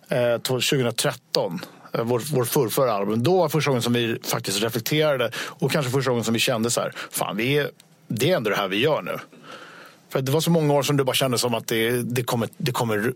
eh, 0.10 0.38
2013. 0.38 1.60
eh, 1.94 2.04
Vår, 2.04 2.22
vår 2.34 2.46
förrförra 2.46 2.94
album. 2.94 3.24
Då 3.24 3.38
var 3.38 3.50
första 3.50 3.70
gången 3.72 3.82
som 3.84 3.94
vi 3.94 4.20
faktiskt 4.24 4.64
reflekterade 4.64 5.32
och 5.36 5.72
kanske 5.72 5.92
första 5.92 6.10
gången 6.12 6.24
som 6.24 6.34
vi 6.34 6.40
kände 6.40 6.70
så 6.72 6.82
här, 6.82 6.94
fan 7.12 7.38
vi 7.38 7.58
är, 7.58 7.70
det 8.08 8.32
är 8.32 8.36
ändå 8.38 8.50
det 8.50 8.56
här 8.56 8.68
vi 8.68 8.78
gör 8.78 9.02
nu. 9.02 9.18
För 10.10 10.22
det 10.22 10.32
var 10.32 10.42
så 10.42 10.52
många 10.52 10.74
år 10.74 10.84
som 10.84 10.98
det 10.98 11.04
bara 11.04 11.16
kändes 11.16 11.42
som 11.42 11.54
att 11.54 11.68
det, 11.68 11.92
det, 11.92 12.24
kommer, 12.24 12.50
det, 12.58 12.72
kommer, 12.72 13.14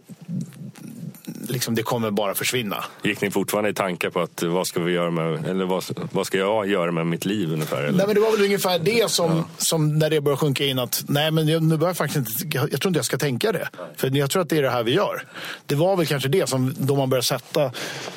liksom, 1.49 1.75
det 1.75 1.83
kommer 1.83 2.11
bara 2.11 2.35
försvinna. 2.35 2.83
Gick 3.03 3.21
ni 3.21 3.31
fortfarande 3.31 3.69
i 3.69 3.73
tankar 3.73 4.09
på 4.09 4.21
att 4.21 4.43
vad 4.43 4.67
ska 4.67 4.79
vi 4.79 4.93
göra 4.93 5.11
med, 5.11 5.45
eller 5.45 5.65
vad, 5.65 5.83
vad 6.11 6.27
ska 6.27 6.37
jag 6.37 6.67
göra 6.69 6.91
med 6.91 7.07
mitt 7.07 7.25
liv 7.25 7.53
ungefär? 7.53 7.77
Eller? 7.83 7.97
Nej, 7.97 8.05
men 8.07 8.15
det 8.15 8.21
var 8.21 8.31
väl 8.31 8.41
ungefär 8.45 8.79
det 8.79 9.11
som, 9.11 9.45
som 9.57 9.97
när 9.99 10.09
det 10.09 10.21
började 10.21 10.39
sjunka 10.39 10.65
in 10.65 10.79
att 10.79 11.03
nej 11.07 11.31
men 11.31 11.47
jag, 11.47 11.63
nu 11.63 11.77
börjar 11.77 11.89
jag 11.89 11.97
faktiskt 11.97 12.41
inte, 12.41 12.57
jag, 12.57 12.73
jag 12.73 12.81
tror 12.81 12.89
inte 12.89 12.97
jag 12.97 13.05
ska 13.05 13.17
tänka 13.17 13.51
det. 13.51 13.69
För 13.97 14.17
jag 14.17 14.29
tror 14.29 14.41
att 14.41 14.49
det 14.49 14.57
är 14.57 14.61
det 14.61 14.69
här 14.69 14.83
vi 14.83 14.93
gör. 14.93 15.23
Det 15.65 15.75
var 15.75 15.97
väl 15.97 16.05
kanske 16.07 16.29
det 16.29 16.49
som 16.49 16.73
då 16.77 16.95
man 16.95 17.09
började 17.09 17.25
sätta, 17.27 17.71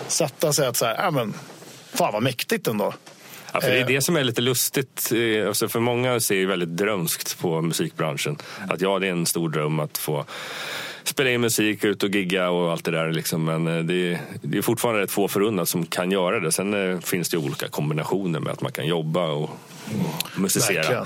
sätta 0.09 0.53
sig 0.53 0.67
att 0.67 0.77
så 0.77 0.85
här, 0.87 0.95
ja 0.95 1.11
men 1.11 1.35
fan 1.95 2.13
vad 2.13 2.23
mäktigt 2.23 2.69
ändå. 2.69 2.95
Ja, 3.53 3.61
för 3.61 3.69
det 3.71 3.77
är 3.77 3.81
Eh. 3.81 3.87
det 3.87 4.01
som 4.01 4.17
är 4.17 4.25
lite 4.25 4.41
lustigt. 4.41 5.13
eh, 5.13 5.49
Alltså 5.49 5.69
för 5.69 5.81
många 5.81 6.21
ser 6.21 6.35
ju 6.35 6.47
väldigt 6.47 6.69
drömskt 6.77 7.39
på 7.39 7.63
musikbranschen. 7.63 8.39
Att 8.69 8.81
ja, 8.81 8.99
det 8.99 9.07
är 9.07 9.13
en 9.13 9.27
stor 9.27 9.49
dröm 9.49 9.81
att 9.81 9.99
få 9.99 10.25
spela 11.11 11.31
in 11.31 11.41
musik, 11.41 11.85
ut 11.85 12.03
och 12.03 12.11
gigga 12.11 12.51
och 12.51 12.71
allt 12.71 12.85
det 12.85 12.91
där. 12.91 13.13
Liksom. 13.13 13.45
Men 13.45 13.67
eh, 13.67 13.85
det 13.85 13.95
är, 13.95 14.21
det 14.43 14.59
är 14.59 14.63
fortfarande 14.63 15.03
rätt 15.03 15.11
få 15.11 15.29
förunnat 15.29 15.69
som 15.69 15.87
kan 15.87 16.11
göra 16.11 16.41
det. 16.41 16.53
Sen 16.53 16.93
eh, 16.93 17.01
finns 17.01 17.29
det 17.29 17.37
olika 17.37 17.69
kombinationer 17.69 18.41
med 18.41 18.53
att 18.53 18.61
man 18.61 18.73
kan 18.73 18.87
jobba 18.87 19.27
och, 19.31 19.43
och 19.43 20.41
musicera. 20.41 20.77
Verkligen. 20.77 21.05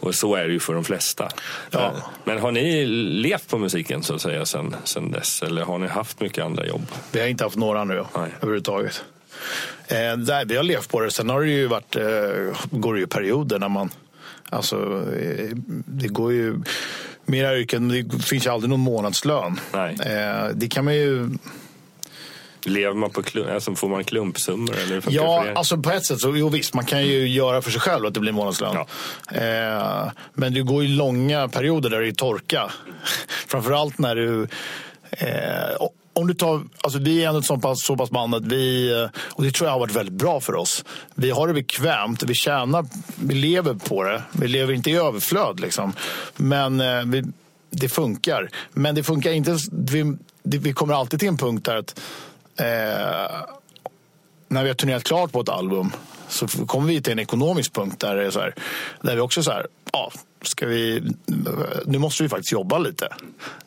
Och 0.00 0.14
så 0.14 0.34
är 0.34 0.46
det 0.46 0.52
ju 0.52 0.60
för 0.60 0.74
de 0.74 0.84
flesta. 0.84 1.28
Ja. 1.70 1.78
Eh, 1.80 2.04
Men 2.24 2.38
har 2.38 2.52
ni 2.52 2.86
levt 2.86 3.48
på 3.48 3.58
musiken 3.58 4.02
så 4.02 4.14
att 4.14 4.20
säga 4.22 4.44
sen, 4.46 4.76
sen 4.84 5.10
dess? 5.10 5.42
Eller 5.42 5.62
har 5.62 5.78
ni 5.78 5.86
haft 5.86 6.20
mycket 6.20 6.44
andra 6.44 6.66
jobb? 6.66 6.86
Vi 7.12 7.20
har 7.20 7.26
inte 7.26 7.44
haft 7.44 7.56
några 7.56 7.84
nu 7.84 8.04
Nej. 8.16 8.30
överhuvudtaget. 8.36 9.04
Eh, 9.88 10.16
där, 10.16 10.44
vi 10.44 10.56
har 10.56 10.62
levt 10.62 10.88
på 10.88 11.00
det. 11.00 11.10
Sen 11.10 11.30
har 11.30 11.40
det 11.40 11.48
ju 11.48 11.66
varit, 11.66 11.96
eh, 11.96 12.02
går 12.70 12.94
det 12.94 13.00
ju 13.00 13.06
perioder 13.06 13.58
när 13.58 13.68
man... 13.68 13.90
Alltså, 14.50 15.04
det 15.86 16.08
går 16.08 16.32
ju... 16.32 16.60
Mera 17.26 17.58
yrken, 17.58 17.88
det 17.88 18.22
finns 18.22 18.46
ju 18.46 18.50
aldrig 18.50 18.70
någon 18.70 18.80
månadslön. 18.80 19.60
Nej. 19.72 19.96
Eh, 20.00 20.48
det 20.54 20.68
kan 20.68 20.84
man 20.84 20.94
ju... 20.94 21.30
Lever 22.64 22.94
man 22.94 23.10
på 23.10 23.22
klump, 23.22 23.50
alltså 23.50 23.74
får 23.74 23.88
man 23.88 24.04
klumpsummor? 24.04 24.74
Eller 24.76 25.02
Ja, 25.08 25.46
alltså 25.54 25.76
på 25.76 25.90
ett 25.90 26.06
sätt 26.06 26.20
så 26.20 26.36
jo, 26.36 26.48
visst, 26.48 26.74
man 26.74 26.84
kan 26.84 27.06
ju 27.06 27.28
göra 27.28 27.62
för 27.62 27.70
sig 27.70 27.80
själv 27.80 28.06
att 28.06 28.14
det 28.14 28.20
blir 28.20 28.32
månadslön. 28.32 28.76
Eh, 29.32 30.10
men 30.34 30.54
det 30.54 30.60
går 30.62 30.82
ju 30.82 30.88
långa 30.88 31.48
perioder 31.48 31.90
där 31.90 32.00
det 32.00 32.08
är 32.08 32.12
torka. 32.12 32.70
Framförallt 33.46 33.98
när 33.98 34.16
du... 34.16 34.48
Eh, 35.10 35.86
om 36.16 36.26
du 36.26 36.34
tar, 36.34 36.62
alltså 36.80 36.98
vi 36.98 37.24
är 37.24 37.28
ändå 37.28 37.40
ett 37.40 37.46
så 37.46 37.58
pass, 37.58 37.84
så 37.84 37.96
pass 37.96 38.10
band 38.10 38.34
att 38.34 38.46
vi, 38.46 38.92
eh, 38.92 39.08
och 39.18 39.42
det 39.42 39.50
tror 39.50 39.66
jag 39.66 39.72
har 39.72 39.80
varit 39.80 39.96
väldigt 39.96 40.14
bra 40.14 40.40
för 40.40 40.54
oss. 40.54 40.84
Vi 41.14 41.30
har 41.30 41.48
det 41.48 41.54
bekvämt, 41.54 42.22
vi 42.22 42.34
tjänar, 42.34 42.86
vi 43.16 43.34
lever 43.34 43.74
på 43.74 44.02
det. 44.02 44.22
Vi 44.32 44.48
lever 44.48 44.74
inte 44.74 44.90
i 44.90 44.94
överflöd 44.96 45.60
liksom. 45.60 45.92
Men 46.36 46.80
eh, 46.80 47.02
vi, 47.06 47.24
det 47.70 47.88
funkar. 47.88 48.50
Men 48.72 48.94
det 48.94 49.02
funkar 49.02 49.30
inte, 49.30 49.58
vi, 49.72 50.16
det, 50.42 50.58
vi 50.58 50.72
kommer 50.72 50.94
alltid 50.94 51.20
till 51.20 51.28
en 51.28 51.36
punkt 51.36 51.64
där 51.64 51.76
att 51.76 52.00
eh, 52.56 53.46
när 54.48 54.62
vi 54.62 54.68
har 54.68 54.74
turnerat 54.74 55.04
klart 55.04 55.32
på 55.32 55.40
ett 55.40 55.48
album 55.48 55.92
så 56.28 56.48
kommer 56.48 56.88
vi 56.88 57.02
till 57.02 57.12
en 57.12 57.18
ekonomisk 57.18 57.72
punkt 57.72 58.00
där, 58.00 58.16
det 58.16 58.26
är 58.26 58.30
så 58.30 58.40
här, 58.40 58.54
där 59.02 59.14
vi 59.14 59.20
också 59.20 59.42
så 59.42 59.50
här, 59.50 59.66
ja, 59.92 60.12
ska 60.48 60.66
vi, 60.66 61.02
nu 61.86 61.98
måste 61.98 62.22
vi 62.22 62.28
faktiskt 62.28 62.52
jobba 62.52 62.78
lite. 62.78 63.06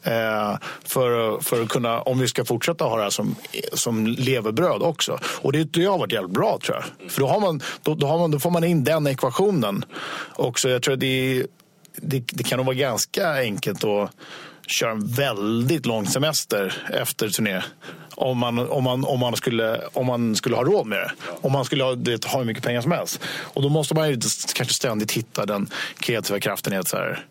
Eh, 0.04 0.58
för, 0.84 1.40
för 1.40 1.62
att 1.62 1.70
kunna, 1.70 2.02
om 2.02 2.20
vi 2.20 2.28
ska 2.28 2.46
fortsätta 2.46 2.86
ha 2.86 2.98
det 2.98 3.04
här 3.04 3.10
som, 3.10 3.36
som 3.74 4.08
levebröd 4.08 4.82
också. 4.82 5.20
Och 5.24 5.52
det, 5.52 5.64
det 5.64 5.86
har 5.86 5.98
varit 5.98 6.12
jävligt 6.14 6.34
bra 6.34 6.60
tror 6.66 6.78
jag. 6.78 7.12
För 7.12 7.22
då, 7.22 7.28
har 7.28 7.40
man, 7.40 7.62
då, 7.84 7.96
då, 7.96 8.08
har 8.08 8.20
man, 8.20 8.32
då 8.32 8.40
får 8.40 8.52
man 8.52 8.64
in 8.64 8.84
den 8.84 9.08
ekvationen 9.08 9.86
också. 10.36 10.70
Jag 10.70 10.82
tror 10.84 10.94
att 10.94 11.00
det, 11.00 11.46
det, 11.96 12.24
det 12.28 12.44
kan 12.44 12.58
nog 12.58 12.66
vara 12.66 12.76
ganska 12.76 13.34
enkelt 13.34 13.84
att 13.84 14.12
köra 14.70 14.92
en 14.92 15.08
väldigt 15.08 15.86
lång 15.86 16.08
semester 16.08 16.88
efter 16.94 17.30
turné. 17.30 17.62
Om 18.16 18.38
man, 18.38 18.60
om, 18.60 18.84
man, 18.84 19.06
om, 19.06 19.20
man 19.20 19.36
skulle, 19.36 19.82
om 19.94 20.06
man 20.06 20.36
skulle 20.36 20.56
ha 20.56 20.64
råd 20.64 20.88
med 20.88 21.00
det. 21.00 21.12
Om 21.42 21.52
man 21.52 21.66
skulle 21.66 21.84
ha, 21.84 21.96
det, 21.96 22.26
ha 22.26 22.40
hur 22.40 22.46
mycket 22.46 22.64
pengar 22.64 22.82
som 22.82 22.92
helst. 22.92 23.22
Och 23.26 23.62
då 23.62 23.70
måste 23.70 23.96
man 23.96 24.10
ju 24.10 24.20
kanske 24.54 24.74
ständigt 24.74 25.12
hitta 25.12 25.46
den 25.46 25.70
kreativa 25.98 26.40
kraften 26.40 26.74
i 26.74 26.78
att 26.78 26.88
så 26.88 26.98
här, 26.98 27.26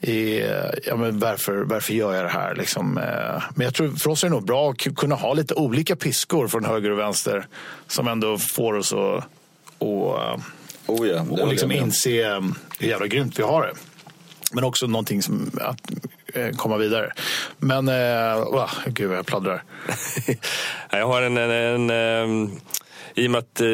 i, 0.00 0.40
ja, 0.86 0.96
men 0.96 1.18
varför, 1.18 1.56
varför 1.56 1.92
gör 1.92 2.14
jag 2.14 2.24
det 2.24 2.30
här? 2.30 2.54
Liksom, 2.54 2.98
eh, 2.98 3.42
men 3.54 3.64
jag 3.64 3.74
tror 3.74 3.90
för 3.90 4.10
oss 4.10 4.24
är 4.24 4.28
det 4.28 4.34
nog 4.34 4.44
bra 4.44 4.70
att 4.70 4.96
kunna 4.96 5.14
ha 5.14 5.34
lite 5.34 5.54
olika 5.54 5.96
piskor 5.96 6.48
från 6.48 6.64
höger 6.64 6.90
och 6.90 6.98
vänster 6.98 7.46
som 7.86 8.08
ändå 8.08 8.38
får 8.38 8.74
oss 8.74 8.92
att 8.92 9.24
och, 9.78 10.18
Oh 10.86 11.08
ja, 11.08 11.26
och 11.30 11.48
liksom 11.48 11.72
inse 11.72 12.10
eh, 12.10 12.40
hur 12.78 12.88
jävla 12.88 13.06
grymt 13.06 13.38
vi 13.38 13.42
har 13.42 13.62
det. 13.62 13.72
Men 14.52 14.64
också 14.64 14.86
någonting 14.86 15.22
som 15.22 15.50
att 15.60 15.90
eh, 16.34 16.50
komma 16.56 16.76
vidare. 16.76 17.12
Men, 17.58 17.88
eh, 17.88 18.38
oh, 18.38 18.70
gud 18.86 19.10
jag 19.12 19.26
pladdrar. 19.26 19.62
Jag 20.90 21.06
har 21.06 21.22
en... 21.22 21.36
en, 21.36 21.50
en 21.50 21.90
ehm, 21.90 22.50
I 23.14 23.26
och 23.26 23.30
med 23.30 23.38
att 23.38 23.60
eh, 23.60 23.66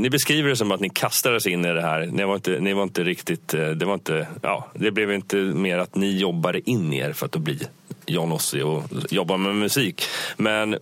ni 0.00 0.08
beskriver 0.10 0.48
det 0.48 0.56
som 0.56 0.72
att 0.72 0.80
ni 0.80 0.90
kastades 0.90 1.46
in 1.46 1.64
i 1.64 1.72
det 1.72 1.82
här. 1.82 2.06
Ni 2.06 2.24
var 2.24 2.34
inte, 2.34 2.50
ni 2.60 2.72
var 2.72 2.82
inte 2.82 3.04
riktigt... 3.04 3.54
eh, 3.54 3.68
Det, 3.68 3.84
var 3.84 3.94
inte, 3.94 4.26
ja, 4.42 4.66
det 4.74 4.90
blev 4.90 5.12
inte 5.12 5.36
mer 5.36 5.78
att 5.78 5.94
ni 5.94 6.18
jobbade 6.18 6.70
in 6.70 6.92
er 6.92 7.12
för 7.12 7.26
att 7.26 7.36
bli 7.36 7.58
John 8.06 8.32
Ossie 8.32 8.62
och 8.62 8.82
jobba 9.10 9.36
med 9.36 9.54
musik. 9.56 10.02
Men 10.36 10.76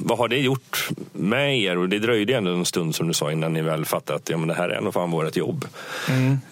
vad 0.00 0.18
har 0.18 0.28
det 0.28 0.38
gjort 0.38 0.88
med 1.12 1.58
er? 1.60 1.78
Och 1.78 1.88
det 1.88 1.98
dröjde 1.98 2.34
ändå 2.36 2.50
en 2.50 2.64
stund 2.64 2.94
som 2.94 3.08
du 3.08 3.14
sa 3.14 3.32
innan 3.32 3.52
ni 3.52 3.62
väl 3.62 3.84
fattade 3.84 4.16
att 4.16 4.30
ja, 4.30 4.36
men 4.36 4.48
det 4.48 4.54
här 4.54 4.68
är 4.68 4.80
nog 4.80 4.94
fan 4.94 5.10
vårt 5.10 5.36
jobb. 5.36 5.64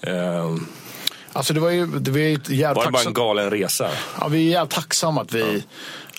Eh, 0.00 0.56
Alltså 1.36 1.52
det 1.52 1.60
var 1.60 1.70
ju, 1.70 1.86
det 1.86 2.10
var 2.10 2.18
ju 2.18 2.34
ett 2.34 2.48
jävligt 2.48 2.76
var 2.76 2.84
det 2.84 2.90
bara 2.90 3.02
en 3.02 3.12
galen 3.12 3.50
resa? 3.50 3.90
Ja, 4.20 4.28
vi 4.28 4.46
är 4.46 4.50
jävligt 4.50 4.74
tacksamma 4.74 5.22
att 5.22 5.32
vi, 5.32 5.64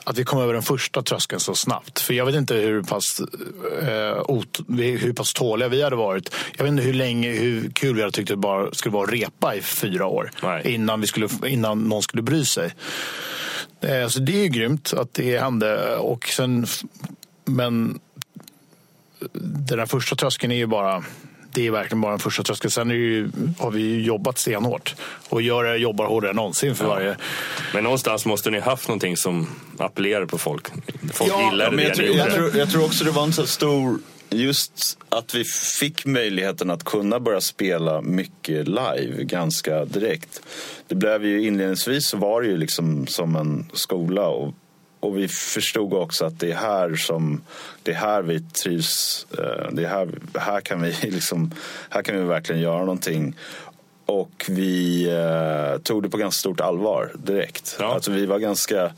att 0.03 0.17
vi 0.17 0.23
kom 0.23 0.39
över 0.39 0.53
den 0.53 0.63
första 0.63 1.01
tröskeln 1.01 1.39
så 1.39 1.55
snabbt. 1.55 1.99
För 1.99 2.13
jag 2.13 2.25
vet 2.25 2.35
inte 2.35 2.53
hur 2.55 2.83
pass, 2.83 3.21
eh, 3.81 4.31
ot, 4.31 4.59
hur 4.77 5.13
pass 5.13 5.33
tåliga 5.33 5.69
vi 5.69 5.83
hade 5.83 5.95
varit. 5.95 6.31
Jag 6.57 6.63
vet 6.63 6.71
inte 6.71 6.83
hur 6.83 6.93
länge, 6.93 7.29
hur 7.29 7.69
kul 7.69 7.95
vi 7.95 8.01
hade 8.01 8.11
tyckt 8.11 8.29
det 8.29 8.35
bara 8.35 8.73
skulle 8.73 8.93
vara 8.93 9.03
att 9.03 9.13
repa 9.13 9.55
i 9.55 9.61
fyra 9.61 10.05
år. 10.05 10.31
Nej. 10.43 10.73
Innan, 10.73 11.01
vi 11.01 11.07
skulle, 11.07 11.29
innan 11.45 11.83
någon 11.83 12.01
skulle 12.01 12.23
bry 12.23 12.45
sig. 12.45 12.73
Eh, 13.81 14.07
så 14.07 14.19
det 14.19 14.31
är 14.31 14.43
ju 14.43 14.47
grymt 14.47 14.93
att 14.93 15.13
det 15.13 15.39
hände. 15.39 15.95
Och 15.95 16.27
sen, 16.27 16.67
men 17.45 17.99
den 19.41 19.79
här 19.79 19.85
första 19.85 20.15
tröskeln 20.15 20.51
är 20.51 20.57
ju 20.57 20.67
bara 20.67 21.03
det 21.57 21.67
är 21.67 21.71
verkligen 21.71 22.01
bara 22.01 22.11
den 22.11 22.19
första 22.19 22.43
tröskeln. 22.43 22.71
Sen 22.71 22.89
ju, 22.89 23.29
har 23.59 23.71
vi 23.71 23.81
ju 23.81 24.01
jobbat 24.01 24.37
stenhårt 24.37 24.95
och 25.29 25.41
gör, 25.41 25.75
jobbar 25.75 26.05
hårdare 26.05 26.29
än 26.29 26.35
någonsin 26.35 26.75
för 26.75 26.85
varje 26.85 27.17
Men 27.73 27.83
någonstans 27.83 28.25
måste 28.25 28.51
ni 28.51 28.59
haft 28.59 28.87
någonting 28.87 29.17
som 29.17 29.47
appellerar 29.77 30.25
på 30.25 30.37
folk. 30.37 30.67
Folk 31.13 31.31
Ja, 31.31 31.49
gillade 31.51 31.75
Men 31.75 31.77
det 31.77 31.83
jag, 31.83 31.95
tror, 31.95 32.07
jag, 32.09 32.33
tror, 32.33 32.57
jag 32.57 32.71
tror 32.71 32.85
också 32.85 33.03
det 33.03 33.11
var 33.11 33.23
en 33.23 33.33
så 33.33 33.47
stor, 33.47 33.99
just 34.29 34.97
att 35.09 35.35
vi 35.35 35.43
fick 35.79 36.05
möjligheten 36.05 36.69
att 36.69 36.83
kunna 36.83 37.19
börja 37.19 37.41
spela 37.41 38.01
mycket 38.01 38.67
live 38.67 39.23
ganska 39.23 39.85
direkt. 39.85 40.41
Det 40.87 40.95
blev 40.95 41.25
ju 41.25 41.43
inledningsvis 41.47 42.13
var 42.13 42.41
det 42.41 42.47
ju 42.47 42.57
liksom 42.57 43.07
som 43.07 43.35
en 43.35 43.69
skola 43.73 44.27
och 44.27 44.53
och 44.99 45.17
vi 45.17 45.27
förstod 45.27 45.93
också 45.93 46.25
att 46.25 46.39
det 46.39 46.51
är 46.51 46.55
här 46.55 46.95
som 46.95 47.41
det 47.83 47.91
är 47.91 47.95
här 47.95 48.21
vi 48.21 48.39
trivs. 48.39 49.27
Eh, 49.31 49.71
det 49.71 49.83
är 49.83 49.87
här, 49.87 50.09
här, 50.33 50.61
kan 50.61 50.81
vi 50.81 50.91
liksom, 51.01 51.51
här 51.89 52.01
kan 52.01 52.15
vi 52.17 52.23
verkligen 52.23 52.61
göra 52.61 52.79
någonting. 52.79 53.35
Och 54.05 54.45
vi 54.49 55.07
eh, 55.09 55.81
tog 55.81 56.03
det 56.03 56.09
på 56.09 56.17
ganska 56.17 56.39
stort 56.39 56.61
allvar 56.61 57.11
direkt. 57.15 57.77
Ja. 57.79 57.93
Alltså 57.93 58.11
vi 58.11 58.25
var 58.25 58.39
ganska 58.39 58.91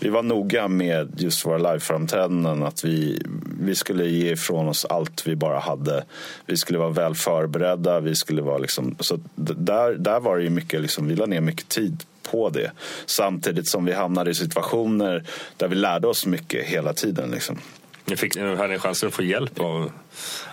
vi 0.00 0.08
var 0.08 0.22
noga 0.22 0.68
med 0.68 1.14
just 1.16 1.46
våra 1.46 1.58
liveframträdanden. 1.58 2.62
Att 2.62 2.84
vi, 2.84 3.22
vi 3.60 3.74
skulle 3.74 4.06
ge 4.06 4.32
ifrån 4.32 4.68
oss 4.68 4.84
allt 4.84 5.26
vi 5.26 5.36
bara 5.36 5.58
hade. 5.58 6.04
Vi 6.46 6.56
skulle 6.56 6.78
vara 6.78 6.90
väl 6.90 7.14
förberedda. 7.14 8.00
Vi 8.00 8.14
skulle 8.14 8.42
vara 8.42 8.58
liksom, 8.58 8.96
så 9.00 9.20
där, 9.34 9.94
där 9.94 10.20
var 10.20 10.36
det 10.36 10.42
ju 10.42 10.50
mycket, 10.50 10.80
liksom, 10.80 11.08
vi 11.08 11.14
la 11.14 11.26
ner 11.26 11.40
mycket 11.40 11.68
tid 11.68 12.04
på 12.22 12.50
det. 12.50 12.72
Samtidigt 13.06 13.68
som 13.68 13.84
vi 13.84 13.92
hamnade 13.92 14.30
i 14.30 14.34
situationer 14.34 15.24
där 15.56 15.68
vi 15.68 15.74
lärde 15.74 16.06
oss 16.06 16.26
mycket 16.26 16.66
hela 16.66 16.92
tiden. 16.92 17.30
Liksom. 17.30 17.58
Ni 18.04 18.16
fick, 18.16 18.36
hade 18.36 18.68
ni 18.68 18.78
chansen 18.78 19.06
att 19.08 19.14
få 19.14 19.22
hjälp 19.22 19.60
av 19.60 19.92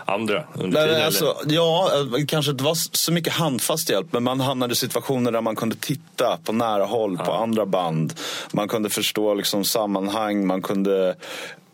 andra 0.08 0.43
under 0.53 0.88
tiden? 0.88 1.05
Alltså, 1.05 1.36
ja, 1.47 1.91
kanske 2.28 2.51
inte 2.51 2.64
var 2.64 2.76
så 2.97 3.12
mycket 3.12 3.34
handfast 3.34 3.89
hjälp 3.89 4.08
men 4.12 4.24
man 4.24 4.39
hamnade 4.39 4.74
i 4.74 4.76
situationer 4.76 5.32
där 5.32 5.41
man 5.41 5.55
kunde 5.55 5.76
titta 5.76 6.38
på 6.43 6.53
nära 6.53 6.86
håll 6.86 7.16
ja. 7.20 7.26
på 7.26 7.32
andra 7.32 7.66
band. 7.66 8.14
Man 8.51 8.68
kunde 8.68 8.89
förstå 8.89 9.34
liksom 9.34 9.64
sammanhang, 9.64 10.47
man 10.47 10.62
kunde 10.62 11.16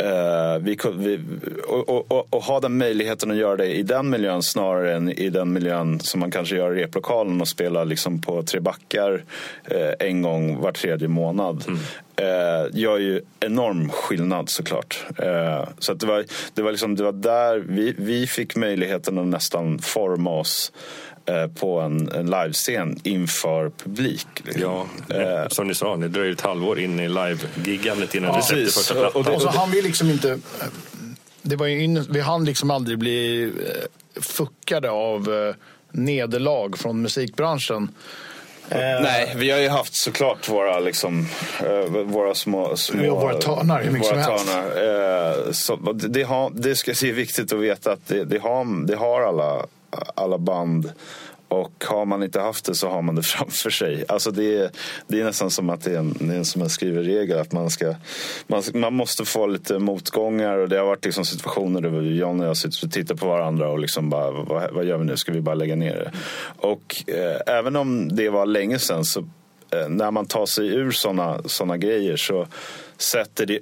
Uh, 0.04 0.60
vi, 0.60 0.78
vi, 0.94 1.20
och, 1.68 1.90
och, 1.90 2.12
och, 2.12 2.28
och, 2.34 2.44
ha 2.44 2.60
den 2.60 2.78
möjligheten 2.78 3.32
att 3.32 3.38
göra 3.38 3.56
det 3.56 3.76
i 3.76 3.84
den 3.84 4.10
miljön 4.10 4.44
snarare 4.44 4.96
än 4.96 5.10
i 5.10 5.30
den 5.30 5.54
miljön 5.54 6.00
som 6.00 6.20
man 6.20 6.32
kanske 6.32 6.56
gör 6.56 6.78
i 6.78 6.84
replokalen 6.84 7.42
och 7.42 7.48
spela 7.48 7.84
liksom 7.84 8.22
på 8.22 8.44
Tre 8.44 8.60
backar 8.60 9.12
uh, 9.12 9.78
en 10.00 10.22
gång 10.22 10.62
var 10.62 10.72
tredje 10.72 11.08
månad. 11.08 11.64
Mm. 11.68 11.80
Uh, 12.22 12.80
gör 12.80 12.98
ju 12.98 13.22
enorm 13.40 13.90
skillnad 13.90 14.50
såklart. 14.50 15.06
Så 15.80 15.94
det, 15.94 16.06
var, 16.06 16.26
det, 16.54 16.62
var 16.62 16.72
liksom, 16.72 16.96
det 16.96 17.04
var 17.04 17.12
där 17.12 17.58
vi, 17.58 17.96
vi 17.98 18.23
fick 18.28 18.56
möjligheten 18.56 19.18
att 19.18 19.28
nästan 19.28 19.80
forma 19.80 20.30
oss 20.30 20.72
på 21.56 21.80
en, 21.80 22.12
en 22.12 22.26
livescen 22.26 23.00
inför 23.04 23.70
publik. 23.70 24.28
Liksom. 24.44 24.62
Ja, 24.62 24.88
eh, 25.16 25.48
som 25.48 25.68
ni 25.68 25.76
sa, 25.76 25.96
det 25.96 26.08
dröjer 26.08 26.32
ett 26.32 26.42
halvår 26.42 26.80
in 26.80 27.00
i 27.00 27.08
live-giggandet 27.08 28.16
innan 28.16 28.30
ja, 28.30 28.38
du 28.38 28.44
släppte 28.44 28.72
första 28.72 28.94
plattan. 28.94 29.22
Och, 29.22 29.26
det, 29.26 29.36
och 29.36 29.42
så 29.42 29.50
han 29.50 29.72
vill 29.72 29.84
liksom 29.84 30.10
inte... 30.10 30.40
Det 31.42 31.56
var 31.56 31.68
in, 31.68 32.06
vi 32.10 32.20
hann 32.20 32.46
liksom 32.46 32.72
aldrig 32.72 33.00
bli 33.00 33.52
fuckade 34.16 34.90
av 34.90 35.54
nederlag 35.92 36.78
från 36.78 37.02
musikbranschen. 37.02 37.92
Nej, 38.70 39.34
vi 39.36 39.52
har 39.52 39.60
ju 39.60 39.70
haft 39.70 39.96
såklart 39.96 40.50
våra, 40.50 40.80
liksom, 40.80 41.28
våra 42.06 42.36
små... 42.36 42.76
små 42.76 43.16
våra 43.16 43.34
törnar 43.34 43.82
hur 43.82 43.92
mycket 43.92 44.12
våra 44.12 44.24
som 44.24 44.32
helst. 44.32 45.66
Så, 45.66 45.76
det, 45.94 46.24
har, 46.24 46.52
det, 46.56 46.76
ska, 46.76 46.94
det 47.02 47.10
är 47.10 47.14
viktigt 47.14 47.54
att 47.54 47.60
veta 47.60 47.92
att 47.92 48.08
det, 48.08 48.24
det, 48.26 48.40
har, 48.40 48.86
det 48.88 48.96
har 48.96 49.22
alla 49.22 49.66
alla 50.16 50.38
band. 50.38 50.92
Och 51.54 51.84
har 51.86 52.06
man 52.06 52.24
inte 52.24 52.40
haft 52.40 52.66
det 52.66 52.76
så 52.76 52.90
har 52.90 53.02
man 53.02 53.16
det 53.16 53.24
framför 53.36 53.70
sig. 53.70 54.06
Alltså 54.08 54.32
det, 54.32 54.58
är, 54.58 54.70
det 55.08 55.20
är 55.20 55.24
nästan 55.24 55.52
som 55.52 55.70
att 55.70 55.84
det 55.84 55.92
är 55.92 55.98
en, 55.98 56.18
det 56.20 56.34
är 56.34 56.38
en 56.38 56.46
som 56.46 56.62
en 56.62 56.70
skriver 56.70 57.04
regel. 57.04 57.40
Att 57.40 57.52
man, 57.52 57.70
ska, 57.70 57.96
man, 58.48 58.64
man 58.74 58.94
måste 58.94 59.26
få 59.26 59.48
lite 59.48 59.80
motgångar. 59.80 60.58
Och 60.58 60.70
det 60.70 60.78
har 60.78 60.86
varit 60.86 61.06
liksom 61.06 61.26
situationer 61.26 61.82
där 61.82 62.02
John 62.02 62.40
och 62.40 62.46
jag 62.46 62.58
sitter 62.58 62.88
och 62.88 62.92
tittar 62.92 63.16
på 63.16 63.28
varandra 63.28 63.70
och 63.70 63.80
liksom 63.80 64.10
bara, 64.10 64.32
vad, 64.32 64.72
vad 64.72 64.86
gör 64.86 64.98
vi 64.98 65.06
nu? 65.06 65.18
Ska 65.18 65.32
vi 65.32 65.42
bara 65.42 65.56
lägga 65.56 65.76
ner 65.76 65.96
det? 65.96 66.12
Och 66.68 67.04
eh, 67.08 67.56
även 67.58 67.76
om 67.76 68.16
det 68.16 68.30
var 68.30 68.46
länge 68.46 68.80
sedan 68.80 69.06
så 69.06 69.20
eh, 69.72 69.90
när 69.90 70.12
man 70.12 70.26
tar 70.26 70.46
sig 70.46 70.68
ur 70.68 70.92
sådana 70.92 71.42
såna 71.46 71.78
grejer 71.78 72.18
så 72.18 72.48
sätter 72.98 73.46
det 73.46 73.60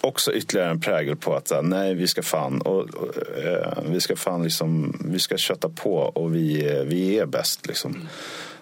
också 0.00 0.32
ytterligare 0.32 0.70
en 0.70 0.80
prägel 0.80 1.16
på 1.16 1.34
att 1.34 1.52
nej, 1.62 1.94
vi 1.94 2.06
ska 2.06 2.22
fan, 2.22 2.60
och, 2.60 2.80
och 2.80 3.38
eh, 3.44 3.78
vi 3.88 4.00
ska 4.00 4.16
fan 4.16 4.42
liksom, 4.42 5.00
vi 5.04 5.18
ska 5.18 5.36
köta 5.36 5.68
på 5.68 5.96
och 5.96 6.34
vi, 6.34 6.76
eh, 6.76 6.82
vi 6.82 7.18
är 7.18 7.26
bäst 7.26 7.66
liksom. 7.66 7.94
Mm. 7.94 8.06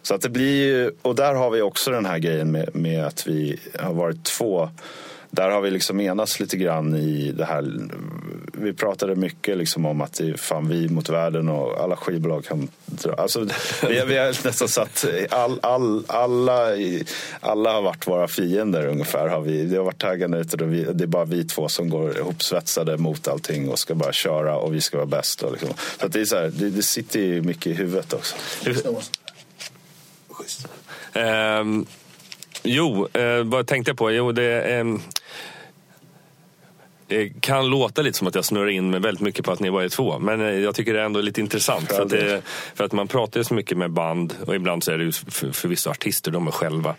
Så 0.03 0.15
att 0.15 0.21
det 0.21 0.29
blir 0.29 0.93
och 1.03 1.15
där 1.15 1.35
har 1.35 1.51
vi 1.51 1.63
också 1.63 1.91
den 1.91 2.07
här 2.07 2.19
grejen 2.19 2.53
med, 2.53 2.77
med 2.77 3.07
att 3.07 3.27
vi 3.27 3.61
har 3.79 3.95
varit 3.95 4.25
två 4.25 4.71
där 5.35 5.51
har 5.51 5.61
vi 5.61 5.71
liksom 5.71 6.01
enats 6.01 6.41
lite 6.41 6.57
grann 6.57 6.95
i 6.95 7.33
det 7.33 7.45
här. 7.45 7.73
Vi 8.57 8.73
pratade 8.73 9.15
mycket 9.15 9.59
liksom 9.59 9.87
om 9.87 10.01
att 10.01 10.13
det 10.13 10.29
är 10.29 10.37
fan 10.37 10.69
vi 10.69 10.89
mot 10.89 11.09
världen 11.09 11.49
och 11.49 11.81
alla 11.81 11.97
skivbolag 11.97 12.45
kan 12.45 12.69
dra. 12.87 13.15
Alltså, 13.15 13.49
vi, 13.89 14.05
vi 14.07 14.17
har 14.17 14.45
nästan 14.47 14.69
satt 14.69 15.05
all, 15.31 15.59
all, 15.63 16.05
alla, 16.07 16.69
alla 17.41 17.73
har 17.73 17.83
varit 17.83 18.07
våra 18.07 18.29
fiender 18.29 18.87
ungefär. 18.87 19.29
Har 19.29 19.41
vi, 19.41 19.67
det 19.67 19.77
har 19.77 19.85
varit 19.85 20.01
taggarna 20.01 20.39
ute 20.39 20.65
och 20.65 20.73
vi, 20.73 20.85
det 20.85 21.05
är 21.05 21.07
bara 21.07 21.25
vi 21.25 21.45
två 21.45 21.69
som 21.69 21.91
går 21.91 22.19
ihopsvetsade 22.19 22.97
mot 22.97 23.29
allting 23.29 23.69
och 23.69 23.79
ska 23.79 23.95
bara 23.95 24.13
köra 24.13 24.57
och 24.57 24.75
vi 24.75 24.81
ska 24.81 24.97
vara 24.97 25.07
bäst. 25.07 25.43
Och 25.43 25.53
liksom. 25.53 25.71
Så 26.01 26.09
det, 26.09 26.21
är 26.21 26.25
så 26.25 26.37
här, 26.37 26.53
det, 26.55 26.71
det 26.71 26.83
sitter 26.83 27.21
ju 27.21 27.43
mycket 27.43 27.67
i 27.67 27.73
huvudet 27.73 28.13
också. 28.13 28.37
Um, 31.15 31.87
jo, 32.63 33.09
uh, 33.19 33.43
vad 33.43 33.67
tänkte 33.67 33.91
jag 33.91 33.99
på? 33.99 34.11
Jo, 34.11 34.33
det, 34.33 34.81
um, 34.81 35.03
det 37.07 37.41
kan 37.41 37.67
låta 37.67 38.03
lite 38.03 38.19
som 38.19 38.27
att 38.27 38.35
jag 38.35 38.45
snurrar 38.45 38.69
in 38.69 38.91
mig 38.91 39.01
väldigt 39.01 39.23
mycket 39.23 39.45
på 39.45 39.53
att 39.53 39.61
ni 39.61 39.71
bara 39.71 39.85
är 39.85 39.89
två. 39.89 40.19
Men 40.19 40.41
eh, 40.41 40.47
jag 40.47 40.75
tycker 40.75 40.95
det 40.95 41.01
är 41.01 41.05
ändå 41.05 41.21
lite 41.21 41.41
intressant. 41.41 41.93
För 41.93 42.03
att, 42.03 42.11
det, 42.11 42.43
för 42.75 42.85
att 42.85 42.93
man 42.93 43.09
pratar 43.09 43.41
ju 43.41 43.45
så 43.45 43.55
mycket 43.55 43.79
med 43.79 43.91
band 43.91 44.35
och 44.47 44.55
ibland 44.55 44.85
så 44.85 44.93
är 44.93 44.99
det 44.99 45.05
ju 45.05 45.13
för, 45.13 45.53
för 45.53 45.69
vissa 45.69 45.91
artister, 45.91 46.31
de 46.31 46.47
är 46.47 46.51
själva. 46.51 46.95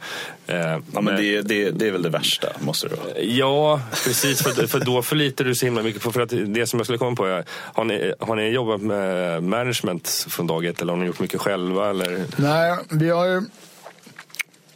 Eh, 0.47 0.57
ja, 0.57 0.81
men, 0.91 1.03
men 1.05 1.15
det, 1.15 1.41
det, 1.41 1.71
det, 1.71 1.87
är 1.87 1.91
väl 1.91 2.01
det 2.01 2.09
värsta, 2.09 2.47
måste 2.59 2.87
det 2.87 2.95
vara? 2.95 3.19
Ja, 3.19 3.81
precis. 4.05 4.43
För, 4.43 4.67
för 4.67 4.79
då 4.79 5.01
förlitar 5.01 5.45
du 5.45 5.55
så 5.55 5.65
himla 5.65 5.83
mycket 5.83 6.01
på, 6.01 6.11
för 6.11 6.21
att 6.21 6.33
det 6.45 6.67
som 6.67 6.79
jag 6.79 6.85
skulle 6.85 6.97
komma 6.97 7.15
på 7.15 7.25
är, 7.25 7.45
har 7.49 7.83
ni, 7.83 8.13
har 8.19 8.35
ni 8.35 8.49
jobbat 8.49 8.81
med 8.81 9.43
management 9.43 10.25
från 10.29 10.47
dag 10.47 10.65
ett 10.65 10.81
eller 10.81 10.93
har 10.93 10.99
ni 10.99 11.05
gjort 11.05 11.19
mycket 11.19 11.41
själva? 11.41 11.89
Eller? 11.89 12.25
Nej, 12.35 12.77
vi 12.89 13.09
har 13.09 13.25
ju, 13.25 13.41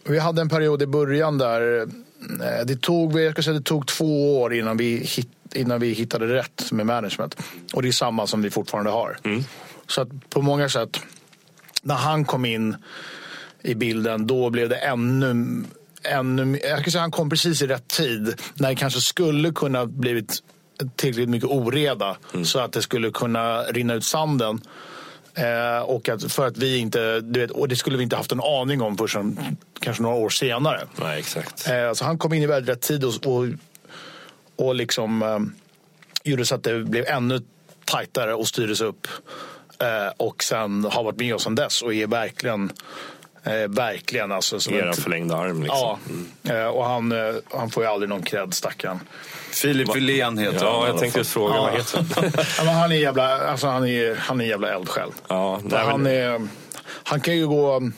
vi 0.04 0.20
hade 0.20 0.42
en 0.42 0.50
period 0.50 0.82
i 0.82 0.88
början 0.88 1.38
där 1.38 1.88
det 2.66 2.82
tog, 2.82 3.20
jag 3.20 3.34
ska 3.34 3.42
säga, 3.42 3.54
det 3.54 3.62
tog 3.62 3.88
två 3.88 4.42
år 4.42 4.54
innan 4.54 4.78
vi, 4.78 4.98
hit, 4.98 5.30
innan 5.54 5.80
vi 5.80 5.94
hittade 5.94 6.34
rätt 6.34 6.72
med 6.72 6.86
management. 6.86 7.36
Och 7.74 7.82
det 7.82 7.88
är 7.88 7.92
samma 7.92 8.28
som 8.28 8.42
vi 8.42 8.50
fortfarande 8.50 8.92
har. 8.92 9.18
Mm. 9.24 9.44
Så 9.88 10.02
att 10.02 10.30
på 10.30 10.42
många 10.42 10.70
sätt, 10.70 11.00
när 11.82 11.96
han 11.96 12.26
kom 12.26 12.46
in 12.46 12.76
i 13.62 13.76
bilden, 13.76 14.28
då 14.28 14.50
blev 14.50 14.70
det 14.70 14.76
ännu 14.76 15.64
ännu, 16.04 16.60
jag 16.64 16.84
kan 16.84 16.92
säga 16.92 17.02
han 17.02 17.12
kom 17.12 17.30
precis 17.30 17.62
i 17.62 17.68
rätt 17.68 17.88
tid 17.88 18.42
när 18.54 18.70
det 18.70 18.76
kanske 18.76 19.02
skulle 19.02 19.52
kunna 19.52 19.86
blivit 19.86 20.44
tillräckligt 20.96 21.30
mycket 21.30 21.50
oreda 21.50 22.18
mm. 22.34 22.46
så 22.46 22.60
att 22.60 22.72
det 22.72 22.82
skulle 22.82 23.12
kunna 23.12 23.64
rinna 23.64 23.94
ut 23.94 24.06
sanden. 24.06 24.62
Eh, 25.40 25.82
och 25.82 26.10
att 26.10 26.32
för 26.32 26.48
att 26.48 26.58
vi 26.58 26.78
inte, 26.78 27.22
du 27.22 27.40
vet, 27.40 27.52
och 27.52 27.68
det 27.68 27.76
skulle 27.76 27.98
vi 27.98 28.04
inte 28.04 28.16
haft 28.16 28.32
en 28.32 28.42
aning 28.42 28.82
om 28.82 28.98
förrän 28.98 29.58
kanske 29.80 30.04
några 30.04 30.16
år 30.16 30.30
senare. 30.30 30.82
Nej, 31.00 31.20
exakt. 31.20 31.68
Eh, 31.70 31.94
så 31.94 32.06
han 32.06 32.18
kom 32.18 32.34
in 32.34 32.44
i 32.44 32.46
väldigt 32.46 32.76
rätt 32.76 32.82
tid 32.82 33.04
och, 33.04 33.14
och, 33.26 33.48
och 34.56 34.76
liksom 34.76 35.22
eh, 35.22 35.40
gjorde 36.24 36.46
så 36.46 36.56
att 36.56 36.64
det 36.64 36.80
blev 36.84 37.06
ännu 37.08 37.42
tajtare 37.86 38.34
och 38.34 38.48
styrdes 38.48 38.82
upp. 38.82 39.08
Eh, 39.80 40.14
och 40.18 40.44
sen 40.44 40.86
har 40.92 41.04
varit 41.04 41.20
med 41.20 41.36
oss 41.36 41.44
sedan 41.44 41.56
dess 41.56 41.82
och 41.82 41.94
är 41.94 42.08
verkligen 42.08 42.72
Eh, 43.44 43.68
verkligen. 43.68 44.32
Alltså, 44.32 44.60
som 44.60 44.74
Era 44.74 44.94
förlängda 44.94 45.38
arm. 45.38 45.64
Liksom. 45.64 45.80
Ja, 45.80 46.00
mm. 46.10 46.62
eh, 46.62 46.68
och 46.68 46.86
han, 46.86 47.12
eh, 47.12 47.36
han 47.52 47.70
får 47.70 47.84
ju 47.84 47.90
aldrig 47.90 48.10
någon 48.10 48.24
cred, 48.24 48.54
stackaren. 48.54 49.00
Filip 49.52 49.96
Wilén 49.96 50.38
heter 50.38 50.66
ja, 50.66 50.72
han. 50.72 50.82
Ja, 50.82 50.88
jag 50.88 50.98
tänkte 51.00 51.24
fråga. 51.24 51.56
Ja. 51.56 51.62
Vad 51.62 51.74
heter 51.74 52.06
han? 52.16 52.32
ja, 52.68 52.72
han 52.72 52.92
är 52.92 52.96
jävla, 52.96 53.50
alltså, 53.50 53.68
han 53.68 53.88
är, 53.88 54.16
han 54.16 54.42
är 54.42 54.46
jävla 54.46 54.70
eldsjäl. 54.70 55.10
Ja, 55.28 55.60
nej, 55.64 55.86
han, 55.86 56.06
är, 56.06 56.48
han 57.04 57.22
kan 57.22 57.38
ju 57.38 57.48
gå... 57.48 57.92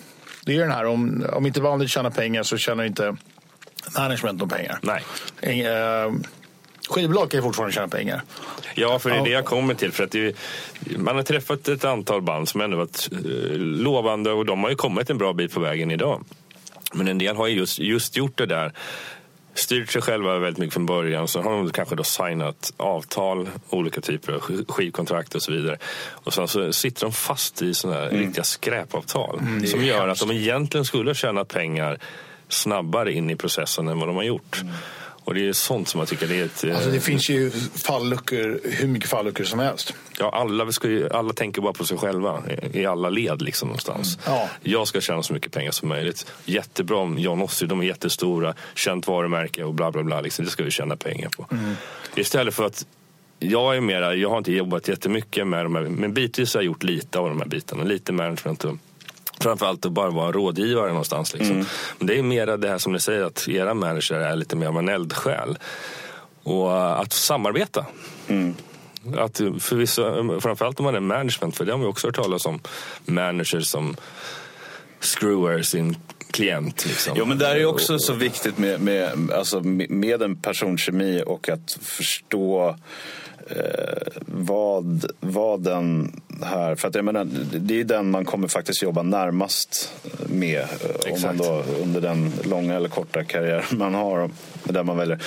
Det 0.45 0.55
är 0.55 0.59
den 0.59 0.71
här, 0.71 0.85
om, 0.85 1.25
om 1.33 1.45
inte 1.45 1.61
vanligt 1.61 1.89
tjänar 1.89 2.09
pengar 2.09 2.43
så 2.43 2.57
tjänar 2.57 2.83
inte 2.83 3.15
management 3.97 4.39
någon 4.39 4.49
pengar. 4.49 4.79
Nej. 4.81 5.03
Skivbolag 6.91 7.31
kan 7.31 7.37
ju 7.37 7.41
fortfarande 7.41 7.73
tjäna 7.73 7.87
pengar. 7.87 8.21
Ja, 8.75 8.99
för 8.99 9.09
det 9.09 9.15
är 9.15 9.23
det 9.23 9.29
jag 9.29 9.45
kommer 9.45 9.73
till. 9.73 9.91
För 9.91 10.03
att 10.03 10.15
är, 10.15 10.33
man 10.97 11.15
har 11.15 11.23
träffat 11.23 11.67
ett 11.67 11.85
antal 11.85 12.21
band 12.21 12.49
som 12.49 12.61
ändå 12.61 12.77
varit 12.77 13.09
eh, 13.11 13.19
lovande 13.57 14.31
och 14.31 14.45
de 14.45 14.63
har 14.63 14.69
ju 14.69 14.75
kommit 14.75 15.09
en 15.09 15.17
bra 15.17 15.33
bit 15.33 15.53
på 15.53 15.59
vägen 15.59 15.91
idag. 15.91 16.23
Men 16.93 17.07
en 17.07 17.17
del 17.17 17.35
har 17.35 17.47
ju 17.47 17.57
just, 17.57 17.79
just 17.79 18.17
gjort 18.17 18.37
det 18.37 18.45
där 18.45 18.73
styrt 19.53 19.91
sig 19.91 20.01
själva 20.01 20.39
väldigt 20.39 20.57
mycket 20.59 20.73
från 20.73 20.85
början. 20.85 21.27
Så 21.27 21.41
har 21.41 21.51
de 21.51 21.69
kanske 21.69 21.95
då 21.95 22.03
signat 22.03 22.73
avtal, 22.77 23.49
olika 23.69 24.01
typer 24.01 24.33
av 24.33 24.65
skivkontrakt 24.67 25.35
och 25.35 25.41
så 25.41 25.51
vidare. 25.51 25.77
Och 26.09 26.33
sen 26.33 26.47
så 26.47 26.73
sitter 26.73 27.01
de 27.01 27.11
fast 27.11 27.61
i 27.61 27.73
sådana 27.73 27.99
här 27.99 28.09
mm. 28.09 28.21
riktiga 28.21 28.43
skräpavtal. 28.43 29.39
Mm, 29.39 29.67
som 29.67 29.83
gör 29.83 30.07
hemskt. 30.07 30.23
att 30.23 30.29
de 30.29 30.35
egentligen 30.35 30.85
skulle 30.85 31.09
ha 31.09 31.15
tjänat 31.15 31.47
pengar 31.47 31.99
snabbare 32.49 33.13
in 33.13 33.29
i 33.29 33.35
processen 33.35 33.87
än 33.87 33.99
vad 33.99 34.09
de 34.09 34.15
har 34.15 34.23
gjort. 34.23 34.61
Mm. 34.61 34.73
Och 35.23 35.33
det 35.33 35.47
är 35.47 35.53
sånt 35.53 35.87
som 35.87 35.99
jag 35.99 36.07
tycker 36.09 36.27
det 36.27 36.39
är 36.39 36.45
ett... 36.45 36.63
eh, 36.63 36.75
Alltså 36.75 36.89
det 36.91 36.99
finns 36.99 37.29
ju 37.29 37.51
falluckor, 37.75 38.59
hur 38.63 38.87
mycket 38.87 39.09
falluckor 39.09 39.43
som 39.43 39.59
helst. 39.59 39.93
Ja, 40.19 40.29
alla, 40.33 40.71
ska 40.71 40.87
ju, 40.87 41.09
alla 41.09 41.33
tänker 41.33 41.61
bara 41.61 41.73
på 41.73 41.85
sig 41.85 41.97
själva 41.97 42.43
i, 42.73 42.85
alla 42.85 43.09
led 43.09 43.41
liksom 43.41 43.67
någonstans. 43.67 44.19
Ja. 44.25 44.49
Jag 44.61 44.87
ska 44.87 45.01
tjäna 45.01 45.23
så 45.23 45.33
mycket 45.33 45.51
pengar 45.51 45.71
som 45.71 45.89
möjligt. 45.89 46.31
Jättebra 46.45 46.97
om 46.97 47.17
John 47.17 47.41
Ossie, 47.41 47.67
de 47.67 47.79
är 47.81 47.85
jättestora, 47.85 48.53
känt 48.75 49.07
varumärke 49.07 49.63
och 49.63 49.73
bla 49.73 49.91
bla 49.91 50.03
bla. 50.03 50.21
Liksom, 50.21 50.45
det 50.45 50.51
ska 50.51 50.63
vi 50.63 50.71
tjäna 50.71 50.95
pengar 50.95 51.29
på. 51.29 51.45
Istället 52.15 52.53
för 52.53 52.65
att 52.65 52.85
jag 53.39 53.77
är 53.77 53.81
mera, 53.81 54.15
jag 54.15 54.29
har 54.29 54.37
inte 54.37 54.51
jobbat 54.51 54.87
jättemycket 54.87 55.47
med 55.47 55.65
de 55.65 55.75
här, 55.75 55.81
men 55.81 56.13
bitvis 56.13 56.53
har 56.53 56.61
jag 56.61 56.65
gjort 56.65 56.83
lite 56.83 57.19
av 57.19 57.29
de 57.29 57.39
här 57.39 57.47
bitarna. 57.47 57.83
Lite 57.83 58.13
management 58.13 58.63
och 58.63 58.75
framförallt 59.41 59.85
att 59.85 59.91
bara 59.91 60.09
vara 60.09 60.31
rådgivare 60.31 60.87
någonstans. 60.87 61.33
Liksom. 61.33 61.65
Men 61.97 62.07
det 62.07 62.19
är 62.19 62.23
mera 62.23 62.57
det 62.57 62.69
här 62.69 62.77
som 62.77 62.93
ni 62.93 62.99
säger, 62.99 63.23
att 63.23 63.47
era 63.47 63.73
manager 63.73 64.15
är 64.15 64.35
lite 64.35 64.55
mer 64.55 64.67
av 64.67 64.77
en 64.77 64.89
eldsjäl. 64.89 65.57
Och 66.43 66.71
äh, 66.71 66.99
att 66.99 67.13
samarbeta. 67.13 67.85
Att 69.17 69.37
för 69.59 69.75
vissa, 69.75 70.01
framförallt 70.41 70.79
om 70.79 70.85
man 70.85 70.95
är 70.95 70.99
management, 70.99 71.57
för 71.57 71.65
det 71.65 71.71
har 71.71 71.79
vi 71.79 71.85
också 71.85 72.07
hört 72.07 72.15
talas 72.15 72.45
om. 72.45 72.59
Managers 73.05 73.65
som 73.65 73.95
screwar 74.99 75.61
sin 75.61 75.95
klient. 76.31 76.85
Liksom. 76.85 77.13
Jo 77.17 77.25
men 77.25 77.37
där 77.37 77.55
är 77.55 77.65
också 77.65 77.99
så 77.99 78.13
viktigt 78.13 78.57
med, 78.57 78.81
med, 78.81 79.31
alltså, 79.31 79.61
med 79.89 80.21
en 80.21 80.35
personkemi 80.35 81.23
och 81.25 81.49
att 81.49 81.77
förstå 81.81 82.75
eh, 83.47 84.21
vad, 84.25 85.05
vad 85.19 85.63
den 85.63 86.21
här, 86.43 86.75
för 86.75 86.87
att 86.87 86.95
jag 86.95 87.05
menar, 87.05 87.27
det 87.59 87.79
är 87.79 87.83
den 87.83 88.11
man 88.11 88.25
kommer 88.25 88.47
faktiskt 88.47 88.81
jobba 88.81 89.03
närmast 89.03 89.93
med 90.27 90.59
eh, 90.59 91.13
om 91.13 91.21
man 91.21 91.37
då, 91.37 91.63
under 91.83 92.01
den 92.01 92.31
långa 92.43 92.75
eller 92.75 92.89
korta 92.89 93.23
karriär 93.23 93.65
man 93.71 93.93
har, 93.93 94.29
där 94.63 94.83
man 94.83 94.97
väljer. 94.97 95.19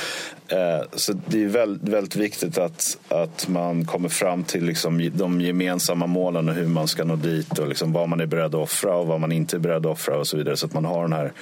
Eh, 0.48 0.86
så 0.92 1.12
det 1.26 1.44
är 1.44 1.48
väldigt, 1.48 1.88
väldigt 1.88 2.16
viktigt 2.16 2.58
att, 2.58 2.98
att 3.08 3.48
man 3.48 3.84
kommer 3.84 4.08
fram 4.08 4.44
till 4.44 4.64
liksom 4.64 5.10
de 5.14 5.40
gemensamma 5.40 6.06
målen 6.06 6.48
och 6.48 6.54
hur 6.54 6.66
man 6.66 6.88
ska 6.88 7.04
nå 7.04 7.16
dit 7.16 7.58
och 7.58 7.68
liksom 7.68 7.92
vad 7.92 8.08
man 8.08 8.20
är 8.20 8.26
beredd 8.26 8.46
att 8.46 8.54
offra 8.54 8.96
och 8.96 9.06
vad 9.06 9.20
man 9.20 9.32
inte 9.32 9.56
är 9.56 9.60
beredd 9.60 9.86
att 9.86 9.92
offra 9.92 10.18
och 10.18 10.26
så 10.26 10.36
vidare. 10.36 10.56
Så 10.56 10.66
att 10.66 10.74
man 10.74 10.84
har 10.84 11.02
den 11.02 11.12
här, 11.12 11.32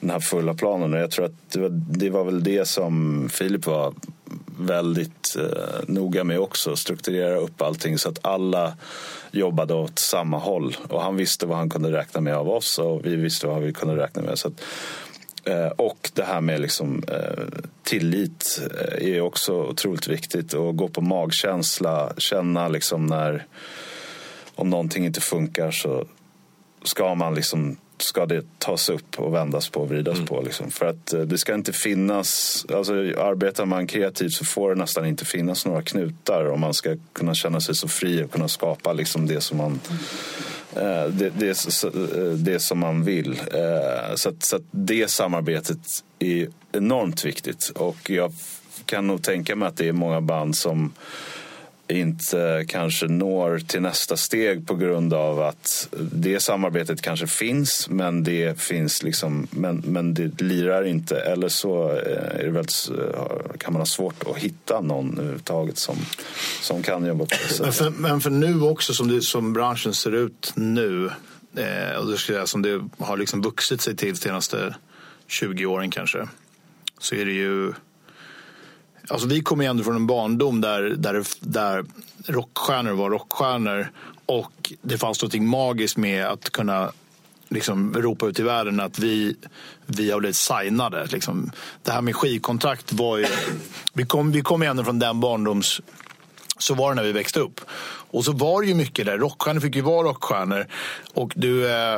den 0.00 0.10
här 0.10 0.20
fulla 0.20 0.54
planen. 0.54 0.94
Och 0.94 1.00
jag 1.00 1.10
tror 1.10 1.24
att 1.24 1.52
det 1.52 1.60
var, 1.60 1.68
det 1.72 2.10
var 2.10 2.24
väl 2.24 2.44
det 2.44 2.68
som 2.68 3.28
Filip 3.32 3.66
var 3.66 3.94
väldigt 4.58 5.36
eh, 5.38 5.80
noga 5.86 6.24
med 6.24 6.40
också. 6.40 6.76
Strukturera 6.76 7.36
upp 7.36 7.62
allting 7.62 7.98
så 7.98 8.08
att 8.08 8.18
alla 8.22 8.76
jobbade 9.30 9.74
åt 9.74 9.98
samma 9.98 10.38
håll. 10.38 10.76
Och 10.88 11.02
han 11.02 11.16
visste 11.16 11.46
vad 11.46 11.58
han 11.58 11.70
kunde 11.70 11.92
räkna 11.92 12.20
med 12.20 12.34
av 12.34 12.48
oss 12.48 12.78
och 12.78 13.06
vi 13.06 13.16
visste 13.16 13.46
vad 13.46 13.62
vi 13.62 13.72
kunde 13.72 14.02
räkna 14.02 14.22
med. 14.22 14.38
Så 14.38 14.48
att, 14.48 14.64
eh, 15.44 15.66
och 15.66 16.10
det 16.14 16.24
här 16.24 16.40
med 16.40 16.60
liksom, 16.60 17.02
eh, 17.08 17.44
tillit 17.82 18.60
eh, 18.70 19.08
är 19.08 19.20
också 19.20 19.54
otroligt 19.54 20.08
viktigt. 20.08 20.52
Och 20.52 20.76
gå 20.76 20.88
på 20.88 21.00
magkänsla, 21.00 22.12
känna 22.18 22.68
liksom 22.68 23.06
när 23.06 23.46
om 24.54 24.70
någonting 24.70 25.06
inte 25.06 25.20
funkar 25.20 25.70
så 25.70 26.04
ska 26.82 27.14
man 27.14 27.34
liksom 27.34 27.76
ska 28.02 28.26
det 28.26 28.58
tas 28.58 28.88
upp 28.88 29.18
och 29.18 29.34
vändas 29.34 29.68
på 29.68 29.80
och 29.80 29.88
vridas 29.88 30.20
på. 30.20 30.42
Liksom. 30.42 30.70
För 30.70 30.86
att 30.86 31.12
eh, 31.12 31.20
det 31.20 31.38
ska 31.38 31.54
inte 31.54 31.72
finnas, 31.72 32.66
alltså 32.74 32.92
arbetar 32.94 33.66
man 33.66 33.86
kreativt 33.86 34.32
så 34.32 34.44
får 34.44 34.70
det 34.70 34.74
nästan 34.74 35.06
inte 35.06 35.24
finnas 35.24 35.66
några 35.66 35.82
knutar 35.82 36.50
om 36.50 36.60
man 36.60 36.74
ska 36.74 36.96
kunna 37.12 37.34
känna 37.34 37.60
sig 37.60 37.74
så 37.74 37.88
fri 37.88 38.24
och 38.24 38.30
kunna 38.30 38.48
skapa 38.48 38.92
liksom 38.92 39.26
det 39.26 39.40
som 39.40 39.58
man 39.58 39.80
eh, 40.76 41.04
det, 41.08 41.30
det, 41.38 41.84
eh, 41.84 41.90
det 42.32 42.60
som 42.60 42.78
man 42.78 43.04
vill. 43.04 43.40
Så, 44.14 44.28
att, 44.28 44.42
så 44.42 44.56
att 44.56 44.62
det 44.70 45.10
samarbetet 45.10 45.78
är 46.18 46.48
enormt 46.72 47.24
viktigt. 47.24 47.72
Och 47.74 48.10
jag 48.10 48.32
kan 48.86 49.06
nog 49.06 49.22
tänka 49.22 49.56
mig 49.56 49.68
att 49.68 49.76
det 49.76 49.88
är 49.88 49.92
många 49.92 50.20
band 50.20 50.56
som 50.56 50.92
inte 51.88 52.64
kanske 52.68 53.06
når 53.06 53.58
till 53.58 53.82
nästa 53.82 54.16
steg 54.16 54.66
på 54.66 54.74
grund 54.74 55.14
av 55.14 55.40
att 55.40 55.88
det 56.12 56.40
samarbetet 56.40 57.02
kanske 57.02 57.26
finns 57.26 57.88
men 57.88 58.24
det 58.24 58.60
finns 58.60 59.02
liksom 59.02 59.46
men, 59.50 59.82
men 59.86 60.14
det 60.14 60.40
lirar 60.40 60.84
inte 60.84 61.20
eller 61.20 61.48
så 61.48 61.90
eh, 61.90 62.40
är 62.40 62.44
det 62.44 62.50
väldigt, 62.50 62.90
eh, 62.90 63.56
kan 63.58 63.72
man 63.72 63.80
ha 63.80 63.86
svårt 63.86 64.26
att 64.30 64.36
hitta 64.36 64.80
någon 64.80 65.18
överhuvudtaget 65.18 65.78
som, 65.78 65.96
som 66.60 66.82
kan 66.82 67.06
jobba 67.06 67.24
på 67.24 67.30
det 67.30 67.62
Men 67.62 67.72
sättet. 67.72 67.74
för, 67.74 67.90
men 67.90 68.20
för 68.20 68.30
nu 68.30 68.60
också 68.60 68.94
som, 68.94 69.08
det, 69.08 69.22
som 69.22 69.52
branschen 69.52 69.94
ser 69.94 70.14
ut 70.14 70.52
nu 70.56 71.06
eh, 71.56 71.98
och 72.00 72.10
det 72.10 72.16
skulle 72.16 72.38
jag, 72.38 72.48
som 72.48 72.62
det 72.62 72.88
har 72.98 73.16
liksom 73.16 73.42
vuxit 73.42 73.80
sig 73.80 73.96
till 73.96 74.08
de 74.08 74.16
senaste 74.16 74.74
20 75.26 75.66
åren 75.66 75.90
kanske 75.90 76.28
så 76.98 77.14
är 77.14 77.24
det 77.24 77.32
ju 77.32 77.72
Alltså 79.08 79.28
vi 79.28 79.40
kommer 79.40 79.64
ju 79.64 79.70
ändå 79.70 79.84
från 79.84 79.96
en 79.96 80.06
barndom 80.06 80.60
där, 80.60 80.82
där, 80.82 81.24
där 81.40 81.84
rockstjärnor 82.26 82.92
var 82.92 83.10
rockstjärnor 83.10 83.92
och 84.26 84.72
det 84.82 84.98
fanns 84.98 85.22
något 85.22 85.34
magiskt 85.34 85.96
med 85.96 86.26
att 86.26 86.50
kunna 86.50 86.92
liksom 87.48 87.94
ropa 87.94 88.26
ut 88.26 88.40
i 88.40 88.42
världen 88.42 88.80
att 88.80 88.98
vi, 88.98 89.36
vi 89.86 90.10
har 90.10 90.20
blivit 90.20 90.36
signade. 90.36 91.06
Liksom. 91.06 91.52
Det 91.82 91.92
här 91.92 92.00
med 92.00 92.16
skivkontrakt 92.16 92.92
var 92.92 93.18
ju... 93.18 93.26
Vi 93.92 94.06
kom, 94.06 94.32
vi 94.32 94.40
kom 94.40 94.62
ju 94.62 94.68
ändå 94.68 94.84
från 94.84 94.98
den 94.98 95.20
barndoms 95.20 95.80
så 96.58 96.74
var 96.74 96.90
det 96.90 96.94
när 96.94 97.02
vi 97.02 97.12
växte 97.12 97.40
upp. 97.40 97.60
Och 98.10 98.24
så 98.24 98.32
var 98.32 98.62
det 98.62 98.68
ju 98.68 98.74
mycket 98.74 99.06
där. 99.06 99.18
Rockstjärnor 99.18 99.60
fick 99.60 99.76
ju 99.76 99.82
vara 99.82 100.08
rockstjärnor. 100.08 100.66
Och 101.14 101.32
du, 101.36 101.68
eh, 101.70 101.96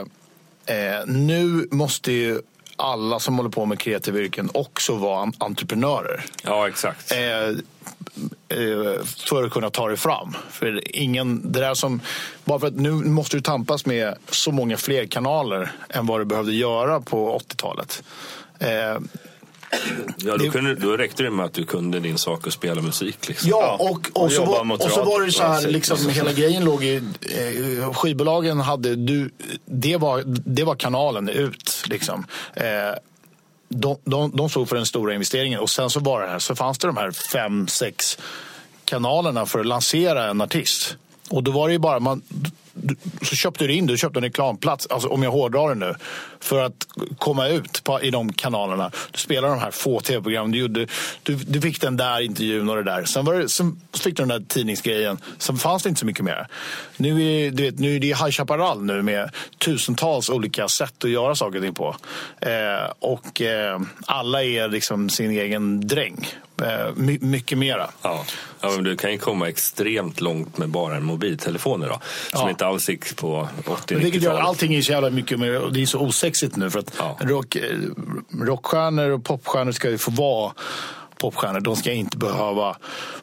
eh, 0.66 1.06
nu 1.06 1.68
måste 1.70 2.12
ju 2.12 2.40
alla 2.80 3.18
som 3.20 3.36
håller 3.36 3.50
på 3.50 3.64
med 3.66 3.78
kreativa 3.78 4.18
yrken 4.18 4.50
också 4.54 4.94
vara 4.96 5.22
en- 5.22 5.32
entreprenörer. 5.38 6.24
Ja, 6.42 6.68
exakt. 6.68 7.12
Eh, 7.12 7.18
eh, 8.58 9.04
för 9.28 9.44
att 9.44 9.52
kunna 9.52 9.70
ta 9.70 9.88
dig 9.88 9.96
fram. 9.96 10.36
För 10.50 10.96
ingen, 10.96 11.52
det 11.52 11.60
där 11.60 11.74
som, 11.74 12.00
bara 12.44 12.58
för 12.58 12.66
att 12.66 12.74
nu 12.76 12.90
måste 12.90 13.36
du 13.36 13.40
tampas 13.40 13.86
med 13.86 14.14
så 14.30 14.52
många 14.52 14.76
fler 14.76 15.06
kanaler 15.06 15.72
än 15.88 16.06
vad 16.06 16.20
du 16.20 16.24
behövde 16.24 16.52
göra 16.52 17.00
på 17.00 17.38
80-talet. 17.38 18.02
Eh, 18.58 18.98
Ja, 20.16 20.36
då, 20.36 20.50
kunde, 20.50 20.74
då 20.74 20.96
räckte 20.96 21.22
det 21.22 21.30
med 21.30 21.44
att 21.46 21.52
du 21.52 21.64
kunde 21.64 22.00
din 22.00 22.18
sak 22.18 22.46
och 22.46 22.52
spela 22.52 22.82
musik. 22.82 23.28
Liksom. 23.28 23.50
Ja, 23.50 23.76
och, 23.80 23.90
och, 23.90 24.24
och 24.24 24.32
så, 24.32 24.44
var, 24.44 24.72
och 24.72 24.90
så 24.90 25.04
var 25.04 25.26
det 25.26 25.32
så 25.32 25.42
här, 25.42 25.68
liksom, 25.68 26.08
hela 26.08 26.32
grejen 26.32 26.64
låg 26.64 26.84
i... 26.84 26.96
Eh, 27.20 27.92
skivbolagen 27.92 28.60
hade... 28.60 28.96
Du, 28.96 29.30
det, 29.64 29.96
var, 29.96 30.22
det 30.26 30.64
var 30.64 30.74
kanalen 30.74 31.28
ut. 31.28 31.82
Liksom. 31.86 32.26
Eh, 32.54 32.64
de, 33.68 33.96
de, 34.04 34.36
de 34.36 34.50
stod 34.50 34.68
för 34.68 34.76
den 34.76 34.86
stora 34.86 35.14
investeringen 35.14 35.60
och 35.60 35.70
sen 35.70 35.90
så, 35.90 36.00
var 36.00 36.22
det 36.22 36.28
här, 36.28 36.38
så 36.38 36.54
fanns 36.54 36.78
det 36.78 36.86
de 36.86 36.96
här 36.96 37.10
fem, 37.10 37.68
sex 37.68 38.18
kanalerna 38.84 39.46
för 39.46 39.60
att 39.60 39.66
lansera 39.66 40.30
en 40.30 40.40
artist. 40.40 40.96
Och 41.28 41.42
då 41.42 41.50
var 41.50 41.68
det 41.68 41.72
ju 41.72 41.78
bara... 41.78 42.00
Man, 42.00 42.22
så 43.22 43.36
köpte 43.36 43.66
du 43.66 43.74
in, 43.74 43.86
du 43.86 43.98
köpte 43.98 44.18
en 44.18 44.24
reklamplats, 44.24 44.86
alltså 44.86 45.08
om 45.08 45.22
jag 45.22 45.30
hårdrar 45.30 45.68
det 45.68 45.74
nu, 45.74 45.94
för 46.40 46.62
att 46.62 46.86
komma 47.18 47.48
ut 47.48 47.84
på, 47.84 48.02
i 48.02 48.10
de 48.10 48.32
kanalerna. 48.32 48.90
Du 49.10 49.18
spelade 49.18 49.54
de 49.54 49.60
här 49.60 49.70
få 49.70 50.00
tv-programmen, 50.00 50.50
du, 50.50 50.58
gjorde, 50.58 50.86
du, 51.22 51.34
du 51.34 51.60
fick 51.60 51.80
den 51.80 51.96
där 51.96 52.20
intervjun 52.20 52.68
och 52.70 52.76
det 52.76 52.82
där. 52.82 53.04
Sen, 53.04 53.24
var 53.24 53.34
det, 53.34 53.48
sen 53.48 53.80
fick 53.92 54.16
du 54.16 54.22
den 54.22 54.28
där 54.28 54.42
tidningsgrejen, 54.48 55.18
sen 55.38 55.56
fanns 55.56 55.82
det 55.82 55.88
inte 55.88 56.00
så 56.00 56.06
mycket 56.06 56.24
mer. 56.24 56.46
Nu 56.96 57.22
är, 57.24 57.50
du 57.50 57.62
vet, 57.62 57.78
nu 57.78 57.96
är 57.96 58.00
det 58.00 58.06
High 58.06 58.30
Chaparral 58.30 58.82
nu 58.82 59.02
med 59.02 59.30
tusentals 59.58 60.30
olika 60.30 60.68
sätt 60.68 61.04
att 61.04 61.10
göra 61.10 61.34
saker 61.34 61.58
och 61.58 61.64
ting 61.64 61.74
på. 61.74 61.96
Eh, 62.40 62.92
och 62.98 63.40
eh, 63.40 63.80
alla 64.06 64.44
är 64.44 64.68
liksom 64.68 65.08
sin 65.08 65.30
egen 65.30 65.88
dräng. 65.88 66.26
Eh, 66.62 66.94
my, 66.94 67.18
mycket 67.20 67.58
mera. 67.58 67.90
Ja. 68.02 68.24
Ja, 68.60 68.70
men 68.70 68.84
du 68.84 68.96
kan 68.96 69.12
ju 69.12 69.18
komma 69.18 69.48
extremt 69.48 70.20
långt 70.20 70.58
med 70.58 70.68
bara 70.68 70.96
en 70.96 71.04
mobiltelefon 71.04 71.82
idag. 71.82 72.00
Som 72.30 72.40
Ja. 72.40 72.48
Inte 72.60 72.66
alls 72.66 72.88
gick 72.88 73.16
på 73.16 73.48
80 73.66 73.94
Men 73.94 74.02
Vilket 74.02 74.22
gör 74.22 74.30
att 74.30 74.36
90-talet. 74.36 74.48
allting 74.48 74.74
är 74.74 74.82
så 74.82 74.92
jävla 74.92 75.10
mycket 75.10 75.38
mer, 75.38 75.60
och 75.60 75.72
det 75.72 75.82
är 75.82 75.86
så 75.86 75.98
osexigt 75.98 76.56
nu. 76.56 76.70
För 76.70 76.78
att 76.78 76.94
Ja. 76.98 77.18
rock, 77.20 77.56
eh, 77.56 77.62
rockstjärnor 78.42 79.10
och 79.10 79.24
popstjärnor 79.24 79.72
ska 79.72 79.90
ju 79.90 79.98
få 79.98 80.10
vara 80.10 80.52
popstjärnor. 81.18 81.60
De 81.60 81.76
ska 81.76 81.92
inte 81.92 82.16
behöva 82.16 82.76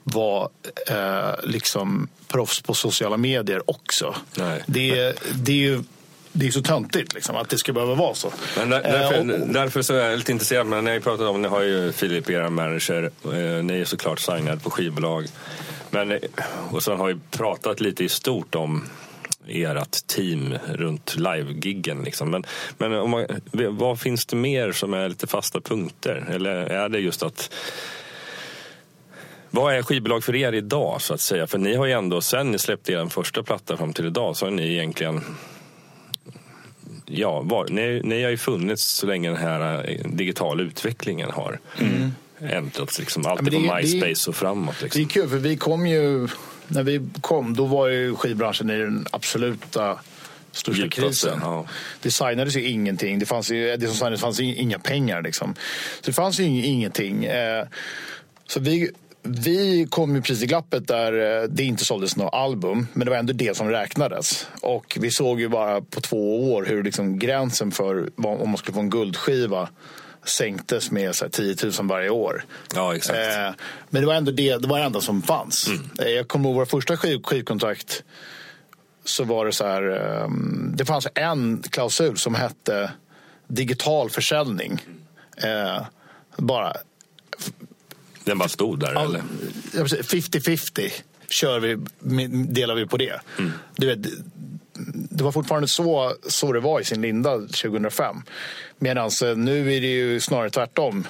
vara 0.03 0.49
eh, 0.89 1.35
liksom 1.43 2.07
proffs 2.27 2.61
på 2.61 2.73
sociala 2.73 3.17
medier 3.17 3.69
också. 3.69 4.15
Nej. 4.37 4.63
Det, 4.65 5.13
det 5.35 5.51
är 5.51 5.55
ju 5.55 5.83
det 6.31 6.47
är 6.47 6.51
så 6.51 6.61
töntigt 6.61 7.13
liksom, 7.13 7.35
att 7.35 7.49
det 7.49 7.57
ska 7.57 7.73
behöva 7.73 7.95
vara 7.95 8.13
så. 8.15 8.31
Men 8.57 8.69
där, 8.69 8.83
därför, 8.83 9.13
Eh, 9.15 9.41
och- 9.41 9.47
därför 9.47 9.81
så 9.81 9.93
är 9.93 10.09
jag 10.09 10.17
lite 10.17 10.31
intresserad. 10.31 10.67
Men 10.67 10.83
när 10.83 10.93
jag 10.93 11.03
pratat 11.03 11.27
om, 11.27 11.41
ni 11.41 11.47
har 11.47 11.61
ju 11.61 11.91
Filip, 11.91 12.29
era 12.29 12.49
manager. 12.49 13.11
Eh, 13.25 13.63
ni 13.63 13.79
är 13.81 13.85
såklart 13.85 14.19
signade 14.19 14.57
på 14.59 14.69
skivbolag. 14.69 15.25
Men, 15.89 16.11
eh, 16.11 16.17
och 16.71 16.83
sen 16.83 16.97
har 16.97 17.07
vi 17.07 17.19
pratat 17.31 17.79
lite 17.79 18.03
i 18.03 18.09
stort 18.09 18.55
om 18.55 18.83
ert 19.49 20.07
team 20.07 20.55
runt 20.73 21.15
live-giggen. 21.17 22.03
Liksom. 22.03 22.31
Men, 22.31 22.43
men 22.77 22.93
om 22.93 23.09
man, 23.09 23.25
vad 23.69 23.99
finns 23.99 24.25
det 24.25 24.35
mer 24.35 24.71
som 24.71 24.93
är 24.93 25.09
lite 25.09 25.27
fasta 25.27 25.61
punkter? 25.61 26.25
Eller 26.31 26.55
är 26.55 26.89
det 26.89 26.99
just 26.99 27.23
att 27.23 27.53
vad 29.49 29.73
är 29.73 29.81
skivbolag 29.83 30.23
för 30.23 30.35
er 30.35 30.53
idag 30.53 31.01
så 31.01 31.13
att 31.13 31.21
säga? 31.21 31.47
För 31.47 31.57
ni 31.57 31.75
har 31.75 31.85
ju 31.85 31.91
ändå, 31.91 32.21
sen 32.21 32.51
ni 32.51 32.57
släppte 32.59 32.93
er 32.93 33.07
första 33.09 33.43
platta 33.43 33.77
fram 33.77 33.93
till 33.93 34.05
idag, 34.05 34.37
så 34.37 34.45
har 34.45 34.51
ni 34.51 34.73
egentligen 34.73 35.21
Ja, 37.05 37.41
var, 37.41 37.67
ni, 37.69 38.01
ni 38.03 38.23
har 38.23 38.29
ju 38.29 38.37
funnits 38.37 38.83
så 38.83 39.07
länge 39.07 39.29
den 39.29 39.37
här 39.37 39.89
eh, 39.91 40.07
digitala 40.11 40.63
utvecklingen 40.63 41.31
har. 41.31 41.59
äntrats 42.39 42.99
liksom 42.99 43.25
alltid 43.25 43.43
men 43.53 43.61
det- 43.63 43.67
på 43.69 43.75
det- 43.75 43.81
MySpace 43.81 44.29
och 44.29 44.35
framåt. 44.35 44.75
Det 44.79 44.83
är 44.83 44.83
Liksom. 44.83 45.05
kul 45.05 45.29
för 45.29 45.37
vi 45.37 45.57
kom 45.57 45.87
ju, 45.87 46.27
när 46.67 46.83
vi 46.83 47.01
kom 47.21 47.53
då 47.55 47.65
var 47.65 47.87
ju 47.87 48.15
skivbranschen 48.15 48.69
i 48.69 48.77
den 48.77 49.05
absoluta 49.11 49.99
största 50.51 50.81
Djupaste, 50.83 51.01
krisen. 51.01 51.39
ja. 51.41 51.65
Det 52.01 52.11
signades 52.11 52.55
ju 52.57 52.67
ingenting. 52.67 53.19
Det 53.19 53.25
fanns 53.25 53.51
ju, 53.51 53.77
det 53.77 53.87
som 53.87 53.95
signades 53.95 54.21
fanns 54.21 54.39
inga 54.39 54.79
pengar 54.79 55.21
liksom. 55.21 55.55
Så 55.95 56.01
det 56.05 56.13
fanns 56.13 56.39
ju 56.39 56.43
ing- 56.43 56.63
ingenting. 56.63 57.25
Eh, 57.25 57.65
så 58.47 58.59
vi, 58.59 58.91
vi 59.23 59.87
kom 59.89 60.15
ju 60.15 60.21
precis 60.21 60.43
i 60.43 60.45
glappet 60.47 60.87
där 60.87 61.41
eh, 61.43 61.47
det 61.49 61.63
inte 61.63 61.85
såldes 61.85 62.15
några 62.17 62.29
album, 62.29 62.87
men 62.93 63.05
det 63.05 63.11
var 63.11 63.17
ändå 63.17 63.33
det 63.33 63.57
som 63.57 63.69
räknades. 63.69 64.47
Och 64.61 64.97
vi 65.01 65.11
såg 65.11 65.39
ju 65.39 65.47
bara 65.49 65.81
på 65.81 66.01
två 66.01 66.53
år 66.53 66.65
hur 66.65 66.83
liksom 66.83 67.19
gränsen 67.19 67.71
för 67.71 68.09
om 68.17 68.49
man 68.49 68.57
skulle 68.57 68.73
få 68.75 68.79
en 68.79 68.89
guldskiva 68.89 69.69
sänktes 70.29 70.91
med 70.91 71.15
så 71.15 71.25
här, 71.25 71.29
10 71.29 71.55
000 71.63 71.87
varje 71.87 72.09
år. 72.09 72.45
Ja, 72.75 72.95
exakt. 72.95 73.19
Eh, 73.19 73.65
men 73.89 74.01
det 74.01 74.07
var 74.07 74.13
ändå 74.13 74.31
det, 74.31 74.57
det 74.57 74.67
var 74.67 74.79
det 74.79 74.85
enda 74.85 75.01
som 75.01 75.21
fanns. 75.21 75.69
Eh, 75.99 76.07
jag 76.07 76.27
kommer 76.27 76.45
ihåg 76.49 76.55
våra 76.55 76.65
första 76.65 76.97
skiv, 76.97 77.21
skivkontrakt 77.23 78.03
så 79.05 79.23
var 79.23 79.45
det 79.45 79.51
så 79.53 79.65
här, 79.65 79.89
eh, 80.21 80.29
det 80.73 80.85
fanns 80.85 81.07
en 81.15 81.63
klausul 81.69 82.17
som 82.17 82.35
hette 82.35 82.91
digital 83.47 84.09
försäljning. 84.09 84.81
Eh, 85.37 85.85
bara 86.37 86.73
Den 88.23 88.37
bara 88.37 88.49
stod 88.49 88.79
där, 88.79 89.03
eller? 89.03 89.23
vill 89.71 89.89
säga 89.89 90.01
50-50 90.03 90.91
kör 91.29 91.59
vi, 91.59 91.75
delar 92.29 92.75
vi 92.75 92.85
på 92.85 92.97
det. 92.97 93.21
Du 93.75 93.87
vet, 93.87 93.99
det 94.93 95.23
var 95.23 95.31
fortfarande 95.31 95.67
så, 95.67 96.13
så 96.27 96.51
det 96.51 96.59
var 96.59 96.79
i 96.79 96.83
sin 96.83 97.01
linda 97.01 97.35
2005. 97.37 98.15
Medan 98.79 99.09
nu 99.35 99.73
är 99.75 99.81
det 99.81 99.87
ju 99.87 100.19
snarare 100.19 100.49
tvärtom. 100.49 101.07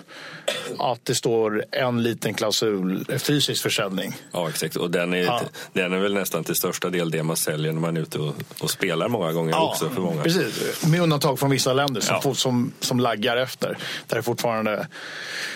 Att 0.79 1.05
det 1.05 1.15
står 1.15 1.65
en 1.71 2.03
liten 2.03 2.33
klausul, 2.33 3.05
fysisk 3.19 3.63
försäljning. 3.63 4.13
Ja, 4.31 4.49
exakt. 4.49 4.75
Och 4.75 4.91
den 4.91 5.13
är, 5.13 5.17
Ja. 5.23 5.41
den 5.73 5.93
är 5.93 5.99
väl 5.99 6.13
nästan 6.13 6.43
till 6.43 6.55
största 6.55 6.89
del 6.89 7.11
det 7.11 7.23
man 7.23 7.37
säljer 7.37 7.71
när 7.71 7.79
man 7.79 7.97
är 7.97 8.01
ute 8.01 8.19
och, 8.19 8.35
och 8.59 8.71
spelar 8.71 9.07
många 9.07 9.31
gånger 9.31 9.61
också 9.61 9.89
för 9.89 10.01
många. 10.01 10.23
Precis, 10.23 10.85
med 10.85 11.01
undantag 11.01 11.39
från 11.39 11.49
vissa 11.49 11.73
länder 11.73 12.01
som, 12.01 12.19
Ja. 12.23 12.33
som, 12.33 12.71
som 12.79 12.99
laggar 12.99 13.37
efter. 13.37 13.77
Där 14.07 14.17
är 14.17 14.21
fortfarande... 14.21 14.87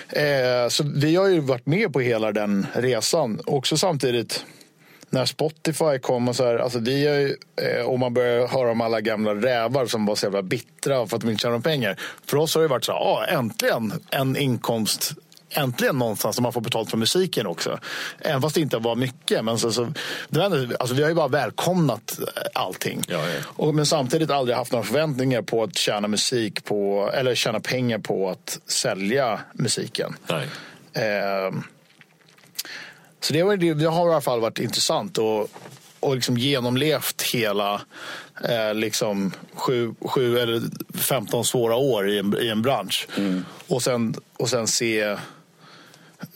Eh, 0.09 0.69
så 0.69 0.83
vi 0.95 1.15
har 1.15 1.27
ju 1.27 1.39
varit 1.39 1.65
med 1.65 1.93
på 1.93 1.99
hela 1.99 2.31
den 2.31 2.67
resan. 2.73 3.39
Också 3.45 3.77
samtidigt 3.77 4.45
när 5.11 5.25
Spotify 5.25 5.99
kom 6.01 6.27
och 6.27 6.35
så 6.35 6.45
här, 6.45 6.57
alltså 6.57 6.79
vi 6.79 7.07
har 7.07 7.15
ju, 7.15 7.35
eh, 7.61 7.85
och 7.85 7.99
man 7.99 8.13
börjar 8.13 8.47
höra 8.47 8.71
om 8.71 8.81
alla 8.81 9.01
gamla 9.01 9.35
rävar 9.35 9.85
som 9.85 10.05
var 10.05 10.15
så 10.15 10.25
jävla 10.25 10.41
bittra 10.41 11.07
för 11.07 11.15
att 11.15 11.21
de 11.21 11.29
inte 11.29 11.41
tjänar 11.41 11.59
pengar. 11.59 11.99
För 12.25 12.37
oss 12.37 12.55
har 12.55 12.61
det 12.61 12.67
varit 12.67 12.85
så 12.85 12.91
här, 12.91 12.99
ah, 12.99 13.25
äntligen 13.25 13.93
en 14.09 14.37
inkomst 14.37 15.13
Äntligen 15.53 15.97
någonstans 15.97 16.35
som 16.35 16.43
man 16.43 16.53
får 16.53 16.61
betalt 16.61 16.89
för 16.89 16.97
musiken 16.97 17.47
också. 17.47 17.79
Även 18.19 18.41
fast 18.41 18.55
det 18.55 18.61
inte 18.61 18.77
var 18.77 18.95
mycket. 18.95 19.45
Men 19.45 19.57
så, 19.59 19.71
så, 19.71 19.93
det 20.29 20.43
ändå, 20.43 20.75
alltså 20.79 20.95
vi 20.95 21.01
har 21.01 21.09
ju 21.09 21.15
bara 21.15 21.27
välkomnat 21.27 22.19
eh, 22.19 22.43
allting. 22.53 23.01
Ja, 23.07 23.17
ja. 23.17 23.43
Och, 23.45 23.75
men 23.75 23.85
samtidigt 23.85 24.29
aldrig 24.29 24.57
haft 24.57 24.71
några 24.71 24.85
förväntningar 24.85 25.41
på 25.41 25.63
att 25.63 25.77
tjäna 25.77 26.07
musik 26.07 26.65
på, 26.65 27.11
eller 27.13 27.35
tjäna 27.35 27.59
pengar 27.59 27.99
på 27.99 28.29
att 28.29 28.59
sälja 28.65 29.39
musiken. 29.53 30.15
Nej. 30.27 30.47
Ehm, 30.93 31.63
så 33.21 33.33
det, 33.33 33.43
var, 33.43 33.57
det, 33.57 33.73
det 33.73 33.87
har 33.87 34.07
i 34.07 34.11
alla 34.11 34.21
fall 34.21 34.39
varit 34.39 34.59
intressant 34.59 35.17
och, 35.17 35.49
och 35.99 36.15
liksom 36.15 36.37
genomlevt 36.37 37.21
hela 37.21 37.81
eh, 38.49 38.73
liksom 38.73 39.31
sju, 39.53 39.93
sju 40.01 40.37
eller 40.37 40.61
15 40.97 41.45
svåra 41.45 41.75
år 41.75 42.09
i 42.09 42.19
en, 42.19 42.37
i 42.41 42.47
en 42.47 42.61
bransch. 42.61 43.07
Och, 43.67 43.83
sen, 43.83 44.15
och 44.37 44.49
sen 44.49 44.67
se 44.67 45.17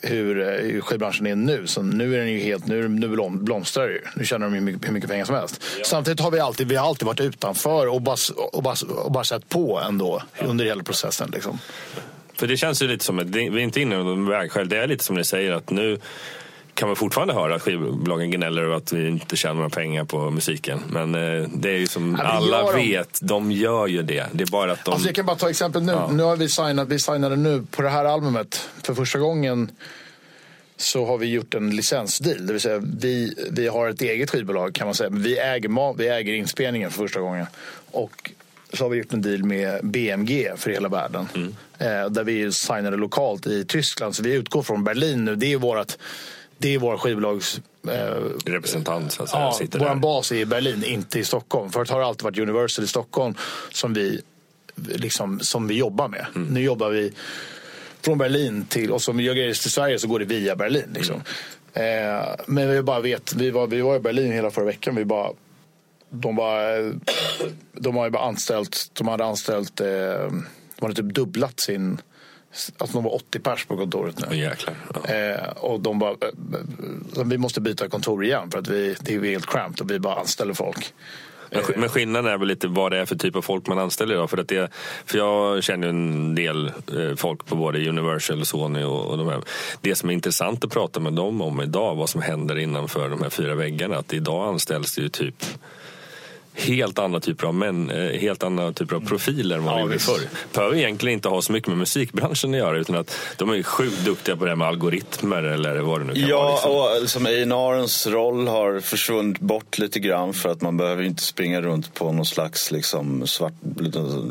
hur, 0.02 0.42
eh, 0.42 0.48
hur 0.48 0.82
skivbranschen 0.82 1.28
är 1.28 1.36
nu. 1.36 1.68
Så 1.68 1.82
nu 1.82 2.16
är 2.16 2.20
den 2.20 2.32
ju 2.32 2.40
helt, 2.40 2.68
nu, 2.68 2.88
nu 2.88 3.08
blom, 3.08 3.46
blomstrar 3.46 3.88
det 3.88 3.94
ju. 3.94 4.02
Nu 4.16 4.26
tjänar 4.26 4.46
de 4.46 4.54
hur 4.54 4.62
mycket, 4.62 4.88
hur 4.88 4.94
mycket 4.94 5.10
pengar 5.10 5.26
som 5.26 5.36
helst. 5.36 5.62
Samtidigt 5.86 6.20
har 6.20 6.32
vi 6.32 6.40
alltid, 6.40 6.68
vi 6.68 6.76
har 6.76 6.88
alltid 6.88 7.06
varit 7.06 7.20
utanför 7.20 7.88
och 7.88 8.02
bara, 8.02 8.18
och 8.52 8.64
bara, 8.64 8.76
och 9.04 9.12
bara 9.12 9.24
sett 9.24 9.50
på 9.50 9.80
ändå 9.80 10.22
under 10.40 10.66
hela 10.66 10.84
processen. 10.84 11.30
Liksom. 11.34 11.60
För 12.34 12.48
det 12.48 12.58
känns 12.58 12.82
ju 12.82 12.88
lite 12.88 13.06
som 13.06 13.20
att 13.20 13.28
vi 13.28 13.46
är 13.46 13.58
inte 13.58 13.82
inne 13.82 13.96
i 13.96 13.98
någon 13.98 14.28
vägskäl. 14.28 14.70
Det 14.70 14.78
är 14.78 14.88
lite 14.88 15.04
som 15.04 15.16
ni 15.16 15.24
säger 15.24 15.52
att 15.52 15.70
nu 15.70 16.00
kan 16.76 16.88
man 16.90 16.96
fortfarande 16.96 17.34
höra 17.34 17.56
att 17.56 17.62
skivbolagen 17.62 18.32
gnäller 18.32 18.62
över 18.64 18.76
att 18.76 18.94
vi 18.94 19.08
inte 19.08 19.36
tjänar 19.36 19.56
några 19.56 19.70
pengar 19.70 20.04
på 20.04 20.32
musiken. 20.32 20.80
Men 20.90 21.16
eh, 21.16 21.48
det 21.54 21.70
är 21.70 21.78
ju 21.78 21.88
som 21.88 22.18
Ja, 22.20 22.26
alla 22.26 22.72
de. 22.72 22.76
vet, 22.90 23.20
de 23.22 23.52
gör 23.52 23.88
ju 23.88 24.02
det. 24.02 24.26
Det 24.32 24.44
är 24.44 24.52
bara 24.52 24.72
att 24.72 24.86
de... 24.86 24.92
Alltså 24.92 25.08
jag 25.08 25.16
kan 25.16 25.26
bara 25.26 25.36
ta 25.36 25.50
exempel 25.50 25.84
nu. 25.84 25.92
Ja. 25.92 26.10
Nu 26.12 26.24
har 26.24 26.36
vi 26.36 26.50
signat, 26.50 26.88
vi 26.88 27.00
signade 27.00 27.36
nu 27.36 27.64
på 27.72 27.82
det 27.82 27.90
här 27.90 28.06
albumet. 28.06 28.70
För 28.84 28.94
första 28.94 29.20
gången 29.20 29.72
så 30.78 31.06
har 31.06 31.18
vi 31.18 31.26
gjort 31.28 31.54
en 31.54 31.76
licensdeal. 31.76 32.48
Det 32.48 32.54
vill 32.54 32.62
säga 32.62 32.82
vi, 33.00 33.36
vi 33.52 33.68
har 33.68 33.90
ett 33.90 34.02
eget 34.02 34.30
skivbolag 34.30 34.74
kan 34.76 34.88
man 34.88 34.96
säga. 34.96 35.10
Men 35.10 35.24
vi 35.24 35.40
äger, 35.40 35.98
vi 35.98 36.08
äger 36.08 36.34
inspelningen 36.34 36.92
för 36.92 36.98
första 37.04 37.20
gången. 37.20 37.46
Och 37.92 38.32
så 38.74 38.84
har 38.84 38.90
vi 38.90 38.98
gjort 38.98 39.14
en 39.14 39.22
deal 39.22 39.44
med 39.44 39.80
BMG 39.86 40.52
för 40.58 40.72
hela 40.72 40.90
världen. 40.90 41.28
Eh, 41.78 42.10
där 42.10 42.24
vi 42.24 42.52
signade 42.52 42.98
lokalt 42.98 43.48
i 43.48 43.66
Tyskland. 43.66 44.16
Så 44.16 44.24
vi 44.24 44.34
utgår 44.34 44.64
från 44.64 44.84
Berlin 44.84 45.26
nu. 45.26 45.36
Det 45.36 45.54
är 45.54 45.58
vårt 45.58 45.98
det 46.58 46.74
är 46.74 46.80
våra 46.80 46.98
skivbolags 46.98 47.62
eh, 47.88 48.22
representant 48.46 49.12
så 49.12 49.24
att 49.24 49.30
säga, 49.30 49.42
Ja, 49.44 49.52
sitter 49.54 49.80
vår 49.80 49.86
där. 49.86 49.96
bas 49.96 50.32
är 50.32 50.36
i 50.36 50.46
Berlin, 50.46 50.84
inte 50.84 51.20
i 51.20 51.24
Stockholm. 51.24 51.72
Förut 51.72 51.90
har 51.90 52.00
det 52.00 52.06
alltid 52.06 52.24
varit 52.24 52.40
Universal 52.40 52.86
i 52.86 52.88
Stockholm 52.88 53.34
som 53.72 53.94
vi, 53.94 54.22
liksom, 54.76 55.40
som 55.40 55.68
vi 55.68 55.76
jobbar 55.76 56.08
med. 56.08 56.26
Mm. 56.36 56.48
Nu 56.48 56.62
jobbar 56.62 56.90
vi 56.90 57.14
från 58.02 58.18
Berlin 58.18 58.66
till, 58.66 58.92
och 58.92 59.02
som 59.02 59.18
vi 59.18 59.24
gör 59.24 59.34
grejer 59.34 59.54
till 59.54 59.72
Sverige 59.72 60.00
så 60.00 60.08
går 60.08 60.20
det 60.20 60.26
via 60.26 60.56
Berlin. 60.56 60.90
Liksom. 60.94 61.22
Mm. 61.74 62.16
Eh, 62.20 62.26
men 62.46 62.70
vi 62.70 62.82
bara 62.82 63.00
vet, 63.00 63.34
vi 63.34 63.50
var, 63.52 63.68
vi 63.68 63.82
var 63.82 63.96
i 63.96 64.00
Berlin 64.00 64.32
hela 64.32 64.52
förra 64.52 64.66
veckan. 64.66 64.96
Vi 64.96 65.06
bara, 65.06 65.32
de, 66.10 66.36
bara, 66.36 66.92
de 67.74 67.96
har 67.96 68.06
ju 68.06 68.12
bara 68.12 68.24
anställt, 68.24 68.92
de 68.94 69.08
hade 69.08 69.26
anställt, 69.26 69.82
eh, 69.82 69.88
de 69.88 70.82
hade 70.82 70.96
typ 70.96 71.14
dubblat 71.14 71.60
sin, 71.60 72.02
alltså 72.78 72.98
de 72.98 73.04
var 73.04 73.16
80 73.16 73.40
pers 73.40 73.66
på 73.66 73.78
kontoret 73.78 74.30
nu. 74.30 74.38
Jäklar. 74.38 74.76
Ja. 75.08 75.14
Eh, 75.14 75.50
och 75.50 75.80
de 75.80 76.00
bara, 76.00 76.12
eh, 76.12 76.18
eh, 77.18 77.24
vi 77.26 77.38
måste 77.38 77.62
byta 77.62 77.90
kontor 77.90 78.24
igen 78.26 78.52
för 78.52 78.60
att 78.60 78.68
vi, 78.68 78.96
det 79.02 79.16
är 79.16 79.24
helt 79.24 79.46
cramped 79.48 79.82
och 79.82 79.92
vi 79.92 80.00
bara 80.00 80.16
anställer 80.16 80.54
folk. 80.54 80.94
Men, 81.52 81.64
sk- 81.64 81.78
men 81.78 81.90
skillnaden 81.90 82.32
är 82.34 82.38
väl 82.38 82.48
lite 82.48 82.68
vad 82.68 82.92
det 82.92 82.98
är 82.98 83.06
för 83.06 83.16
typ 83.16 83.36
av 83.36 83.42
folk 83.42 83.68
man 83.68 83.80
anställer 83.80 84.14
idag. 84.16 84.30
För, 84.30 84.38
att 84.38 84.48
det, 84.48 84.72
för 85.06 85.18
jag 85.18 85.64
känner 85.64 85.88
en 85.88 86.36
del 86.36 86.68
eh, 86.68 87.16
folk 87.16 87.46
på 87.46 87.56
både 87.56 87.90
Universal, 87.90 88.46
Sony 88.46 88.84
och, 88.84 89.06
och 89.06 89.18
de 89.18 89.28
här. 89.28 89.42
Det 89.82 89.96
som 89.96 90.10
är 90.10 90.14
intressant 90.14 90.64
att 90.66 90.72
prata 90.72 91.00
med 91.00 91.14
dem 91.14 91.42
om 91.42 91.62
idag, 91.62 91.96
vad 91.96 92.10
som 92.10 92.22
händer 92.22 92.58
innanför 92.58 93.10
de 93.10 93.22
här 93.22 93.30
fyra 93.30 93.56
väggarna. 93.56 93.98
Att 93.98 94.14
idag 94.14 94.48
anställs 94.48 94.96
det 94.96 95.02
ju 95.02 95.10
typ 95.10 95.44
helt 96.56 97.00
andra 97.00 97.20
typer 97.20 97.48
av 97.48 97.54
män, 97.54 97.90
eh, 97.90 98.20
helt 98.20 98.44
andra 98.44 98.74
typer 98.74 98.96
av 98.96 99.00
profiler 99.08 99.56
än 99.58 99.64
vad 99.64 99.74
Ja, 99.74 99.78
vi 99.78 99.82
gjorde 99.84 100.00
förr. 100.00 100.20
Behöver 100.54 100.76
egentligen 100.76 101.14
inte 101.14 101.30
ha 101.30 101.42
så 101.42 101.52
mycket 101.52 101.68
med 101.68 101.78
musikbranschen 101.78 102.54
att 102.54 102.58
göra 102.60 102.78
utan 102.78 102.96
att 102.96 103.18
de 103.38 103.50
är 103.50 103.64
sjukt 103.64 104.06
duktiga 104.06 104.36
på 104.36 104.46
det 104.46 104.52
här 104.52 104.56
med 104.56 104.68
algoritmer 104.68 105.44
eller 105.44 105.80
vad 105.80 106.02
det 106.02 106.06
nu 106.06 106.14
kan 106.14 106.22
vara. 106.22 106.32
Ja, 106.32 106.52
Liksom. 106.56 106.72
och 106.72 107.02
liksom 107.02 107.26
A&R's 107.26 108.10
roll 108.12 108.48
har 108.48 108.80
försvunnit 108.80 109.40
bort 109.40 109.78
lite 109.78 110.00
grann 110.00 110.34
för 110.34 110.50
att 110.50 110.62
man 110.62 110.78
behöver 110.78 111.04
inte 111.04 111.24
springa 111.24 111.62
runt 111.62 111.94
på 111.94 112.12
någon 112.12 112.26
slags 112.26 112.72
liksom 112.72 113.28
svart, 113.28 113.54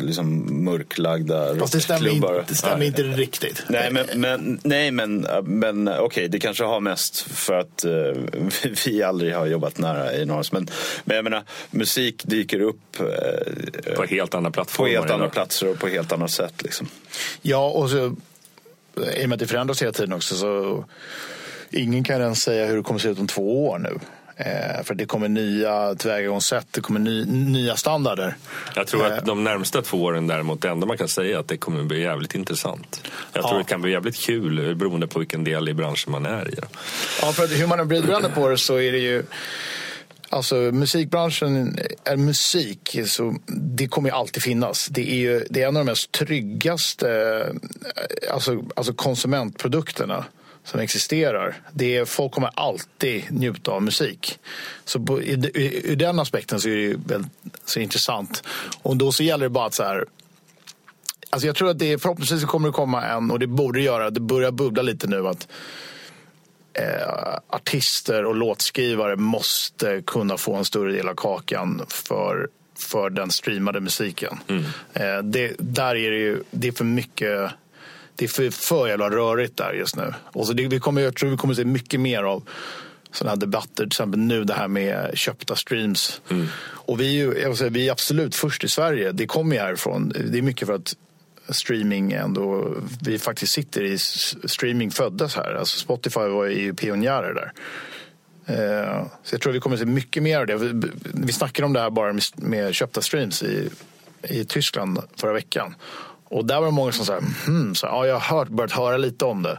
liksom 0.03 0.64
mörklagda 0.64 1.57
Fast 1.59 1.72
det 1.72 1.81
stämmer, 1.81 2.09
inte, 2.09 2.45
det 2.49 2.55
stämmer 2.55 2.87
inte 2.87 3.03
riktigt. 3.03 3.62
Nej, 3.68 3.91
men, 3.91 4.07
men, 4.14 4.61
nej, 4.62 4.91
men, 4.91 5.27
men 5.45 5.89
okej, 5.99 6.29
det 6.29 6.39
kanske 6.39 6.64
har 6.64 6.81
mest 6.81 7.20
för 7.20 7.55
att 7.55 7.85
eh, 7.85 7.91
vi 8.87 9.03
aldrig 9.03 9.35
har 9.35 9.47
jobbat 9.47 9.79
nära 9.79 10.03
A&R's. 10.03 10.49
Men, 10.53 10.68
men 11.05 11.16
jag 11.16 11.25
menar, 11.25 11.43
musik 11.70 12.13
dyker 12.22 12.60
upp 12.60 13.00
eh, 13.00 13.94
På 13.96 14.04
helt 14.04 14.34
andra 14.34 14.50
på 14.50 14.54
plattformar. 14.54 14.90
helt 14.90 15.10
andra 15.10 15.28
platser 15.28 15.68
och 15.68 15.78
på 15.78 15.88
helt 15.88 16.12
annat 16.12 16.30
sätt. 16.30 16.62
Liksom. 16.62 16.88
Ja, 17.42 17.68
och 17.70 17.90
så, 17.90 17.96
i 19.16 19.24
och 19.24 19.28
med 19.28 19.32
att 19.32 19.38
det 19.38 19.46
förändras 19.46 19.82
hela 19.82 19.92
tiden 19.92 20.12
också 20.12 20.34
så 20.34 20.84
ingen 21.70 22.04
kan 22.04 22.20
ens 22.20 22.42
säga 22.42 22.66
hur 22.66 22.76
det 22.76 22.82
kommer 22.82 22.98
att 22.98 23.02
se 23.02 23.08
ut 23.08 23.18
om 23.18 23.26
två 23.26 23.66
år 23.68 23.78
nu. 23.78 23.98
Eh, 24.36 24.82
för 24.84 24.94
det 24.94 25.06
kommer 25.06 25.28
nya 25.28 25.94
tillvägagångssätt, 25.94 26.66
det 26.70 26.80
kommer 26.80 27.00
ny, 27.00 27.24
nya 27.24 27.76
standarder. 27.76 28.34
Jag 28.76 28.86
tror 28.86 29.06
Eh, 29.06 29.18
att 29.18 29.24
de 29.26 29.44
närmsta 29.44 29.82
två 29.82 30.02
åren 30.02 30.26
däremot, 30.26 30.62
det 30.62 30.68
enda 30.68 30.86
man 30.86 30.98
kan 30.98 31.08
säga 31.08 31.36
är 31.36 31.40
att 31.40 31.48
det 31.48 31.56
kommer 31.56 31.82
bli 31.84 32.02
jävligt 32.02 32.34
intressant. 32.34 33.02
Jag 33.32 33.42
tror 33.42 33.54
Ja. 33.54 33.58
det 33.58 33.64
kan 33.64 33.82
bli 33.82 33.92
jävligt 33.92 34.16
kul 34.16 34.68
eh, 34.68 34.74
beroende 34.74 35.06
på 35.06 35.18
vilken 35.18 35.44
del 35.44 35.68
i 35.68 35.74
branschen 35.74 36.12
man 36.12 36.26
är 36.26 36.48
i. 36.54 36.56
Ja, 37.22 37.32
för 37.32 37.44
att 37.44 37.50
hur 37.50 37.66
man 37.66 37.80
än 37.80 37.88
vrider 37.88 38.30
på 38.34 38.48
det 38.48 38.58
så 38.58 38.80
är 38.80 38.92
det 38.92 38.98
ju 38.98 39.22
Alltså 40.29 40.55
musikbranschen, 40.55 41.79
är 42.05 42.16
musik, 42.16 42.99
så 43.07 43.37
det 43.47 43.89
kommer 43.89 44.09
ju 44.09 44.14
alltid 44.14 44.43
finnas. 44.43 44.89
Det 44.91 45.11
är 45.11 45.16
ju 45.16 45.45
det 45.51 45.62
är 45.62 45.68
en 45.68 45.77
av 45.77 45.85
de 45.85 45.91
mest 45.91 46.12
tryggaste 46.12 47.11
eh, 47.97 48.35
alltså, 48.35 48.64
alltså 48.77 48.95
konsumentprodukterna 48.95 50.25
som 50.64 50.81
existerar. 50.81 51.57
Det 51.72 51.97
är, 51.97 52.05
folk 52.05 52.33
kommer 52.33 52.51
alltid 52.55 53.25
njuta 53.31 53.70
av 53.70 53.83
musik. 53.83 54.39
Så 54.85 55.01
på, 55.01 55.22
i, 55.22 55.33
i, 55.33 55.91
ur 55.93 55.97
den 55.97 56.18
aspekten 56.18 56.61
så 56.61 56.68
är 56.68 56.75
det 56.75 56.83
ju 56.83 56.99
väldigt 57.07 57.33
så 57.64 57.81
intressant. 57.81 58.43
Och 58.83 58.97
då 58.97 59.12
så 59.12 59.22
gäller 59.22 59.45
det 59.45 59.51
bara 59.51 59.66
att 59.66 59.75
så 59.75 59.83
här, 59.83 60.05
Alltså 61.31 61.47
jag 61.47 61.57
tror 61.57 61.70
att 61.70 61.79
det 61.79 61.99
förhoppningsvis 61.99 62.45
kommer 62.45 62.68
det 62.68 62.72
komma 62.72 63.05
en, 63.05 63.31
och 63.31 63.39
det 63.39 63.47
borde 63.47 63.81
göra, 63.81 64.11
det 64.11 64.20
börjar 64.20 64.51
bubbla 64.51 64.83
lite 64.83 65.07
nu 65.07 65.29
att 65.29 65.49
eh, 66.75 67.39
artister 67.49 68.25
och 68.25 68.35
låtskrivare 68.35 69.16
måste 69.16 70.03
kunna 70.07 70.37
få 70.37 70.55
en 70.55 70.64
större 70.64 70.93
del 70.93 71.09
av 71.09 71.14
kakan 71.14 71.83
för, 71.89 72.49
för 72.79 73.11
den 73.11 73.31
streamade 73.31 73.81
musiken. 73.81 74.39
Mm. 74.49 74.64
Eh, 74.93 75.22
det, 75.22 75.55
där 75.59 75.97
är 75.97 76.11
det 76.11 76.18
ju, 76.18 76.43
det 76.51 76.68
är 76.68 76.72
för 76.72 76.85
mycket 76.85 77.51
det 78.16 78.25
är 78.25 78.29
för, 78.29 78.51
för 78.51 78.89
jävla 78.89 79.11
rörigt 79.11 79.57
där 79.57 79.72
just 79.72 79.97
nu. 79.97 80.14
Och 80.22 80.47
så 80.47 80.53
det, 80.53 80.68
vi 80.68 80.81
kommer, 80.81 81.01
jag 81.01 81.16
tror 81.16 81.31
vi 81.31 81.37
kommer 81.37 81.55
se 81.55 81.64
mycket 81.64 82.01
mer 82.01 82.22
av 82.22 82.43
sådana 83.12 83.31
här 83.31 83.37
debatter, 83.37 83.75
till 83.75 83.87
exempel 83.87 84.20
nu 84.20 84.45
det 84.45 84.55
här 84.55 84.68
med 84.68 85.18
köpta 85.18 85.57
streams. 85.57 86.20
Mm. 86.31 86.47
Och 86.64 87.01
vi 87.01 87.07
är, 87.07 87.12
ju, 87.12 87.39
jag 87.39 87.59
säga, 87.59 87.70
vi 87.70 87.89
är 87.89 87.93
absolut 87.93 88.35
först 88.35 88.64
i 88.64 88.68
Sverige, 88.68 89.12
det 89.12 89.27
kommer 89.27 89.57
ju 89.57 89.62
härifrån. 89.62 90.12
Det 90.31 90.39
är 90.39 90.43
mycket 90.43 90.68
för 90.68 90.75
att 90.75 90.97
streaming 91.49 92.12
ändå, 92.12 92.74
vi 93.03 93.18
faktiskt 93.18 93.53
sitter 93.53 93.84
i 93.84 93.99
streaming 94.49 94.90
föddes 94.90 95.36
här. 95.36 95.55
Alltså 95.55 95.78
Spotify 95.78 96.20
var 96.20 96.45
ju 96.45 96.74
pionjärer 96.74 97.34
där. 97.34 97.53
Eh, 98.47 99.07
så 99.22 99.34
jag 99.34 99.40
tror 99.40 99.53
vi 99.53 99.61
kommer 99.61 99.76
att 99.76 99.80
se 99.80 99.86
mycket 99.86 100.22
mer 100.22 100.38
av 100.40 100.47
det. 100.47 100.57
Vi- 100.57 101.32
snackade 101.32 101.66
om 101.66 101.72
det 101.72 101.80
här 101.80 101.90
bara 101.90 102.14
med 102.36 102.74
köpta 102.74 103.03
streams 103.03 103.42
i, 103.42 103.70
i 104.22 104.45
Tyskland 104.45 104.99
förra 105.16 105.32
veckan. 105.32 105.74
Och 106.24 106.45
där 106.45 106.61
var 106.61 106.66
det 106.66 106.72
många 106.72 106.92
som 106.92 107.07
sa, 107.07 107.18
hmm, 107.47 107.74
så, 107.74 107.86
ja, 107.86 108.07
jag 108.07 108.18
har 108.18 108.38
hört, 108.38 108.49
börjat 108.49 108.72
höra 108.72 108.97
lite 108.97 109.24
om 109.24 109.42
det. 109.42 109.59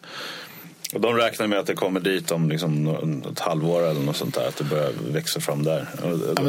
Och 0.95 1.01
de 1.01 1.15
räknar 1.15 1.47
med 1.47 1.59
att 1.59 1.67
det 1.67 1.73
kommer 1.73 1.99
dit 1.99 2.31
om 2.31 2.49
liksom 2.49 2.95
ett 3.31 3.39
halvår 3.39 3.81
eller 3.87 4.01
något 4.01 4.15
sånt 4.15 4.35
där. 4.35 4.47
Att 4.47 4.55
det 4.57 4.63
börjar 4.63 4.91
växa 5.11 5.39
fram 5.39 5.63
där. 5.63 5.85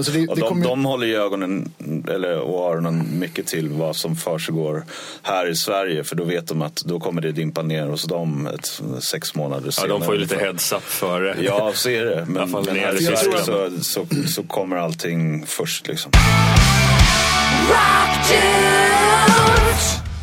Så 0.02 0.10
det- 0.10 0.28
och 0.28 0.36
det 0.36 0.40
de, 0.42 0.48
kommer 0.48 0.64
de 0.64 0.84
håller 0.84 1.06
ju 1.06 1.16
ögonen 1.16 1.72
eller, 2.10 2.38
och 2.38 2.70
öronen 2.72 3.18
mycket 3.18 3.46
till 3.46 3.68
vad 3.68 3.96
som 3.96 4.16
försiggår 4.16 4.84
här 5.22 5.48
i 5.50 5.54
Sverige. 5.56 6.04
För 6.04 6.16
då 6.16 6.24
vet 6.24 6.46
de 6.48 6.62
att 6.62 6.76
då 6.76 7.00
kommer 7.00 7.22
det 7.22 7.32
dimpa 7.32 7.62
ner 7.62 7.86
hos 7.86 8.04
dem 8.04 8.46
ett, 8.46 8.80
sex 9.04 9.34
månader 9.34 9.66
Ja, 9.66 9.70
senare. 9.72 9.88
de 9.98 10.02
får 10.02 10.14
ju 10.14 10.20
lite 10.20 10.36
heads 10.38 10.72
up 10.72 10.82
före. 10.82 11.36
Ja, 11.42 11.72
så 11.74 11.90
är 11.90 12.04
det. 12.04 12.24
Men, 12.28 12.48
fall 12.48 12.64
men 12.66 12.76
här 12.76 12.94
i 12.94 13.04
Sverige 13.04 13.38
så, 13.44 13.70
så, 13.82 14.06
så 14.26 14.42
kommer 14.42 14.76
allting 14.76 15.46
först. 15.46 15.88
Liksom. 15.88 16.12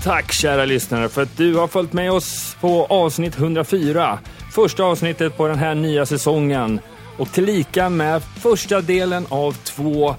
Tack 0.04 0.32
kära 0.32 0.66
lyssnare 0.66 1.10
för 1.10 1.22
att 1.22 1.38
du 1.38 1.56
har 1.56 1.68
följt 1.68 1.94
med 1.94 2.12
oss 2.12 2.58
på 2.62 2.86
avsnitt 2.86 3.38
104. 3.38 4.20
Första 4.52 4.84
avsnittet 4.84 5.38
på 5.38 5.48
den 5.48 5.58
här 5.58 5.76
nya 5.76 6.06
säsongen. 6.06 6.80
Och 7.18 7.32
tillika 7.32 7.90
med 7.90 8.24
första 8.24 8.82
delen 8.82 9.26
av 9.30 9.52
två 9.52 10.16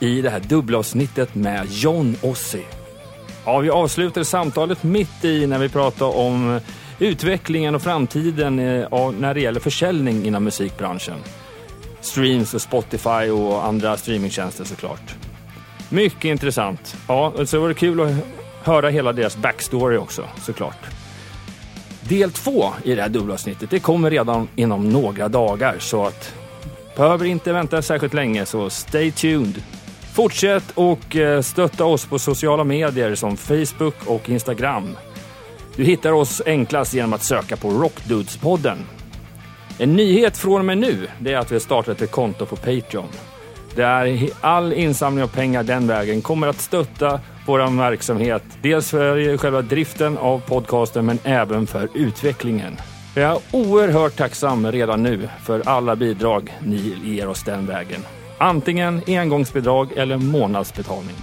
i 0.00 0.22
det 0.22 0.30
här 0.30 0.40
dubbelavsnittet 0.40 1.34
med 1.34 1.66
John 1.70 2.16
Ossie. 2.22 2.64
Ja, 3.44 3.58
vi 3.58 3.70
avslutade 3.70 4.24
samtalet 4.24 4.82
mitt 4.82 5.24
i 5.24 5.46
när 5.46 5.58
vi 5.58 5.68
pratade 5.68 6.10
om 6.10 6.60
utvecklingen 6.98 7.74
och 7.74 7.82
framtiden 7.82 8.58
eh, 8.58 9.10
när 9.18 9.34
det 9.34 9.40
gäller 9.40 9.60
försäljning 9.60 10.26
inom 10.26 10.44
musikbranschen. 10.44 11.18
Streams 12.00 12.54
och 12.54 12.62
Spotify 12.62 13.30
och 13.30 13.64
andra 13.64 13.96
streamingtjänster 13.96 14.64
såklart. 14.64 15.14
Mycket 15.88 16.24
intressant. 16.24 16.96
Ja, 17.08 17.32
så 17.46 17.60
var 17.60 17.68
det 17.68 17.74
kul 17.74 18.00
att 18.00 18.43
höra 18.64 18.88
hela 18.88 19.12
deras 19.12 19.36
backstory 19.36 19.96
också 19.96 20.24
såklart. 20.40 20.86
Del 22.08 22.30
två 22.30 22.64
i 22.84 22.94
det 22.94 23.02
här 23.02 23.08
dubbelavsnittet, 23.08 23.70
det 23.70 23.80
kommer 23.80 24.10
redan 24.10 24.48
inom 24.56 24.88
några 24.88 25.28
dagar 25.28 25.76
så 25.78 26.06
att 26.06 26.34
behöver 26.96 27.24
inte 27.24 27.52
vänta 27.52 27.82
särskilt 27.82 28.14
länge 28.14 28.46
så 28.46 28.70
stay 28.70 29.10
tuned. 29.10 29.62
Fortsätt 30.14 30.70
och 30.74 31.16
eh, 31.16 31.40
stötta 31.40 31.84
oss 31.84 32.06
på 32.06 32.18
sociala 32.18 32.64
medier 32.64 33.14
som 33.14 33.36
Facebook 33.36 33.94
och 34.06 34.28
Instagram. 34.28 34.96
Du 35.76 35.84
hittar 35.84 36.12
oss 36.12 36.42
enklast 36.46 36.94
genom 36.94 37.12
att 37.12 37.22
söka 37.22 37.56
på 37.56 37.70
Rockdudespodden. 37.70 38.78
En 39.78 39.96
nyhet 39.96 40.36
från 40.36 40.58
och 40.58 40.64
med 40.64 40.78
nu 40.78 41.08
det 41.18 41.32
är 41.32 41.38
att 41.38 41.50
vi 41.50 41.54
har 41.54 41.60
startat 41.60 42.02
ett 42.02 42.10
konto 42.10 42.46
på 42.46 42.56
Patreon. 42.56 43.08
Där 43.76 44.28
all 44.40 44.72
insamling 44.72 45.24
av 45.24 45.28
pengar 45.28 45.62
den 45.62 45.86
vägen 45.86 46.22
kommer 46.22 46.46
att 46.46 46.60
stötta 46.60 47.20
vår 47.46 47.78
verksamhet. 47.78 48.42
Dels 48.62 48.90
för 48.90 49.36
själva 49.36 49.62
driften 49.62 50.18
av 50.18 50.38
podcasten 50.38 51.06
men 51.06 51.18
även 51.24 51.66
för 51.66 51.88
utvecklingen. 51.94 52.76
Jag 53.14 53.32
är 53.32 53.38
oerhört 53.52 54.16
tacksam 54.16 54.72
redan 54.72 55.02
nu 55.02 55.28
för 55.44 55.62
alla 55.68 55.96
bidrag 55.96 56.52
ni 56.62 56.96
ger 57.04 57.28
oss 57.28 57.42
den 57.42 57.66
vägen. 57.66 58.00
Antingen 58.38 59.02
engångsbidrag 59.06 59.92
eller 59.96 60.16
månadsbetalning. 60.16 61.16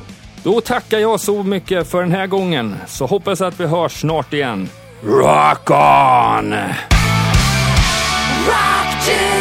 Då 0.43 0.61
tackar 0.61 0.99
jag 0.99 1.19
så 1.19 1.43
mycket 1.43 1.87
för 1.87 2.01
den 2.01 2.11
här 2.11 2.27
gången, 2.27 2.75
så 2.87 3.05
hoppas 3.05 3.41
att 3.41 3.59
vi 3.59 3.65
hörs 3.65 3.99
snart 3.99 4.33
igen. 4.33 4.69
Rock 5.03 5.69
on! 5.69 6.55
Rock 8.47 9.40